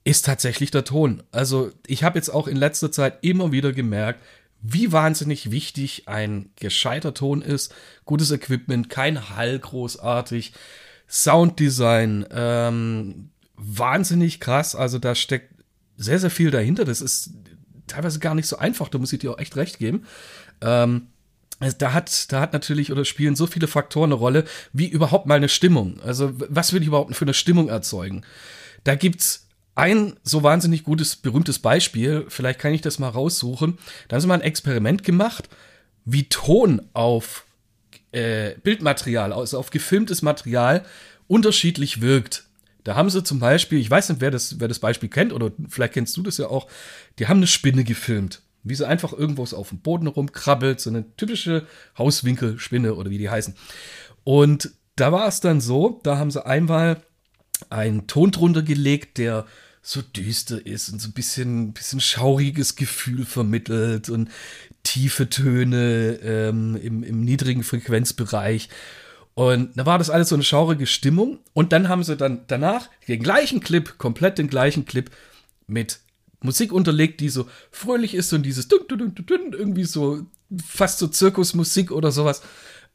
ist 0.05 0.25
tatsächlich 0.25 0.71
der 0.71 0.85
Ton. 0.85 1.23
Also 1.33 1.71
ich 1.87 2.03
habe 2.05 2.19
jetzt 2.19 2.31
auch 2.31 2.49
in 2.49 2.57
letzter 2.57 2.91
Zeit 2.91 3.19
immer 3.23 3.53
wieder 3.53 3.73
gemerkt, 3.73 4.23
wie 4.61 4.93
wahnsinnig 4.93 5.51
wichtig 5.51 6.09
ein 6.09 6.51
gescheiter 6.57 7.15
Ton 7.15 7.43
ist. 7.43 7.75
Gutes 8.05 8.31
Equipment, 8.31 8.89
kein 8.89 9.31
Hall 9.37 9.59
großartig. 9.59 10.53
Sounddesign, 11.09 12.27
ähm, 12.31 13.31
wahnsinnig 13.57 14.41
krass. 14.41 14.75
Also 14.75 14.99
da 14.99 15.15
steckt 15.15 15.55
sehr, 15.97 16.19
sehr 16.19 16.31
viel 16.31 16.51
dahinter. 16.51 16.85
Das 16.85 17.01
ist 17.01 17.31
teilweise 17.87 18.19
gar 18.19 18.35
nicht 18.35 18.47
so 18.47 18.59
einfach, 18.59 18.89
da 18.89 18.99
muss 18.99 19.13
ich 19.13 19.21
dir 19.21 19.33
auch 19.33 19.39
echt 19.39 19.57
recht 19.57 19.79
geben. 19.79 20.07
Ähm, 20.61 21.09
da 21.79 21.93
hat, 21.93 22.31
da 22.33 22.41
hat 22.41 22.53
natürlich 22.53 22.93
oder 22.93 23.05
spielen 23.05 23.35
so 23.35 23.47
viele 23.47 23.67
Faktoren 23.67 24.11
eine 24.11 24.15
Rolle, 24.15 24.45
wie 24.73 24.87
überhaupt 24.87 25.27
mal 25.27 25.35
eine 25.35 25.49
Stimmung. 25.49 25.99
Also, 26.01 26.33
was 26.37 26.73
will 26.73 26.83
ich 26.83 26.89
überhaupt 26.89 27.17
für 27.17 27.25
eine 27.25 27.35
Stimmung 27.35 27.69
erzeugen? 27.69 28.23
Da 28.85 28.95
gibt's 28.95 29.48
ein 29.79 30.15
so 30.25 30.43
wahnsinnig 30.43 30.83
gutes, 30.83 31.15
berühmtes 31.15 31.61
Beispiel. 31.61 32.27
Vielleicht 32.29 32.59
kann 32.59 32.75
ich 32.75 32.81
das 32.81 32.99
mal 32.99 33.09
raussuchen. 33.09 33.79
Da 34.09 34.15
haben 34.15 34.21
sie 34.21 34.27
mal 34.27 34.35
ein 34.35 34.41
Experiment 34.41 35.05
gemacht, 35.05 35.49
wie 36.05 36.25
Ton 36.25 36.83
auf 36.95 37.47
äh, 38.11 38.55
Bildmaterial, 38.63 39.33
also 39.33 39.57
auf 39.57 39.71
gefilmtes 39.71 40.21
Material, 40.23 40.85
unterschiedlich 41.29 42.01
wirkt. 42.01 42.45
Da 42.83 42.97
haben 42.97 43.09
sie 43.09 43.23
zum 43.23 43.39
Beispiel, 43.39 43.79
ich 43.79 43.91
weiß 43.91 44.09
nicht, 44.09 44.21
wer 44.21 44.33
das, 44.33 44.59
wer 44.59 44.67
das 44.67 44.81
Beispiel 44.81 45.09
kennt, 45.11 45.33
oder 45.33 45.53
vielleicht 45.69 45.95
kennst 45.95 46.17
du 46.17 46.23
das 46.23 46.39
ja 46.39 46.49
auch, 46.49 46.67
die 47.21 47.29
haben 47.29 47.37
eine 47.37 47.47
Spinne 47.47 47.85
gefilmt. 47.85 48.43
Wie 48.65 48.75
sie 48.75 48.87
einfach 48.87 49.13
irgendwo 49.13 49.45
auf 49.45 49.69
dem 49.69 49.79
Boden 49.79 50.09
rumkrabbelt, 50.09 50.81
so 50.81 50.91
eine 50.91 51.05
typische 51.17 51.67
Hauswinkelspinne 51.97 52.95
oder 52.95 53.11
wie 53.11 53.19
die 53.19 53.31
heißen. 53.31 53.55
Und 54.25 54.73
da 54.97 55.13
war 55.13 55.29
es 55.29 55.39
dann 55.39 55.61
so, 55.61 56.01
da 56.03 56.19
haben 56.19 56.33
sie 56.33 56.45
einmal 56.45 57.01
einen 57.71 58.09
Ton 58.09 58.33
drunter 58.33 58.63
gelegt, 58.63 59.19
der 59.19 59.47
so 59.89 60.03
düster 60.03 60.67
ist 60.67 60.91
und 60.91 61.01
so 61.01 61.09
ein 61.09 61.13
bisschen, 61.13 61.73
bisschen 61.73 62.01
schauriges 62.01 62.77
Gefühl 62.77 63.25
vermittelt 63.25 64.11
und 64.11 64.29
tiefe 64.83 65.31
Töne 65.31 66.19
ähm, 66.23 66.77
im, 66.77 67.03
im 67.03 67.23
niedrigen 67.23 67.63
Frequenzbereich. 67.63 68.69
Und 69.33 69.71
da 69.79 69.87
war 69.87 69.97
das 69.97 70.11
alles 70.11 70.29
so 70.29 70.35
eine 70.35 70.45
schaurige 70.45 70.87
Stimmung. 70.87 71.39
Und 71.55 71.73
dann 71.73 71.89
haben 71.89 72.05
sie 72.05 72.19
dann 72.19 72.43
danach 72.49 72.91
den 73.07 73.23
gleichen 73.23 73.61
Clip, 73.61 73.97
komplett 73.97 74.37
den 74.37 74.51
gleichen 74.51 74.85
Clip 74.85 75.11
mit 75.67 76.01
Musik 76.43 76.71
unterlegt, 76.71 77.21
die 77.21 77.31
so 77.31 77.49
fröhlich 77.71 78.13
ist 78.13 78.31
und 78.35 78.43
dieses 78.43 78.69
irgendwie 78.69 79.85
so 79.85 80.27
fast 80.67 80.99
so 80.99 81.07
Zirkusmusik 81.07 81.93
oder 81.93 82.13
sowas. 82.13 82.43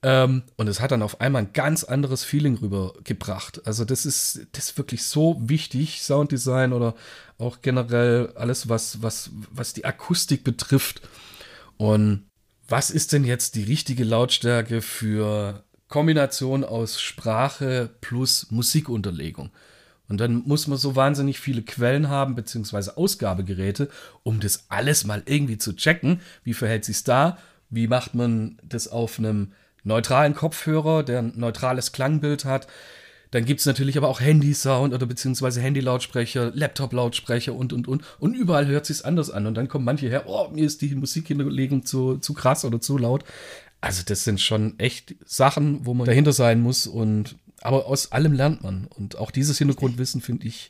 Ähm, 0.04 0.44
und 0.58 0.68
es 0.68 0.82
hat 0.82 0.92
dann 0.92 1.02
auf 1.02 1.22
einmal 1.22 1.44
ein 1.44 1.54
ganz 1.54 1.84
anderes 1.84 2.24
Feeling 2.24 2.58
rübergebracht. 2.58 3.66
Also 3.66 3.86
das 3.86 4.06
ist, 4.06 4.48
das 4.52 4.70
ist 4.70 4.78
wirklich 4.78 5.04
so 5.04 5.38
wichtig, 5.42 6.02
Sounddesign 6.02 6.74
oder 6.74 6.96
auch 7.38 7.62
generell 7.62 8.34
alles, 8.36 8.68
was, 8.70 9.02
was, 9.02 9.32
was 9.52 9.74
die 9.74 9.86
Akustik 9.86 10.44
betrifft. 10.44 11.02
Und 11.78 12.26
was 12.68 12.90
ist 12.92 13.14
denn 13.14 13.24
jetzt 13.24 13.56
die 13.56 13.64
richtige 13.64 14.04
Lautstärke 14.04 14.82
für 14.82 15.64
Kombination 15.94 16.64
aus 16.64 17.00
Sprache 17.00 17.88
plus 18.02 18.50
Musikunterlegung. 18.50 19.52
Und 20.10 20.20
dann 20.20 20.42
muss 20.46 20.66
man 20.66 20.80
so 20.80 20.96
wahnsinnig 20.96 21.40
viele 21.40 21.62
Quellen 21.62 22.10
haben, 22.10 22.34
beziehungsweise 22.34 22.98
Ausgabegeräte, 22.98 23.90
um 24.24 24.40
das 24.40 24.66
alles 24.70 25.06
mal 25.06 25.22
irgendwie 25.28 25.60
zu 25.60 25.76
checken. 25.76 26.20
Wie 26.44 26.56
verhält 26.56 26.84
sich 26.84 27.04
da? 27.04 27.38
Wie 27.70 27.88
macht 27.88 28.16
man 28.16 28.58
das 28.64 28.88
auf 28.88 29.20
einem 29.20 29.54
neutralen 29.84 30.36
Kopfhörer, 30.36 31.04
der 31.04 31.20
ein 31.20 31.34
neutrales 31.36 31.92
Klangbild 31.92 32.46
hat? 32.46 32.68
Dann 33.32 33.46
gibt 33.46 33.62
es 33.62 33.66
natürlich 33.66 33.98
aber 33.98 34.10
auch 34.10 34.22
Handy-Sound 34.22 34.94
oder 34.94 35.08
beziehungsweise 35.08 35.60
Handy-Lautsprecher, 35.60 36.52
Laptop-Lautsprecher 36.54 37.54
und, 37.56 37.74
und, 37.74 37.88
und. 37.88 38.04
Und 38.20 38.36
überall 38.36 38.68
hört 38.68 38.86
sich 38.86 39.04
anders 39.04 39.32
an. 39.32 39.48
Und 39.48 39.56
dann 39.56 39.68
kommen 39.68 39.86
manche 39.86 40.08
her, 40.08 40.26
oh, 40.28 40.50
mir 40.50 40.66
ist 40.66 40.82
die 40.82 40.94
Musikhinterlegung 40.94 41.84
zu, 41.84 42.18
zu 42.18 42.36
krass 42.36 42.64
oder 42.64 42.80
zu 42.80 43.00
laut. 43.00 43.24
Also 43.82 44.04
das 44.06 44.24
sind 44.24 44.40
schon 44.40 44.80
echt 44.80 45.16
Sachen, 45.26 45.86
wo 45.86 45.94
man 45.94 46.06
dahinter 46.06 46.32
sein 46.32 46.62
muss 46.62 46.88
und 46.88 47.36
aber 47.62 47.86
aus 47.86 48.14
allem 48.14 48.32
lernt 48.32 48.64
man 48.64 48.88
und 48.88 49.18
auch 49.18 49.30
dieses 49.30 49.58
Hintergrundwissen 49.58 50.22
finde 50.22 50.48
ich 50.48 50.70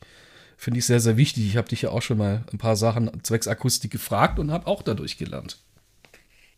finde 0.58 0.80
ich 0.80 0.86
sehr 0.88 1.00
sehr 1.00 1.16
wichtig. 1.16 1.46
Ich 1.46 1.58
habe 1.58 1.70
dich 1.70 1.84
ja 1.84 1.90
auch 1.90 2.02
schon 2.02 2.18
mal 2.18 2.44
ein 2.52 2.58
paar 2.58 2.76
Sachen 2.76 3.12
zwecks 3.24 3.48
Akustik 3.48 3.92
gefragt 3.92 4.40
und 4.40 4.52
habe 4.52 4.66
auch 4.66 4.82
dadurch 4.82 5.18
gelernt. 5.18 5.60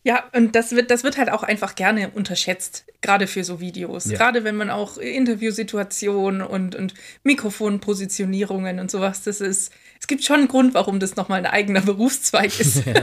Ja, 0.06 0.22
und 0.32 0.54
das 0.54 0.70
wird, 0.70 0.92
das 0.92 1.02
wird 1.02 1.18
halt 1.18 1.32
auch 1.32 1.42
einfach 1.42 1.74
gerne 1.74 2.10
unterschätzt, 2.10 2.84
gerade 3.00 3.26
für 3.26 3.42
so 3.42 3.58
Videos. 3.58 4.04
Ja. 4.04 4.16
Gerade 4.16 4.44
wenn 4.44 4.54
man 4.54 4.70
auch 4.70 4.98
Interviewsituationen 4.98 6.42
und, 6.42 6.76
und 6.76 6.94
Mikrofonpositionierungen 7.24 8.78
und 8.78 8.88
sowas, 8.88 9.24
das 9.24 9.40
ist, 9.40 9.72
es 9.98 10.06
gibt 10.06 10.22
schon 10.22 10.36
einen 10.36 10.48
Grund, 10.48 10.74
warum 10.74 11.00
das 11.00 11.16
nochmal 11.16 11.40
ein 11.40 11.46
eigener 11.46 11.80
Berufszweig 11.84 12.60
ist. 12.60 12.86
Ja. 12.86 12.94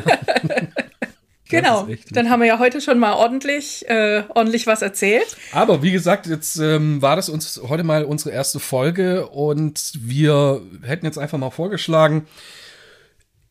Genau, 1.49 1.87
dann 2.09 2.31
haben 2.31 2.39
wir 2.39 2.47
ja 2.47 2.57
heute 2.57 2.81
schon 2.81 2.97
mal 2.97 3.13
ordentlich, 3.13 3.87
äh, 3.87 4.23
ordentlich 4.29 4.65
was 4.65 4.81
erzählt. 4.81 5.37
Aber 5.51 5.83
wie 5.83 5.91
gesagt, 5.91 6.25
jetzt 6.25 6.57
ähm, 6.57 6.99
war 6.99 7.15
das 7.15 7.29
uns 7.29 7.61
heute 7.69 7.83
mal 7.83 8.05
unsere 8.05 8.31
erste 8.31 8.59
Folge 8.59 9.27
und 9.27 9.91
wir 9.99 10.63
hätten 10.81 11.05
jetzt 11.05 11.19
einfach 11.19 11.37
mal 11.37 11.51
vorgeschlagen, 11.51 12.25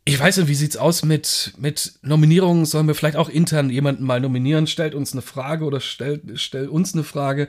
ich 0.04 0.18
weiß 0.18 0.38
nicht, 0.38 0.48
wie 0.48 0.54
sieht's 0.54 0.76
aus 0.76 1.04
mit, 1.04 1.52
mit 1.56 1.94
Nominierungen? 2.02 2.66
Sollen 2.66 2.88
wir 2.88 2.94
vielleicht 2.96 3.16
auch 3.16 3.28
intern 3.28 3.70
jemanden 3.70 4.04
mal 4.04 4.20
nominieren? 4.20 4.66
Stellt 4.66 4.94
uns 4.94 5.12
eine 5.12 5.22
Frage 5.22 5.64
oder 5.64 5.78
stellt, 5.78 6.40
stellt 6.40 6.70
uns 6.70 6.94
eine 6.94 7.04
Frage. 7.04 7.48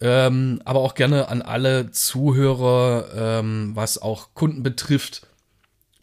Ähm, 0.00 0.60
aber 0.64 0.80
auch 0.80 0.94
gerne 0.94 1.28
an 1.28 1.42
alle 1.42 1.92
Zuhörer, 1.92 3.40
ähm, 3.40 3.70
was 3.74 4.02
auch 4.02 4.34
Kunden 4.34 4.64
betrifft. 4.64 5.28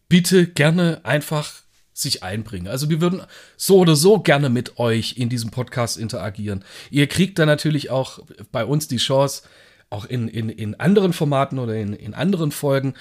Bitte 0.08 0.48
gerne 0.48 1.02
einfach 1.04 1.52
sich 1.94 2.24
einbringen. 2.24 2.68
Also 2.68 2.90
wir 2.90 3.02
würden 3.02 3.22
so 3.58 3.80
oder 3.80 3.96
so 3.96 4.20
gerne 4.20 4.50
mit 4.50 4.80
euch 4.80 5.18
in 5.18 5.28
diesem 5.28 5.52
Podcast 5.52 5.98
interagieren. 5.98 6.64
Ihr 6.92 7.08
kriegt 7.08 7.38
dann 7.40 7.48
natürlich 7.48 7.90
auch 7.90 8.20
bei 8.52 8.64
uns 8.64 8.88
die 8.88 8.98
Chance, 8.98 9.44
auch 9.90 10.06
in, 10.06 10.28
in, 10.28 10.50
in 10.50 10.80
anderen 10.80 11.14
Formaten 11.14 11.60
oder 11.60 11.76
in, 11.76 11.94
in 11.94 12.14
anderen 12.14 12.52
Folgen 12.52 12.96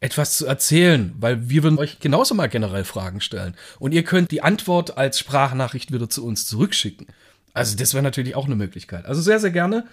etwas 0.00 0.36
zu 0.36 0.46
erzählen, 0.46 1.14
weil 1.18 1.48
wir 1.48 1.62
würden 1.62 1.78
euch 1.78 1.98
genauso 1.98 2.34
mal 2.34 2.48
generell 2.48 2.84
Fragen 2.84 3.20
stellen. 3.20 3.56
Und 3.78 3.92
ihr 3.92 4.04
könnt 4.04 4.30
die 4.30 4.42
Antwort 4.42 4.98
als 4.98 5.18
Sprachnachricht 5.18 5.92
wieder 5.92 6.10
zu 6.10 6.24
uns 6.24 6.46
zurückschicken. 6.46 7.06
Also 7.54 7.76
das 7.76 7.94
wäre 7.94 8.02
natürlich 8.02 8.34
auch 8.34 8.46
eine 8.46 8.56
Möglichkeit. 8.56 9.06
Also 9.06 9.22
sehr, 9.22 9.40
sehr 9.40 9.50
gerne. 9.50 9.86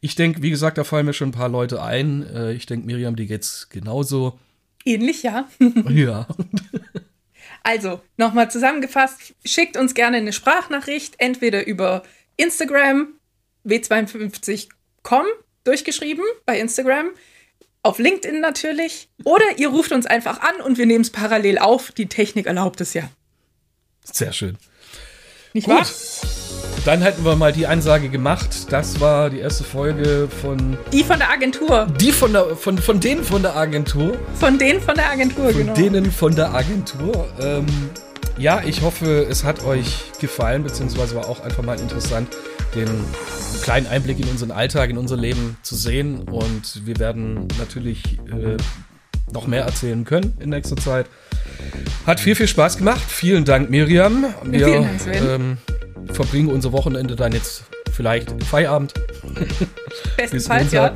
Ich 0.00 0.16
denke, 0.16 0.42
wie 0.42 0.50
gesagt, 0.50 0.78
da 0.78 0.84
fallen 0.84 1.06
mir 1.06 1.12
schon 1.12 1.28
ein 1.28 1.32
paar 1.32 1.48
Leute 1.48 1.80
ein. 1.80 2.26
Äh, 2.26 2.52
ich 2.54 2.66
denke, 2.66 2.86
Miriam, 2.86 3.14
die 3.14 3.26
geht's 3.26 3.68
genauso. 3.68 4.38
Ähnlich, 4.84 5.22
ja. 5.22 5.48
ja. 5.90 6.26
Also, 7.62 8.00
nochmal 8.16 8.50
zusammengefasst, 8.50 9.34
schickt 9.44 9.76
uns 9.76 9.94
gerne 9.94 10.16
eine 10.16 10.32
Sprachnachricht, 10.32 11.14
entweder 11.18 11.64
über 11.66 12.02
Instagram, 12.36 13.14
w52com, 13.64 15.22
durchgeschrieben 15.62 16.24
bei 16.44 16.58
Instagram, 16.58 17.10
auf 17.82 17.98
LinkedIn 17.98 18.40
natürlich, 18.40 19.08
oder 19.24 19.44
ihr 19.56 19.68
ruft 19.68 19.92
uns 19.92 20.06
einfach 20.06 20.40
an 20.40 20.60
und 20.64 20.78
wir 20.78 20.86
nehmen 20.86 21.02
es 21.02 21.10
parallel 21.10 21.58
auf. 21.58 21.92
Die 21.92 22.06
Technik 22.06 22.46
erlaubt 22.46 22.80
es 22.80 22.94
ja. 22.94 23.04
Sehr 24.04 24.32
schön. 24.32 24.56
Nicht 25.52 25.66
Gut. 25.66 25.74
wahr? 25.74 25.86
Dann 26.84 27.00
hätten 27.00 27.24
wir 27.24 27.36
mal 27.36 27.52
die 27.52 27.66
Ansage 27.66 28.08
gemacht. 28.08 28.72
Das 28.72 29.00
war 29.00 29.30
die 29.30 29.38
erste 29.38 29.62
Folge 29.62 30.28
von. 30.40 30.76
Die 30.92 31.04
von 31.04 31.18
der 31.18 31.30
Agentur. 31.30 31.86
Die 32.00 32.10
von 32.10 32.32
der 32.32 32.56
von, 32.56 32.78
von 32.78 32.98
denen 32.98 33.22
von 33.22 33.42
der 33.42 33.54
Agentur. 33.54 34.18
Von 34.34 34.58
denen 34.58 34.80
von 34.80 34.96
der 34.96 35.10
Agentur, 35.10 35.50
von 35.50 35.56
genau. 35.56 35.74
Von 35.74 35.82
denen 35.82 36.10
von 36.10 36.34
der 36.34 36.52
Agentur. 36.52 37.28
Ähm, 37.40 37.66
ja, 38.38 38.62
ich 38.64 38.82
hoffe, 38.82 39.26
es 39.28 39.44
hat 39.44 39.64
euch 39.64 40.10
gefallen, 40.20 40.64
beziehungsweise 40.64 41.14
war 41.14 41.28
auch 41.28 41.40
einfach 41.40 41.62
mal 41.62 41.78
interessant, 41.78 42.34
den 42.74 42.88
kleinen 43.62 43.86
Einblick 43.86 44.18
in 44.18 44.28
unseren 44.28 44.50
Alltag, 44.50 44.90
in 44.90 44.98
unser 44.98 45.16
Leben 45.16 45.56
zu 45.62 45.74
sehen. 45.76 46.22
Und 46.22 46.86
wir 46.86 46.98
werden 46.98 47.48
natürlich 47.58 48.18
äh, 48.30 48.56
noch 49.32 49.46
mehr 49.46 49.64
erzählen 49.64 50.04
können 50.04 50.36
in 50.40 50.50
nächster 50.50 50.76
Zeit. 50.76 51.06
Hat 52.06 52.20
viel, 52.20 52.34
viel 52.34 52.48
Spaß 52.48 52.78
gemacht. 52.78 53.02
Vielen 53.06 53.44
Dank, 53.44 53.70
Miriam. 53.70 54.26
Wir, 54.44 54.66
Vielen 54.66 54.82
Dank, 54.82 55.00
Sven. 55.00 55.28
Ähm, 55.28 55.58
verbringen 56.12 56.48
unser 56.48 56.72
Wochenende 56.72 57.16
dann 57.16 57.32
jetzt 57.32 57.64
vielleicht 57.92 58.30
im 58.30 58.40
Feierabend. 58.40 58.94
Bestenfalls, 60.16 60.72
ja. 60.72 60.94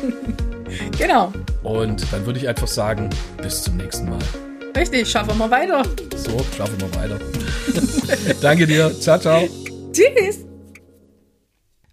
genau. 0.98 1.32
Und 1.62 2.04
dann 2.12 2.26
würde 2.26 2.38
ich 2.38 2.48
einfach 2.48 2.68
sagen, 2.68 3.10
bis 3.42 3.62
zum 3.62 3.76
nächsten 3.76 4.08
Mal. 4.08 4.18
Richtig, 4.76 5.10
schaffen 5.10 5.38
wir 5.38 5.50
weiter. 5.50 5.82
So, 6.16 6.44
schaffen 6.56 6.80
wir 6.80 6.94
weiter. 6.94 7.18
Danke 8.40 8.66
dir. 8.66 8.92
Ciao, 9.00 9.18
ciao. 9.18 9.48
Tschüss. 9.92 10.48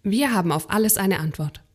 Wir 0.08 0.32
haben 0.32 0.52
auf 0.52 0.70
alles 0.70 0.98
eine 0.98 1.18
Antwort. 1.18 1.65